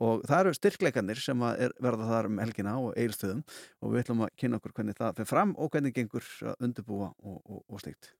og 0.00 0.24
það 0.26 0.42
eru 0.42 0.56
styrkleikanir 0.58 1.22
sem 1.22 1.46
að 1.46 1.66
er, 1.68 1.76
verða 1.78 2.10
þar 2.10 2.30
um 2.32 2.40
helgina 2.42 2.78
og 2.80 2.96
eilstöðum 2.98 3.44
og 3.84 3.94
við 3.94 4.02
ætlum 4.04 4.24
að 4.26 4.34
kynna 4.42 4.58
okkur 4.58 4.74
hvernig 4.80 4.98
það 4.98 5.20
fyrir 5.20 5.30
fram 5.30 5.54
og 5.54 5.70
hvernig 5.70 5.94
gengur 5.94 6.26
að 6.42 6.66
undirbúa 6.66 7.12
og, 7.22 7.38
og, 7.44 7.62
og 7.68 7.84
slíkt 7.84 8.16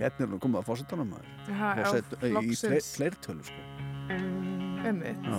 Hérna 0.00 0.24
erum 0.24 0.34
við 0.34 0.42
komið 0.42 0.58
að 0.60 0.66
Já, 1.46 1.68
já, 1.78 1.84
í 2.42 2.80
fleirtölu 2.82 3.44
sko. 3.46 3.60
Já. 5.24 5.38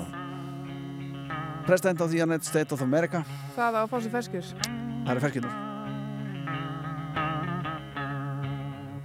President 1.66 2.02
of 2.02 2.12
the 2.12 2.22
United 2.22 2.46
States 2.46 2.72
of 2.72 2.82
America 2.82 3.24
Það 3.56 3.78
á 3.78 3.82
að 3.84 3.90
fá 3.90 3.98
sér 4.02 4.12
ferskjur. 4.14 4.50
Það 5.06 5.12
eru 5.16 5.24
ferskinnur 5.24 5.54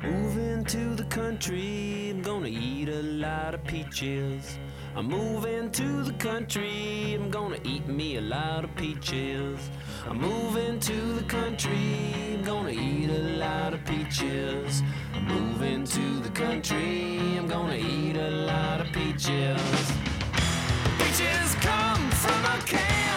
Moving 0.00 0.64
to 0.64 0.94
the 0.96 1.04
country, 1.04 2.10
I'm 2.10 2.22
gonna 2.22 2.48
eat 2.48 2.88
a 2.88 3.02
lot 3.02 3.54
of 3.54 3.64
peaches. 3.64 4.58
I'm 4.96 5.06
moving 5.06 5.70
to 5.70 6.02
the 6.02 6.12
country, 6.14 7.14
I'm 7.14 7.30
gonna 7.30 7.58
eat 7.64 7.86
me 7.86 8.16
a 8.16 8.20
lot 8.20 8.64
of 8.64 8.74
peaches. 8.74 9.70
I'm 10.04 10.20
moving 10.20 10.80
to 10.80 11.12
the 11.12 11.22
country, 11.22 12.34
I'm 12.34 12.42
gonna 12.42 12.70
eat 12.70 13.08
a 13.08 13.38
lot 13.38 13.72
of 13.72 13.84
peaches. 13.84 14.82
I'm 15.14 15.26
moving 15.26 15.84
to 15.84 16.20
the 16.20 16.30
country, 16.30 17.38
I'm 17.38 17.46
gonna 17.46 17.76
eat 17.76 18.16
a 18.16 18.30
lot 18.30 18.80
of 18.80 18.88
peaches. 18.92 19.62
Peaches 20.98 21.54
come 21.60 22.10
from 22.10 22.44
a 22.44 22.58
can, 22.66 23.09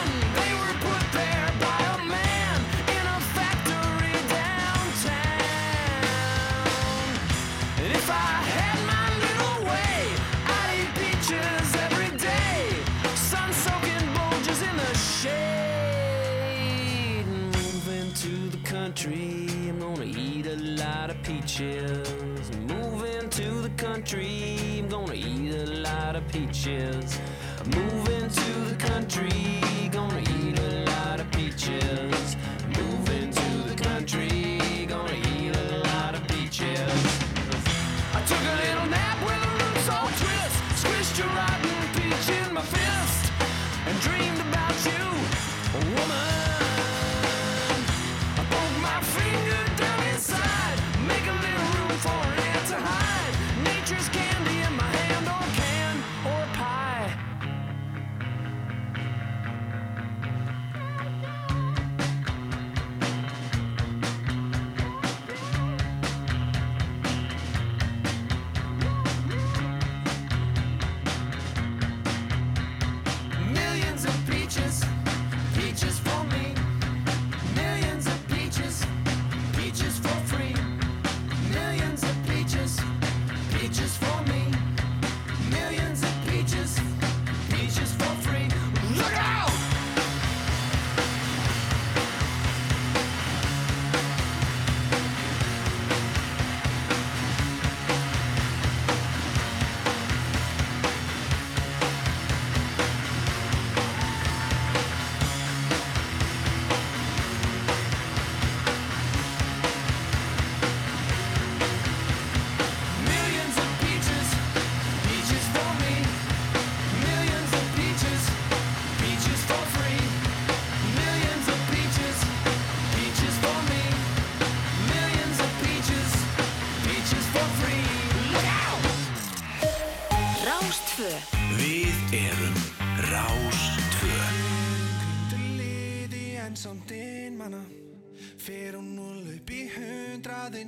peaches. 21.64 22.52
Moving 22.68 23.30
to 23.30 23.50
the 23.62 23.70
country, 23.78 24.80
I'm 24.80 24.90
gonna 24.90 25.14
eat 25.14 25.54
a 25.54 25.66
lot 25.82 26.16
of 26.16 26.28
peaches. 26.28 27.20
Moving 27.66 28.30
to 28.30 28.52
the 28.70 28.76
country, 28.78 29.90
gonna 29.92 30.33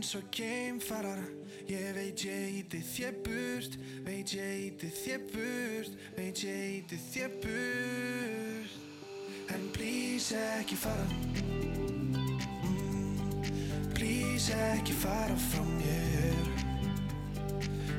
eins 0.05 0.15
og 0.15 0.23
geimfarar. 0.31 1.23
Ég 1.65 1.93
veit 1.95 2.21
ég 2.25 2.59
íti 2.59 2.77
þér 2.85 3.15
burt 3.25 3.77
Veit 4.05 4.33
ég 4.37 4.67
íti 4.67 4.89
þér 4.93 5.23
burt 5.31 5.95
Veit 6.13 6.43
ég 6.45 6.75
íti 6.77 6.99
þér 7.09 7.31
burt. 7.41 8.75
En 9.49 9.63
please 9.73 10.37
ekki 10.59 10.77
fara. 10.77 11.07
Mm, 12.69 13.17
Please 13.97 14.53
ekki 14.53 14.93
fara 14.93 15.37
frá 15.47 15.63
mér. 15.79 16.37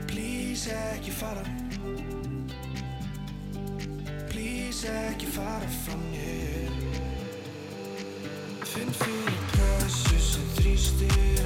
Please 0.07 0.70
ekki 0.95 1.11
fara. 1.11 1.43
Please 4.31 4.95
ekki 5.09 5.27
fara 5.27 5.70
frá 5.83 5.99
mér. 6.12 6.70
Finn 8.62 8.95
fyrir 9.03 9.43
pressu 9.55 10.20
sem 10.20 10.47
þrýstir 10.61 11.45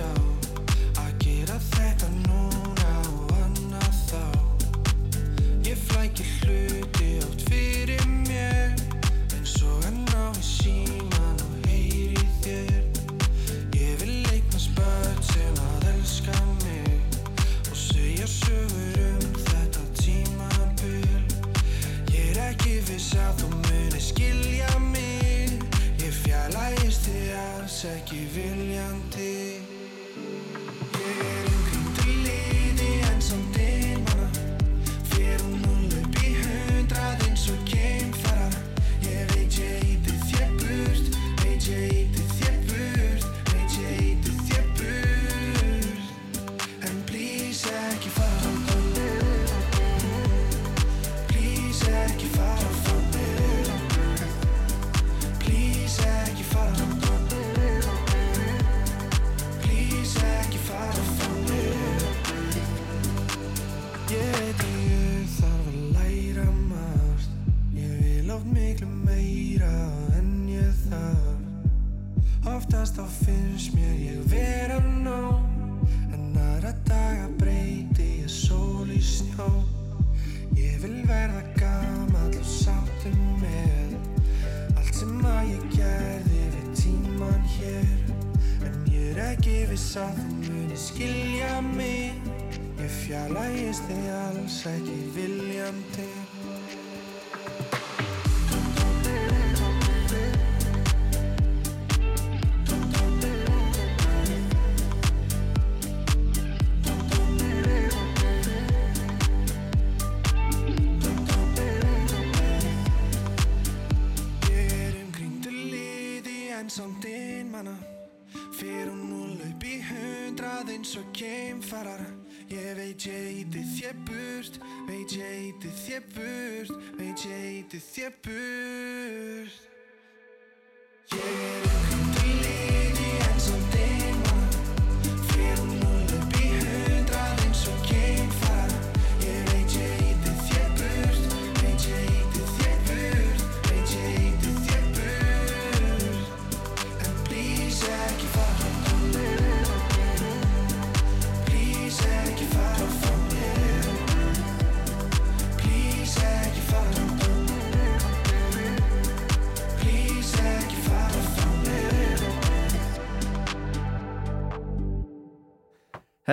íti 128.10 128.49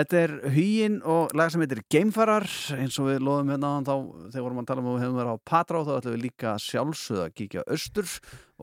Þetta 0.08 0.20
er 0.24 0.54
Hugin 0.54 0.94
og 1.04 1.34
lag 1.36 1.50
sem 1.52 1.60
heitir 1.60 1.82
Geimfarar 1.92 2.46
eins 2.78 2.96
og 2.96 3.10
við 3.10 3.26
loðum 3.28 3.50
hérna 3.52 3.72
áðan 3.74 3.88
þá 3.90 3.96
þegar 4.32 4.44
vorum 4.46 4.60
að 4.62 4.68
tala 4.70 4.80
um 4.80 4.86
að 4.88 4.94
við 4.94 5.02
hefum 5.04 5.18
verið 5.20 5.32
á 5.36 5.48
Patrá 5.52 5.80
þá 5.84 5.90
ætlum 5.98 6.14
við 6.14 6.22
líka 6.24 6.52
sjálfsögða 6.64 7.24
að 7.26 7.34
kíkja 7.36 7.64
austur 7.68 8.14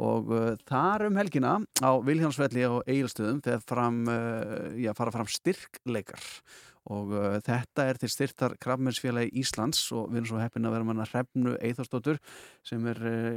og 0.09 0.31
uh, 0.33 0.47
þar 0.65 1.03
um 1.11 1.19
helgina 1.21 1.51
á 1.85 1.91
Viljánsvelli 2.07 2.65
og 2.65 2.89
Egilstöðum 2.89 3.43
þegar 3.45 3.67
fram, 3.69 3.99
uh, 4.09 4.71
já, 4.81 4.89
fara 4.97 5.13
fram 5.13 5.29
styrkleikar 5.29 6.25
og 6.95 7.13
uh, 7.13 7.27
þetta 7.45 7.87
er 7.91 8.01
til 8.01 8.11
styrtar 8.15 8.55
Krafmensfélagi 8.65 9.37
Íslands 9.43 9.83
og 9.93 10.07
við 10.15 10.23
erum 10.23 10.31
svo 10.31 10.41
heppin 10.41 10.65
að 10.65 10.79
vera 10.79 10.89
manna 10.89 11.05
Hrefnu 11.11 11.59
Eithostóttur 11.61 12.23
sem 12.65 12.89
er 12.89 13.03
uh, 13.05 13.37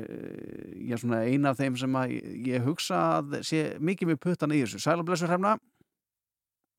já, 0.80 0.96
eina 1.28 1.52
af 1.52 1.60
þeim 1.60 1.76
sem 1.84 2.00
ég 2.54 2.64
hugsa 2.64 3.04
að 3.18 3.42
sé 3.52 3.66
mikið 3.84 4.14
með 4.14 4.22
puttan 4.30 4.56
í 4.56 4.64
þessu. 4.64 4.80
Sæl 4.80 4.96
og 5.04 5.12
blessu 5.12 5.28
Hrefna 5.28 5.58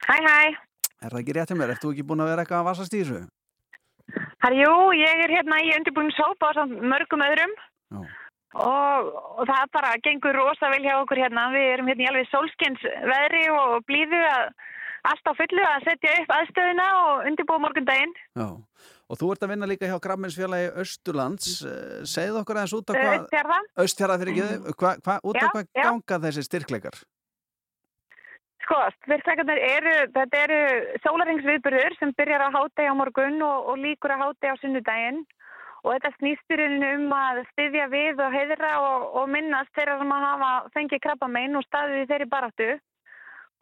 Hæ, 0.08 0.16
hæ. 0.24 0.67
Er 0.98 1.12
það 1.12 1.20
ekki 1.22 1.34
rétt 1.36 1.52
hjá 1.52 1.58
mér? 1.58 1.72
Ert 1.74 1.84
þú 1.84 1.92
ekki 1.94 2.06
búin 2.06 2.22
að 2.24 2.32
vera 2.32 2.44
eitthvað 2.44 2.62
að 2.62 2.68
vasast 2.70 2.94
í 2.96 3.02
þessu? 3.02 3.20
Herjú, 4.44 4.72
ég 4.98 5.20
er 5.24 5.34
hérna 5.36 5.58
í 5.62 5.74
undirbúinshópa 5.76 6.50
á 6.50 6.56
samt 6.56 6.80
mörgum 6.80 7.22
öðrum 7.26 7.54
og, 7.98 9.10
og 9.38 9.42
það 9.46 9.72
bara 9.76 9.92
gengur 10.02 10.38
rosa 10.38 10.70
vel 10.72 10.80
hjá 10.82 10.94
okkur 11.02 11.20
hérna. 11.22 11.50
Við 11.54 11.68
erum 11.74 11.90
hérna 11.92 12.06
í 12.06 12.10
alveg 12.10 12.30
sólskins 12.32 12.82
veðri 12.82 13.44
og 13.52 13.82
blíðu 13.88 14.22
að 14.30 14.48
allt 15.08 15.30
á 15.30 15.32
fullu 15.38 15.64
að 15.64 15.84
setja 15.86 16.14
upp 16.22 16.32
aðstöðuna 16.38 16.86
og 17.02 17.28
undirbúa 17.30 17.60
morgundaginn. 17.62 18.14
Já, 18.38 18.48
og 19.08 19.20
þú 19.20 19.30
ert 19.34 19.44
að 19.46 19.52
vinna 19.54 19.68
líka 19.70 19.90
hjá 19.90 19.98
Grafminsfélagi 20.02 20.72
Östurlands. 20.82 21.52
Eh, 21.62 22.00
Segðu 22.08 22.42
okkur 22.42 22.58
aðeins 22.58 22.74
út 22.78 22.90
af 22.90 22.98
hvað... 22.98 23.20
Austfjarða. 23.20 23.60
Östfjara 23.84 24.18
fyrir 24.22 24.34
ekki, 24.34 24.74
Já, 24.74 24.98
hvað 25.06 25.70
ganga 25.78 26.20
þessi 26.26 26.46
styrkleikar? 26.48 26.98
Sko, 28.68 28.82
styrkleikarnir 29.00 29.58
eru, 29.64 29.92
þetta 30.12 30.40
eru 30.44 30.56
sólaringsviðburður 31.00 31.94
sem 31.96 32.10
byrjar 32.18 32.42
á 32.44 32.48
hátegi 32.52 32.90
á 32.92 32.92
morgun 32.92 33.40
og, 33.40 33.68
og 33.72 33.78
líkur 33.80 34.12
á 34.12 34.20
hátegi 34.20 34.50
á 34.52 34.60
sunnudaginn. 34.60 35.22
Og 35.86 35.94
þetta 35.94 36.10
snýsturinn 36.18 36.82
um 36.84 37.14
að 37.16 37.38
styðja 37.54 37.86
við 37.88 38.18
og 38.20 38.34
heiðra 38.34 38.72
og, 38.82 39.06
og 39.16 39.30
minnast 39.32 39.72
þeirra 39.72 39.94
sem 40.02 40.12
að 40.12 40.26
hafa 40.26 40.50
fengið 40.74 41.00
krabbamein 41.06 41.56
og 41.56 41.64
staðið 41.64 42.02
í 42.02 42.08
þeirri 42.10 42.26
baráttu. 42.34 42.66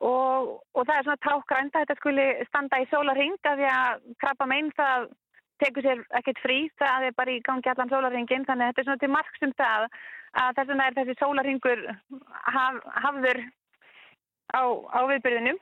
Og, 0.09 0.49
og 0.75 0.89
það 0.89 0.97
er 0.97 1.07
svona 1.07 1.23
tákgrænt 1.29 1.79
að 1.79 1.85
þetta 1.85 1.97
skuli 2.01 2.25
standa 2.49 2.81
í 2.83 2.89
sólaring 2.91 3.37
af 3.47 3.61
því 3.61 3.69
að 3.77 4.09
krabbamein 4.25 4.73
það 4.81 5.07
tekur 5.63 5.87
sér 5.87 6.03
ekkert 6.19 6.41
frí, 6.43 6.57
það 6.83 7.07
er 7.07 7.15
bara 7.21 7.37
í 7.37 7.45
gangi 7.47 7.71
allan 7.71 7.95
sólaringin 7.95 8.49
þannig 8.51 8.67
að 8.67 8.75
þetta 8.75 8.83
er 8.83 8.89
svona 8.91 9.05
til 9.05 9.13
marks 9.15 9.47
um 9.47 9.55
það 9.63 9.87
að 10.43 10.59
þess 10.59 10.73
vegna 10.73 10.89
er 10.91 10.99
þessi 10.99 11.17
sólaringur 11.21 11.87
haf, 12.59 12.83
hafður 13.07 13.41
á, 14.55 14.63
á 14.63 15.01
viðbyrðinum 15.11 15.59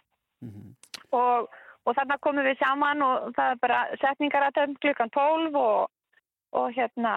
og, 1.15 1.49
og 1.85 1.97
þarna 1.97 2.21
komum 2.25 2.47
við 2.47 2.61
saman 2.61 3.03
og 3.07 3.33
það 3.37 3.51
er 3.55 3.61
bara 3.63 3.81
setningaratönd 4.03 4.81
klukkan 4.83 5.13
12 5.15 5.59
og, 5.61 5.91
og 6.59 6.73
hérna 6.77 7.15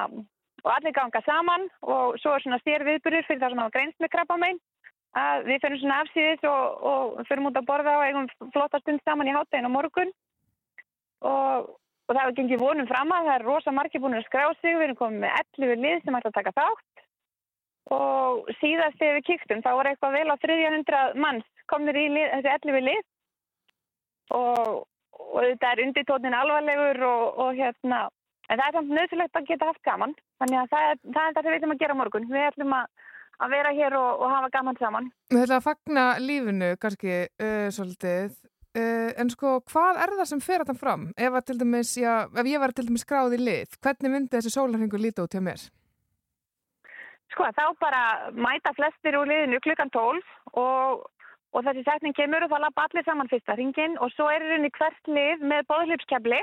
og 0.64 0.72
allir 0.74 0.96
ganga 0.96 1.22
saman 1.26 1.68
og 1.82 2.18
svo 2.22 2.36
er 2.36 2.44
svona 2.44 2.60
styr 2.62 2.86
viðbyrður 2.88 3.28
fyrir 3.28 3.42
það 3.44 3.54
sem 3.54 3.64
hafa 3.64 3.76
greinst 3.76 4.04
með 4.04 4.14
krabbamein. 4.16 4.62
Að 5.18 5.48
við 5.48 5.62
fyrir 5.64 5.80
svona 5.82 6.00
afsýðis 6.04 6.46
og, 6.46 6.88
og 6.92 7.28
fyrir 7.30 7.50
út 7.50 7.58
að 7.58 7.68
borða 7.70 7.94
og 7.98 8.06
eigum 8.06 8.52
flotta 8.54 8.82
stund 8.84 9.02
saman 9.08 9.30
í 9.32 9.34
háttegin 9.34 9.70
á 9.70 9.72
morgun. 9.72 10.12
Og, 11.26 11.70
og 11.72 12.12
það 12.12 12.22
hefur 12.22 12.38
gengið 12.38 12.62
vonum 12.62 12.90
fram 12.90 13.14
að 13.16 13.30
það 13.30 13.38
er 13.38 13.48
rosa 13.48 13.74
margir 13.74 14.04
búin 14.04 14.18
að 14.20 14.28
skrá 14.28 14.46
sig, 14.60 14.76
við 14.76 14.90
erum 14.90 15.00
komið 15.00 15.24
með 15.24 15.40
11 15.64 15.86
lið 15.86 16.04
sem 16.04 16.20
ætla 16.20 16.34
að 16.34 16.38
taka 16.38 16.56
þátt. 16.60 17.06
Og 17.98 18.52
síðast 18.60 19.00
þegar 19.00 19.18
við 19.18 19.28
kíktum 19.32 19.64
þá 19.64 19.72
var 19.80 19.90
eitthvað 19.90 20.18
vel 20.20 20.36
á 20.36 20.36
300 20.44 21.04
manns 21.24 21.48
komnir 21.72 22.00
í 22.00 22.08
lið, 22.14 22.30
þessi 22.36 22.54
11 22.54 22.86
lið. 22.88 23.02
Og, 24.38 24.86
og 25.18 25.40
þetta 25.40 25.72
er 25.72 25.84
undirtónin 25.86 26.36
alvarlegur 26.36 27.04
og, 27.08 27.44
og 27.46 27.60
hérna 27.60 28.08
en 28.48 28.60
það 28.60 28.68
er 28.68 28.76
samt 28.78 28.94
nöðsilegt 28.96 29.40
að 29.40 29.48
geta 29.52 29.70
haft 29.70 29.84
gaman. 29.88 30.16
Þannig 30.42 30.62
að 30.62 30.74
það 30.74 30.90
er 30.90 31.00
það, 31.04 31.22
er 31.24 31.38
það 31.38 31.42
sem 31.42 31.52
við 31.52 31.60
ætlum 31.60 31.76
að 31.76 31.82
gera 31.84 31.98
morgun. 32.00 32.28
Við 32.32 32.50
ætlum 32.50 32.76
að, 32.78 33.08
að 33.38 33.56
vera 33.56 33.74
hér 33.80 33.98
og, 34.00 34.12
og 34.20 34.36
hafa 34.36 34.52
gaman 34.58 34.80
saman. 34.82 35.10
Við 35.32 35.42
ætlum 35.46 35.58
að 35.58 35.66
fagna 35.68 36.06
lífinu 36.24 36.70
kannski 36.84 37.18
uh, 37.26 37.66
svolítið. 37.76 38.38
Uh, 38.78 39.10
en 39.18 39.32
sko 39.34 39.58
hvað 39.72 40.04
er 40.04 40.14
það 40.20 40.30
sem 40.32 40.44
fer 40.44 40.64
þetta 40.64 40.78
fram? 40.78 41.10
Ef, 41.18 41.40
að 41.40 41.58
dæmis, 41.64 41.96
já, 41.98 42.14
ef 42.30 42.50
ég 42.52 42.62
var 42.62 42.76
til 42.76 42.86
dæmis 42.88 43.04
skráð 43.08 43.38
í 43.38 43.42
lið, 43.42 43.78
hvernig 43.82 44.14
myndi 44.14 44.36
þessi 44.36 44.54
sólarhingur 44.54 45.02
líta 45.02 45.26
út 45.26 45.34
hjá 45.34 45.42
mér? 45.42 45.64
Sko, 47.34 47.48
þá 47.58 47.64
bara 47.82 48.02
mæta 48.38 48.72
flestir 48.78 49.18
úr 49.18 49.28
liðinu 49.30 49.60
klukkan 49.66 49.90
12 49.96 50.22
og, 50.62 51.08
og 51.56 51.64
þessi 51.66 51.84
setning 51.88 52.16
kemur 52.18 52.46
og 52.46 52.52
það 52.52 52.64
lappa 52.66 52.86
allir 52.88 53.06
saman 53.08 53.32
fyrsta 53.32 53.56
ringin 53.58 53.98
og 54.04 54.12
svo 54.14 54.28
er 54.32 54.44
rauninni 54.44 54.72
hvert 54.78 55.12
lið 55.12 55.44
með 55.52 55.68
bóðhlipskefli 55.72 56.42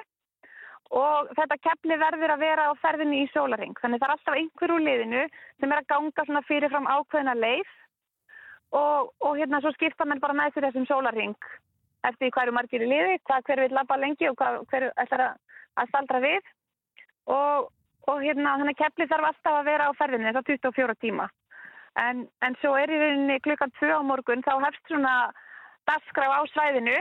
og 0.94 1.30
þetta 1.36 1.60
kefli 1.66 1.98
verður 2.00 2.34
að 2.34 2.44
vera 2.44 2.66
á 2.70 2.72
ferðinni 2.78 3.22
í 3.24 3.30
sólaring. 3.32 3.74
Þannig 3.80 4.00
það 4.00 4.08
er 4.08 4.14
alltaf 4.14 4.38
einhver 4.38 4.74
úr 4.74 4.84
liðinu 4.84 5.22
sem 5.60 5.72
er 5.72 5.80
að 5.80 5.90
ganga 5.92 6.26
svona 6.26 6.44
fyrirfram 6.48 6.90
ákveðina 6.90 7.36
leið 7.38 7.70
og, 8.74 9.12
og 9.20 9.38
hérna 9.38 9.60
svo 9.62 9.72
skipta 9.74 10.06
menn 10.08 10.22
bara 10.22 10.36
með 10.36 10.60
þessum 10.60 10.88
sólaring 10.90 11.36
eftir 12.04 12.32
eru 12.42 12.52
margir 12.52 12.84
í 12.84 12.88
liði, 12.88 13.20
hvað 13.24 13.46
hver 13.48 13.62
vil 13.64 13.74
labba 13.74 13.96
lengi 13.96 14.28
og 14.28 14.36
hvað, 14.36 14.58
hver 14.68 14.90
ætlar 15.00 15.24
að, 15.24 15.38
að 15.80 15.88
staldra 15.92 16.20
við 16.20 16.50
og, 17.32 17.70
og 18.10 18.20
hérna 18.20 18.58
þannig 18.60 18.78
kefli 18.80 19.08
þarf 19.08 19.30
alltaf 19.30 19.58
að 19.60 19.70
vera 19.70 19.88
á 19.88 19.92
ferðinni 19.96 20.34
að 20.34 20.50
24 20.50 20.98
tíma. 21.00 21.28
En, 22.00 22.24
en 22.42 22.56
svo 22.58 22.74
er 22.74 22.90
í 22.90 22.98
rauninni 22.98 23.38
klukkan 23.44 23.70
2 23.78 23.92
á 23.94 24.02
morgun 24.02 24.42
þá 24.42 24.56
hefst 24.64 24.88
svona 24.90 25.14
dagskrá 25.86 26.26
á 26.26 26.42
svæðinu 26.50 26.96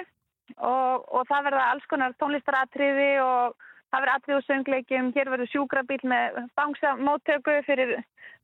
og, 0.58 1.06
og 1.10 1.26
það 1.30 1.48
verða 1.50 1.68
alls 1.72 1.88
konar 1.90 2.14
tónlistaratriði 2.22 3.10
og 3.24 3.56
það 3.94 4.04
verður 4.04 4.14
atrið 4.14 4.38
og 4.38 4.46
söngleikjum, 4.48 5.12
hér 5.16 5.32
verður 5.34 5.52
sjúkrabíl 5.52 6.00
með 6.10 6.40
bangsamóttöku 6.60 7.60
fyrir 7.68 8.00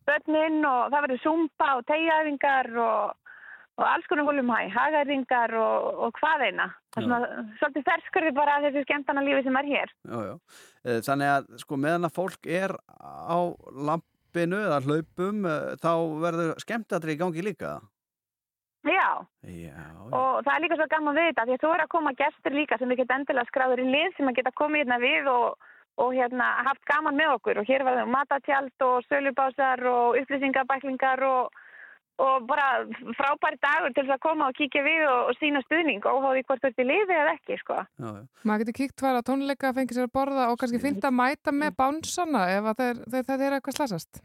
börnin 0.10 0.62
og 0.66 0.92
það 0.94 1.06
verður 1.06 1.24
zumba 1.24 1.72
og 1.78 1.88
tegjaðingar 1.90 2.70
og, 2.82 3.16
og 3.80 3.88
alls 3.88 4.10
konar 4.10 4.28
volum 4.30 4.52
hæ, 4.54 4.60
hagaðingar 4.74 5.56
og, 5.58 5.90
og 6.06 6.20
hvað 6.20 6.46
eina. 6.50 6.70
Það 6.96 7.06
svona 7.06 7.48
svolítið 7.62 7.90
ferskurði 7.90 8.36
bara 8.38 8.60
þessu 8.66 8.86
skemmtana 8.86 9.26
lífi 9.26 9.46
sem 9.46 9.60
er 9.62 9.70
hér. 9.70 9.98
Já, 10.10 10.20
já. 10.30 10.36
Eh, 10.86 11.02
Þannig 11.06 11.34
að 11.36 11.50
sko 11.62 11.82
meðan 11.82 12.10
að 12.10 12.16
fólk 12.18 12.50
er 12.50 12.74
á 12.98 13.38
lampinu 14.30 14.60
eða 14.62 14.82
hlaupum 14.86 15.46
eh, 15.46 15.78
þá 15.82 15.94
verður 16.22 16.60
skemmtatri 16.62 17.14
í 17.14 17.20
gangi 17.20 17.42
líka. 17.44 17.80
Já, 18.88 19.26
Já, 19.44 19.76
og 20.16 20.44
það 20.46 20.54
er 20.54 20.62
líka 20.64 20.76
svo 20.78 20.88
gaman 20.88 21.16
við 21.16 21.26
þetta 21.30 21.46
því 21.46 21.54
að 21.54 21.64
þú 21.64 21.72
er 21.74 21.82
að 21.84 21.90
koma 21.92 22.14
gestur 22.16 22.54
líka 22.56 22.78
sem 22.80 22.90
við 22.90 23.02
geta 23.02 23.18
endilega 23.20 23.50
skráður 23.50 23.82
í 23.84 23.88
lið 23.92 24.14
sem 24.16 24.30
að 24.30 24.38
geta 24.38 24.56
komið 24.56 24.80
hérna 24.80 25.00
við 25.04 25.28
og, 25.28 25.58
og 26.00 26.14
hérna 26.16 26.48
haft 26.64 26.86
gaman 26.88 27.18
með 27.20 27.34
okkur. 27.34 27.60
Og 27.60 27.68
hér 27.68 27.84
það 27.84 28.00
matatjald 28.08 28.86
og 28.88 29.04
sölubásar 29.10 29.84
og 29.84 30.16
upplýsingabæklingar 30.22 31.26
og, 31.28 31.52
og 32.20 32.48
bara 32.50 32.68
frábæri 33.18 33.60
dagur 33.64 33.94
til 33.94 34.04
þess 34.04 34.16
að 34.16 34.24
koma 34.26 34.50
og 34.50 34.58
kíkja 34.58 34.82
við 34.86 35.06
og, 35.08 35.20
og 35.32 35.38
sína 35.40 35.62
stuðning 35.66 36.08
og 36.10 36.24
hóði 36.26 36.46
hvort 36.48 36.64
þú 36.64 36.72
ert 36.72 36.82
í 36.84 36.88
liði 36.88 37.16
eða 37.16 37.36
ekki 37.38 37.60
sko. 37.62 37.78
já, 37.86 38.10
já. 38.10 38.24
Maður 38.44 38.64
getur 38.64 38.78
kíkt 38.80 38.98
tvara 39.00 39.22
á 39.24 39.28
tónleika, 39.30 39.76
fengið 39.78 40.00
sér 40.00 40.10
að 40.10 40.16
borða 40.20 40.50
og 40.52 40.60
kannski 40.60 40.84
fynnt 40.84 41.08
að 41.08 41.16
mæta 41.20 41.56
með 41.56 41.78
bánsana 41.80 42.44
ef 42.58 42.74
að 42.74 42.84
þeir 43.16 43.48
eru 43.48 43.60
eitthvað 43.60 43.80
slasast. 43.80 44.22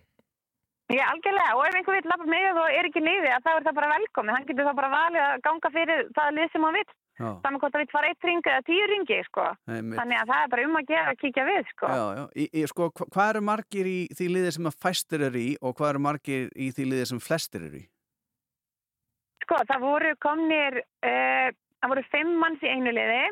Já, 0.93 1.05
algjörlega 1.09 1.55
og 1.57 1.65
ef 1.65 1.77
einhver 1.79 1.97
vil 1.97 2.11
lappa 2.11 2.27
með 2.29 2.59
og 2.61 2.66
er 2.69 2.87
ekki 2.91 3.01
í 3.01 3.07
liði 3.07 3.31
að 3.33 3.47
þá 3.47 3.51
er 3.55 3.65
það 3.65 3.79
bara 3.79 3.93
velkomið, 3.95 4.35
hann 4.37 4.49
getur 4.51 4.69
það 4.69 4.79
bara 4.81 4.91
valið 4.93 5.23
að 5.25 5.39
ganga 5.47 5.71
fyrir 5.73 6.03
það 6.19 6.35
lið 6.37 6.51
sem 6.53 6.66
hann 6.66 6.79
vill. 6.79 6.91
Saman 7.19 7.61
hvort 7.62 7.73
það 7.74 7.82
vill 7.85 7.93
fara 7.95 8.09
eitt 8.11 8.24
ring 8.27 8.41
eða 8.51 8.62
tíu 8.66 8.86
ringi 8.91 9.19
sko. 9.28 9.45
Þannig 9.70 10.19
að 10.19 10.31
það 10.32 10.41
er 10.45 10.49
bara 10.55 10.65
um 10.69 10.77
að 10.81 10.86
gera 10.89 11.12
að 11.12 11.19
kíkja 11.23 11.45
við 11.47 11.69
sko. 11.70 11.86
Já, 11.95 12.05
já. 12.19 12.24
Í, 12.43 12.45
í, 12.51 12.65
sko, 12.73 12.89
hva- 12.91 13.09
hvað 13.15 13.31
eru 13.35 13.43
margir 13.51 13.86
í 13.91 13.99
því 14.19 14.28
liði 14.35 14.53
sem 14.57 14.66
að 14.70 14.78
fæstir 14.86 15.27
eru 15.28 15.39
í 15.39 15.53
og 15.62 15.77
hvað 15.78 15.93
eru 15.95 16.03
margir 16.09 16.49
í 16.57 16.70
því 16.74 16.89
liði 16.91 17.07
sem 17.12 17.20
flestir 17.23 17.62
eru 17.69 17.78
í? 17.82 17.86
Sko, 19.45 19.61
það 19.69 19.81
voru 19.85 20.12
komnir, 20.24 20.78
uh, 21.05 21.49
það 21.82 21.93
voru 21.95 22.05
fimm 22.11 22.35
manns 22.41 22.62
í 22.65 22.70
einu 22.73 22.91
liði 22.97 23.23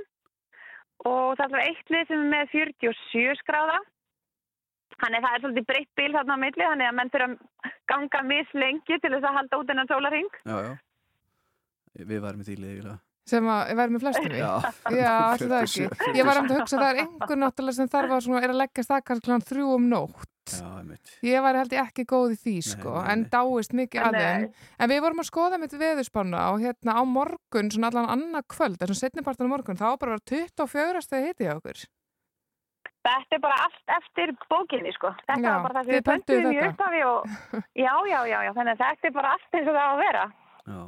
og 1.09 1.35
það 1.41 1.55
var 1.57 1.65
eitt 1.67 1.89
lið 1.91 2.07
sem 2.13 2.21
er 2.23 2.31
með 2.37 2.53
47 2.55 3.39
skráða. 3.43 3.79
Þannig 5.03 5.19
að 5.19 5.25
það 5.27 5.35
er 5.35 5.41
svolítið 5.43 5.65
breytt 5.67 5.89
bíl 5.99 6.13
þarna 6.15 6.35
á 6.39 6.43
milli, 6.45 6.63
þannig 6.69 6.87
að 6.87 6.97
menn 6.99 7.11
þurfa 7.11 7.29
að 7.33 7.73
ganga 7.91 8.21
mislengi 8.29 8.99
til 9.03 9.11
þess 9.11 9.25
að 9.27 9.39
halda 9.41 9.59
út 9.59 9.73
innan 9.75 9.89
sólaring. 9.91 10.29
Já, 10.47 10.57
já. 10.69 10.75
Við 12.13 12.21
varum 12.23 12.45
í 12.45 12.47
því 12.47 12.57
liði. 12.63 12.93
Sem 13.31 13.47
að 13.47 13.69
ég 13.71 13.77
væri 13.79 13.93
með 13.95 14.03
flestum 14.03 14.33
í? 14.35 14.39
Já. 14.41 14.53
Já, 14.91 15.13
allir 15.31 15.51
það 15.53 15.63
ekki. 15.67 15.87
47. 15.87 16.17
Ég 16.19 16.27
var 16.27 16.41
um 16.41 16.49
að 16.51 16.57
hugsa 16.59 16.77
að 16.77 16.83
það 16.83 16.91
er 16.93 17.01
einhver 17.05 17.39
náttúrulega 17.43 17.77
sem 17.79 17.91
þarf 17.93 18.15
að 18.17 18.23
svona, 18.27 18.41
er 18.43 18.53
að 18.55 18.61
leggja 18.65 18.85
stakkast 18.89 19.23
kláðan 19.27 19.45
þrjú 19.53 19.69
um 19.77 19.87
nótt. 19.93 20.29
Já. 20.51 20.71
Ég 21.23 21.45
væri 21.45 21.61
held 21.63 21.75
ég 21.77 21.85
ekki 21.87 22.05
góð 22.11 22.33
í 22.35 22.39
því, 22.43 22.55
sko, 22.67 22.97
nei, 22.99 23.13
en 23.15 23.21
dáist 23.31 23.77
mikið 23.79 24.03
að 24.09 24.17
Nei. 24.17 24.23
þeim. 24.27 24.47
En 24.83 24.91
við 24.91 25.01
vorum 25.05 25.23
að 25.23 25.29
skoða 25.31 25.61
mitt 25.63 25.77
veðurspána 25.79 26.41
og 26.51 26.59
hérna 26.65 26.97
á 26.99 27.03
morgun, 27.07 27.71
svona 27.71 27.93
allan 27.93 28.11
annað 28.11 28.49
kvöld, 28.51 28.75
þessum 28.83 28.99
setnipartan 28.99 29.47
á 29.47 29.53
morgun, 29.55 29.79
þá 29.79 29.87
bara 30.03 30.17
vera 30.19 30.27
24 30.59 31.05
stegi 31.07 31.31
hiti 31.31 31.47
á 31.47 31.55
okkur. 31.55 31.85
Þetta 33.07 33.35
er 33.39 33.41
bara 33.43 33.61
allt 33.69 33.95
eftir 34.03 34.35
bókinni, 34.51 34.91
sko. 34.99 35.15
Þetta 35.31 35.39
Já, 35.47 35.55
var 35.55 35.65
bara 35.69 35.79
það 35.79 35.87
sem 35.89 35.95
við 35.95 36.05
pöntuðum 36.11 36.51
í 36.53 36.59
þetta. 36.59 36.75
upphafi 36.75 37.01
og 37.07 37.33
já, 37.79 37.95
já, 38.11 38.19
já, 38.35 38.39
já, 38.47 38.53
þannig 38.59 38.75
að 38.75 38.83
þetta 38.83 39.09
er 39.09 39.17
bara 39.17 39.33
allt 39.39 39.57
eins 39.59 39.71
og 39.71 39.79
það 39.79 39.87
á 39.87 39.93
að 39.95 40.03
vera. 40.03 40.27
Já. 40.67 40.83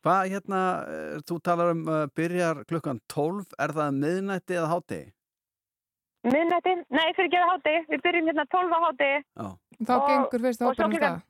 Hvað, 0.00 0.30
hérna, 0.32 0.60
eh, 0.88 1.16
þú 1.28 1.36
talar 1.44 1.72
um 1.74 1.80
uh, 1.88 2.04
byrjar 2.16 2.62
klukkan 2.68 3.00
12, 3.12 3.50
er 3.60 3.74
það 3.76 3.98
miðnætti 4.00 4.56
eða 4.56 4.70
hátegi? 4.72 5.10
Minnætti, 6.24 6.72
nei, 6.92 7.08
fyrir 7.16 7.28
ekki 7.28 7.40
að 7.40 7.50
háti, 7.50 7.74
við 7.88 8.02
byrjum 8.06 8.30
hérna 8.30 8.44
12 8.54 8.76
á 8.76 8.80
háti. 8.86 9.10
Já. 9.40 9.46
Þá 9.88 9.94
gengur 10.06 10.42
fyrst 10.46 10.62
og 10.62 10.70
hópurinn 10.70 10.84
af 10.84 10.94
klukkan- 10.94 11.20
stað. 11.20 11.26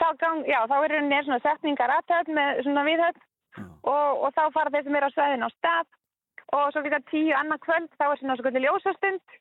þá, 0.00 0.08
gang, 0.22 0.40
já, 0.48 0.58
þá 0.68 0.76
er 0.84 0.94
henni 0.96 1.20
svona 1.24 1.40
setningar 1.44 1.92
aðtöð 1.96 2.32
með 2.38 2.62
svona 2.64 2.84
viðhöfn 2.88 3.22
og, 3.82 4.08
og 4.24 4.34
þá 4.36 4.42
fara 4.56 4.72
þeir 4.74 4.84
sem 4.84 4.98
eru 4.98 5.08
á 5.08 5.14
sveðin 5.16 5.46
á 5.48 5.50
stað 5.56 5.86
og 6.52 6.72
svo 6.72 6.82
líka 6.84 7.00
tíu 7.10 7.32
annað 7.36 7.62
kvöld 7.64 7.88
þá 7.96 8.04
er 8.08 8.20
svona 8.20 8.36
svo 8.36 8.44
kvöldi 8.44 8.64
ljósastund 8.64 9.36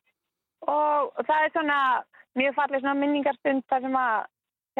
og 0.67 1.11
það 1.27 1.43
er 1.43 1.51
svona 1.51 1.79
mjög 2.39 2.55
fallið 2.57 2.83
svona 2.83 3.01
minningarstund 3.01 3.67
þar 3.67 3.83
sem 3.85 3.99
að 3.99 4.17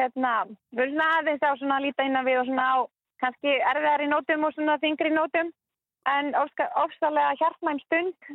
hérna, 0.00 0.32
svona 0.72 1.08
aðeins 1.18 1.44
á 1.44 1.52
svona 1.60 1.78
að 1.78 1.84
líta 1.86 2.08
innan 2.08 2.26
við 2.28 2.40
og 2.40 2.48
svona 2.48 2.66
á 2.72 2.76
kannski 3.22 3.54
erfiðar 3.72 4.04
í 4.04 4.10
nótum 4.10 4.46
og 4.48 4.54
svona 4.54 4.78
þingri 4.82 5.12
nótum 5.14 5.50
en 6.08 6.30
ofsalega 6.38 7.34
hjartmæm 7.40 7.80
stund 7.84 8.30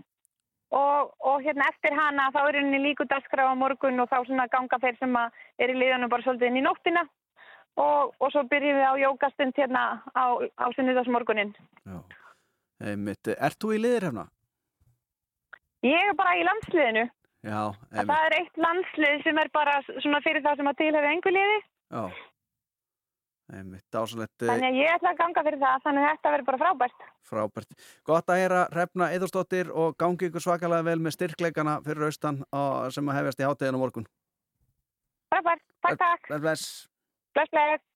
og, 0.74 1.14
og 1.20 1.42
hérna 1.46 1.70
eftir 1.72 1.96
hana 1.98 2.30
þá 2.36 2.40
er 2.44 2.60
henni 2.60 2.82
líku 2.82 3.06
dagskrá 3.10 3.50
á 3.50 3.56
morgun 3.58 4.02
og 4.04 4.10
þá 4.12 4.20
svona 4.26 4.48
ganga 4.52 4.80
þeir 4.82 4.98
sem 5.00 5.18
er 5.20 5.74
í 5.74 5.78
liðanum 5.78 6.12
bara 6.14 6.26
svolítið 6.26 6.52
inn 6.52 6.62
í 6.62 6.66
nóttina 6.66 7.06
og, 7.78 8.14
og 8.20 8.32
svo 8.34 8.44
byrjum 8.50 8.80
við 8.80 8.90
á 8.90 8.94
jógastund 9.02 9.58
hérna 9.58 9.84
á, 10.14 10.26
á 10.38 10.66
sunnudagsmorgunin. 10.76 11.54
Einmitt. 12.84 13.30
Ert 13.38 13.60
þú 13.62 13.76
í 13.78 13.82
liðir 13.82 14.10
hefna? 14.10 14.28
Ég 15.84 16.10
er 16.10 16.18
bara 16.18 16.36
í 16.40 16.46
landsliðinu. 16.48 17.08
Já, 17.44 17.76
það 17.92 18.14
er 18.26 18.36
eitt 18.38 18.60
landslið 18.66 19.24
sem 19.26 19.40
er 19.42 19.50
bara 19.52 19.80
svona 19.88 20.22
fyrir 20.24 20.44
það 20.46 20.62
sem 20.62 20.70
að 20.70 20.78
tilhefði 20.80 21.10
einhver 21.12 21.36
liði. 21.36 21.58
Já. 21.92 22.04
Eh, 23.54 23.62
Þannig 23.62 24.66
að 24.66 24.78
ég 24.80 24.96
ætla 24.96 25.12
að 25.14 25.20
ganga 25.20 25.44
fyrir 25.46 25.60
það, 25.62 25.84
þannig 25.86 26.04
að 26.04 26.10
þetta 26.16 26.32
verður 26.34 26.48
bara 26.48 26.62
frábært. 26.64 27.06
frábært. 27.30 27.76
Gott 28.10 28.34
að 28.34 28.42
heyra 28.42 28.64
Hrefna 28.74 29.10
Eðursdóttir 29.14 29.70
og 29.70 29.98
gangi 30.02 30.30
ykkur 30.30 30.42
svakalega 30.42 30.88
vel 30.90 31.00
með 31.00 31.18
styrkleikana 31.18 31.78
fyrir 31.86 32.08
austan 32.10 32.42
sem 32.90 33.10
að 33.10 33.20
hefjast 33.20 33.44
í 33.44 33.48
hátíðinu 33.48 33.82
morgun. 33.84 34.10
Frábært, 35.30 35.66
takk, 35.86 36.02
takk. 36.02 36.34
Bless, 36.42 36.88
bless. 37.34 37.93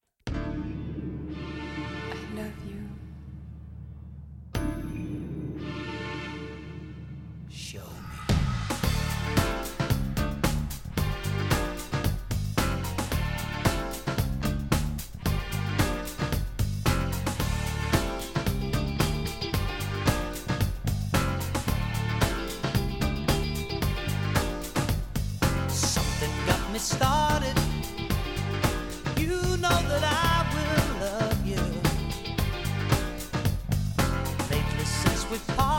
with 35.29 35.57
Paul. 35.57 35.76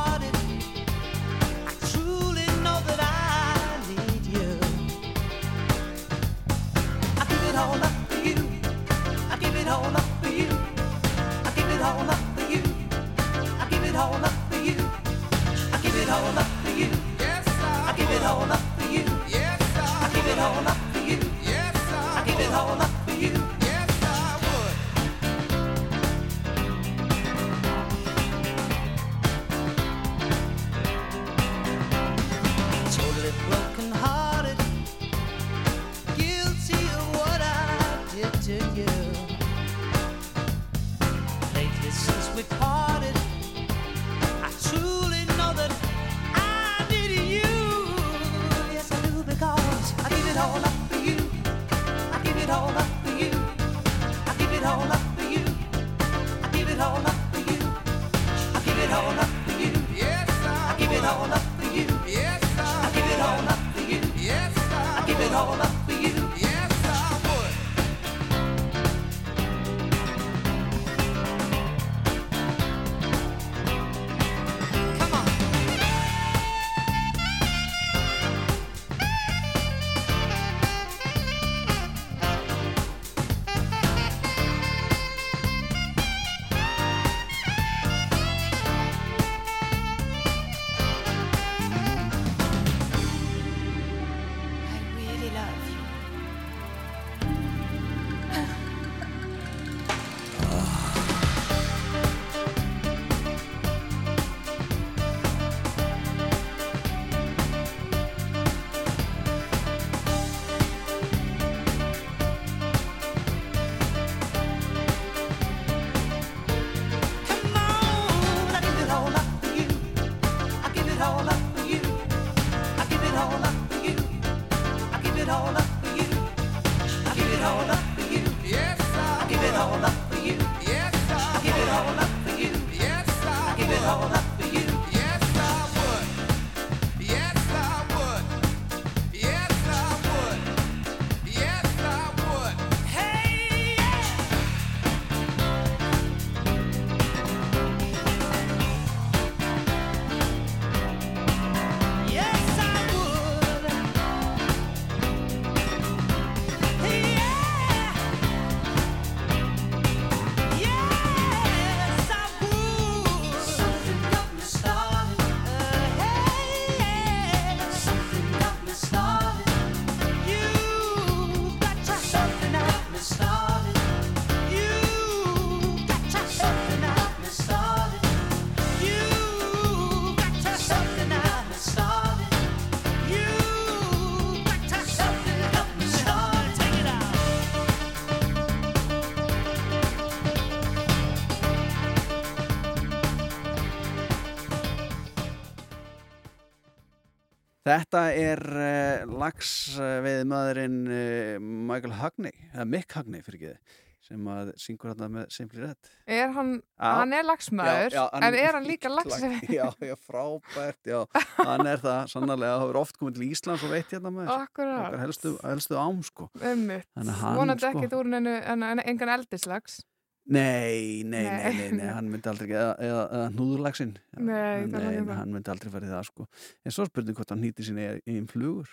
Þetta 197.69 198.05
er 198.17 198.41
uh, 198.49 199.19
lags 199.21 199.51
uh, 199.79 199.99
við 200.05 200.23
maðurinn 200.31 200.79
uh, 200.89 201.35
Michael 201.43 201.99
Hagney, 202.01 202.33
eða 202.55 202.65
Mick 202.73 202.97
Hagney 202.97 203.21
fyrir 203.27 203.43
ekki 203.53 203.77
sem 204.09 204.25
að 204.33 204.55
syngur 204.57 204.89
hérna 204.89 205.07
með 205.13 205.25
Simply 205.35 205.61
Red. 205.67 205.89
Er 206.09 206.31
hann, 206.33 206.55
Já. 206.81 206.93
hann 206.97 207.11
er 207.13 207.27
lagsmaður, 207.29 207.91
Já, 207.93 207.99
já, 207.99 208.05
hann- 208.15 208.25
en 208.25 208.37
er 208.41 208.57
hann 208.57 208.65
líka 208.65 208.89
lags? 208.89 209.19
Já, 209.53 209.67
já, 209.85 209.93
frábært, 210.01 210.79
já, 210.89 211.03
hann 211.43 211.69
er 211.69 211.83
það, 211.83 212.07
sannarlega, 212.15 212.55
það 212.55 212.65
hefur 212.65 212.79
oft 212.81 212.97
komið 213.03 213.19
til 213.19 213.27
Íslands 213.29 213.67
og 213.69 213.75
veit 213.75 213.93
hérna 213.93 214.15
með 214.17 214.31
Akkurat. 214.33 214.79
okkar 214.87 215.03
helstu, 215.03 215.35
helstu 215.45 215.77
ám, 215.83 216.01
sko. 216.09 216.31
Ummitt. 216.41 216.89
Hann, 216.97 217.13
Vonandi 217.37 217.67
sko- 217.67 217.75
ekkert 217.83 217.99
úr 218.01 218.09
en 218.17 218.81
engan 218.81 219.13
eldislags. 219.19 219.83
Nei, 220.29 221.03
nei, 221.09 221.23
nei, 221.25 221.53
Nei. 221.57 221.71
nei, 221.79 221.87
hann 221.89 222.09
myndi 222.13 222.29
aldrei, 222.29 222.51
eða, 222.53 222.75
eða, 222.85 223.05
eða 223.17 223.29
hnúðurlagsinn. 223.33 223.95
Nei, 224.21 224.67
það 224.69 224.83
nei, 224.85 224.99
það. 225.01 225.15
hann 225.23 225.33
myndi 225.37 225.53
aldrei 225.55 225.73
farið 225.73 225.95
það, 225.97 226.09
sko. 226.11 226.27
En 226.69 226.75
svo 226.77 226.85
spurning 226.91 227.17
hvort 227.17 227.33
hann 227.33 227.41
nýti 227.47 227.65
sín 227.65 227.81
einn 227.81 228.27
flugur. 228.29 228.69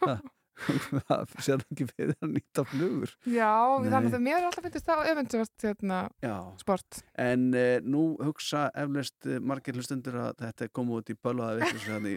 Það 0.60 1.30
sér 1.40 1.62
ekki 1.72 1.86
fyrir 1.88 2.10
að 2.20 2.32
nýta 2.34 2.62
flugur. 2.68 3.12
Já, 3.32 3.48
Nei. 3.80 3.86
þannig 3.94 4.16
að 4.18 4.24
mér 4.26 4.34
er 4.42 4.46
alltaf 4.50 4.66
finnst 4.66 4.88
það 4.90 5.06
öfundsvart 5.08 5.64
hérna, 5.64 6.00
Já. 6.20 6.34
sport. 6.60 6.98
En 7.24 7.46
uh, 7.56 7.78
nú 7.80 8.02
hugsa 8.20 8.66
eflaust 8.82 9.24
uh, 9.30 9.38
margir 9.40 9.78
hlustundur 9.78 10.18
að 10.20 10.34
þetta 10.44 10.66
er 10.68 10.72
komið 10.76 10.98
út 11.00 11.12
í 11.14 11.16
bölvaða 11.24 11.70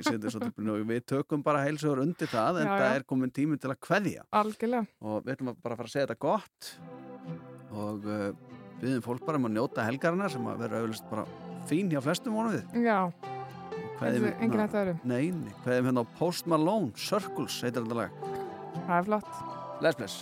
Sindisótturblinu 0.10 0.76
og 0.76 0.84
við 0.92 1.06
tökum 1.14 1.46
bara 1.46 1.64
heilsugur 1.64 2.04
undir 2.04 2.28
það 2.34 2.60
en 2.66 2.68
Já, 2.68 2.74
það 2.76 2.90
já. 2.90 2.98
er 3.00 3.08
komin 3.14 3.32
tími 3.40 3.62
til 3.64 3.72
að 3.72 3.80
kveðja 3.88 4.28
Algjörlega. 4.44 4.92
og 5.08 5.24
við 5.24 5.38
ætlum 5.38 5.54
bara 5.64 5.78
að 5.78 5.84
fara 5.86 5.88
að 5.88 5.96
segja 5.96 6.10
þetta 6.12 6.22
gott 6.28 6.74
og 7.74 8.06
uh, 8.06 8.28
byggðum 8.82 9.04
fólk 9.06 9.26
bara 9.28 9.40
um 9.42 9.48
að 9.50 9.56
njóta 9.58 9.86
helgarina 9.88 10.30
sem 10.32 10.46
að 10.50 10.64
vera 10.66 10.82
eflaust 10.84 11.08
bara 11.12 11.26
fín 11.70 11.90
hjá 11.92 12.02
flestum 12.04 12.36
vonum 12.38 12.56
við 12.58 12.84
Já, 12.86 13.00
Kveðjum 14.00 14.26
Engin- 14.28 14.40
engin 14.48 14.60
hætta 14.64 14.82
öðru. 14.84 14.94
Nei, 15.08 15.32
nei, 15.32 15.54
kveðum 15.64 15.90
hérna 15.92 16.04
á 16.04 16.14
Post 16.20 16.48
Malone 16.52 16.92
Circles 17.00 17.60
heitir 17.64 17.86
þetta 17.86 18.00
lag 18.02 18.18
það 18.84 18.96
er 18.98 19.06
flott. 19.10 19.34
Bless, 19.80 19.96
bless 20.00 20.18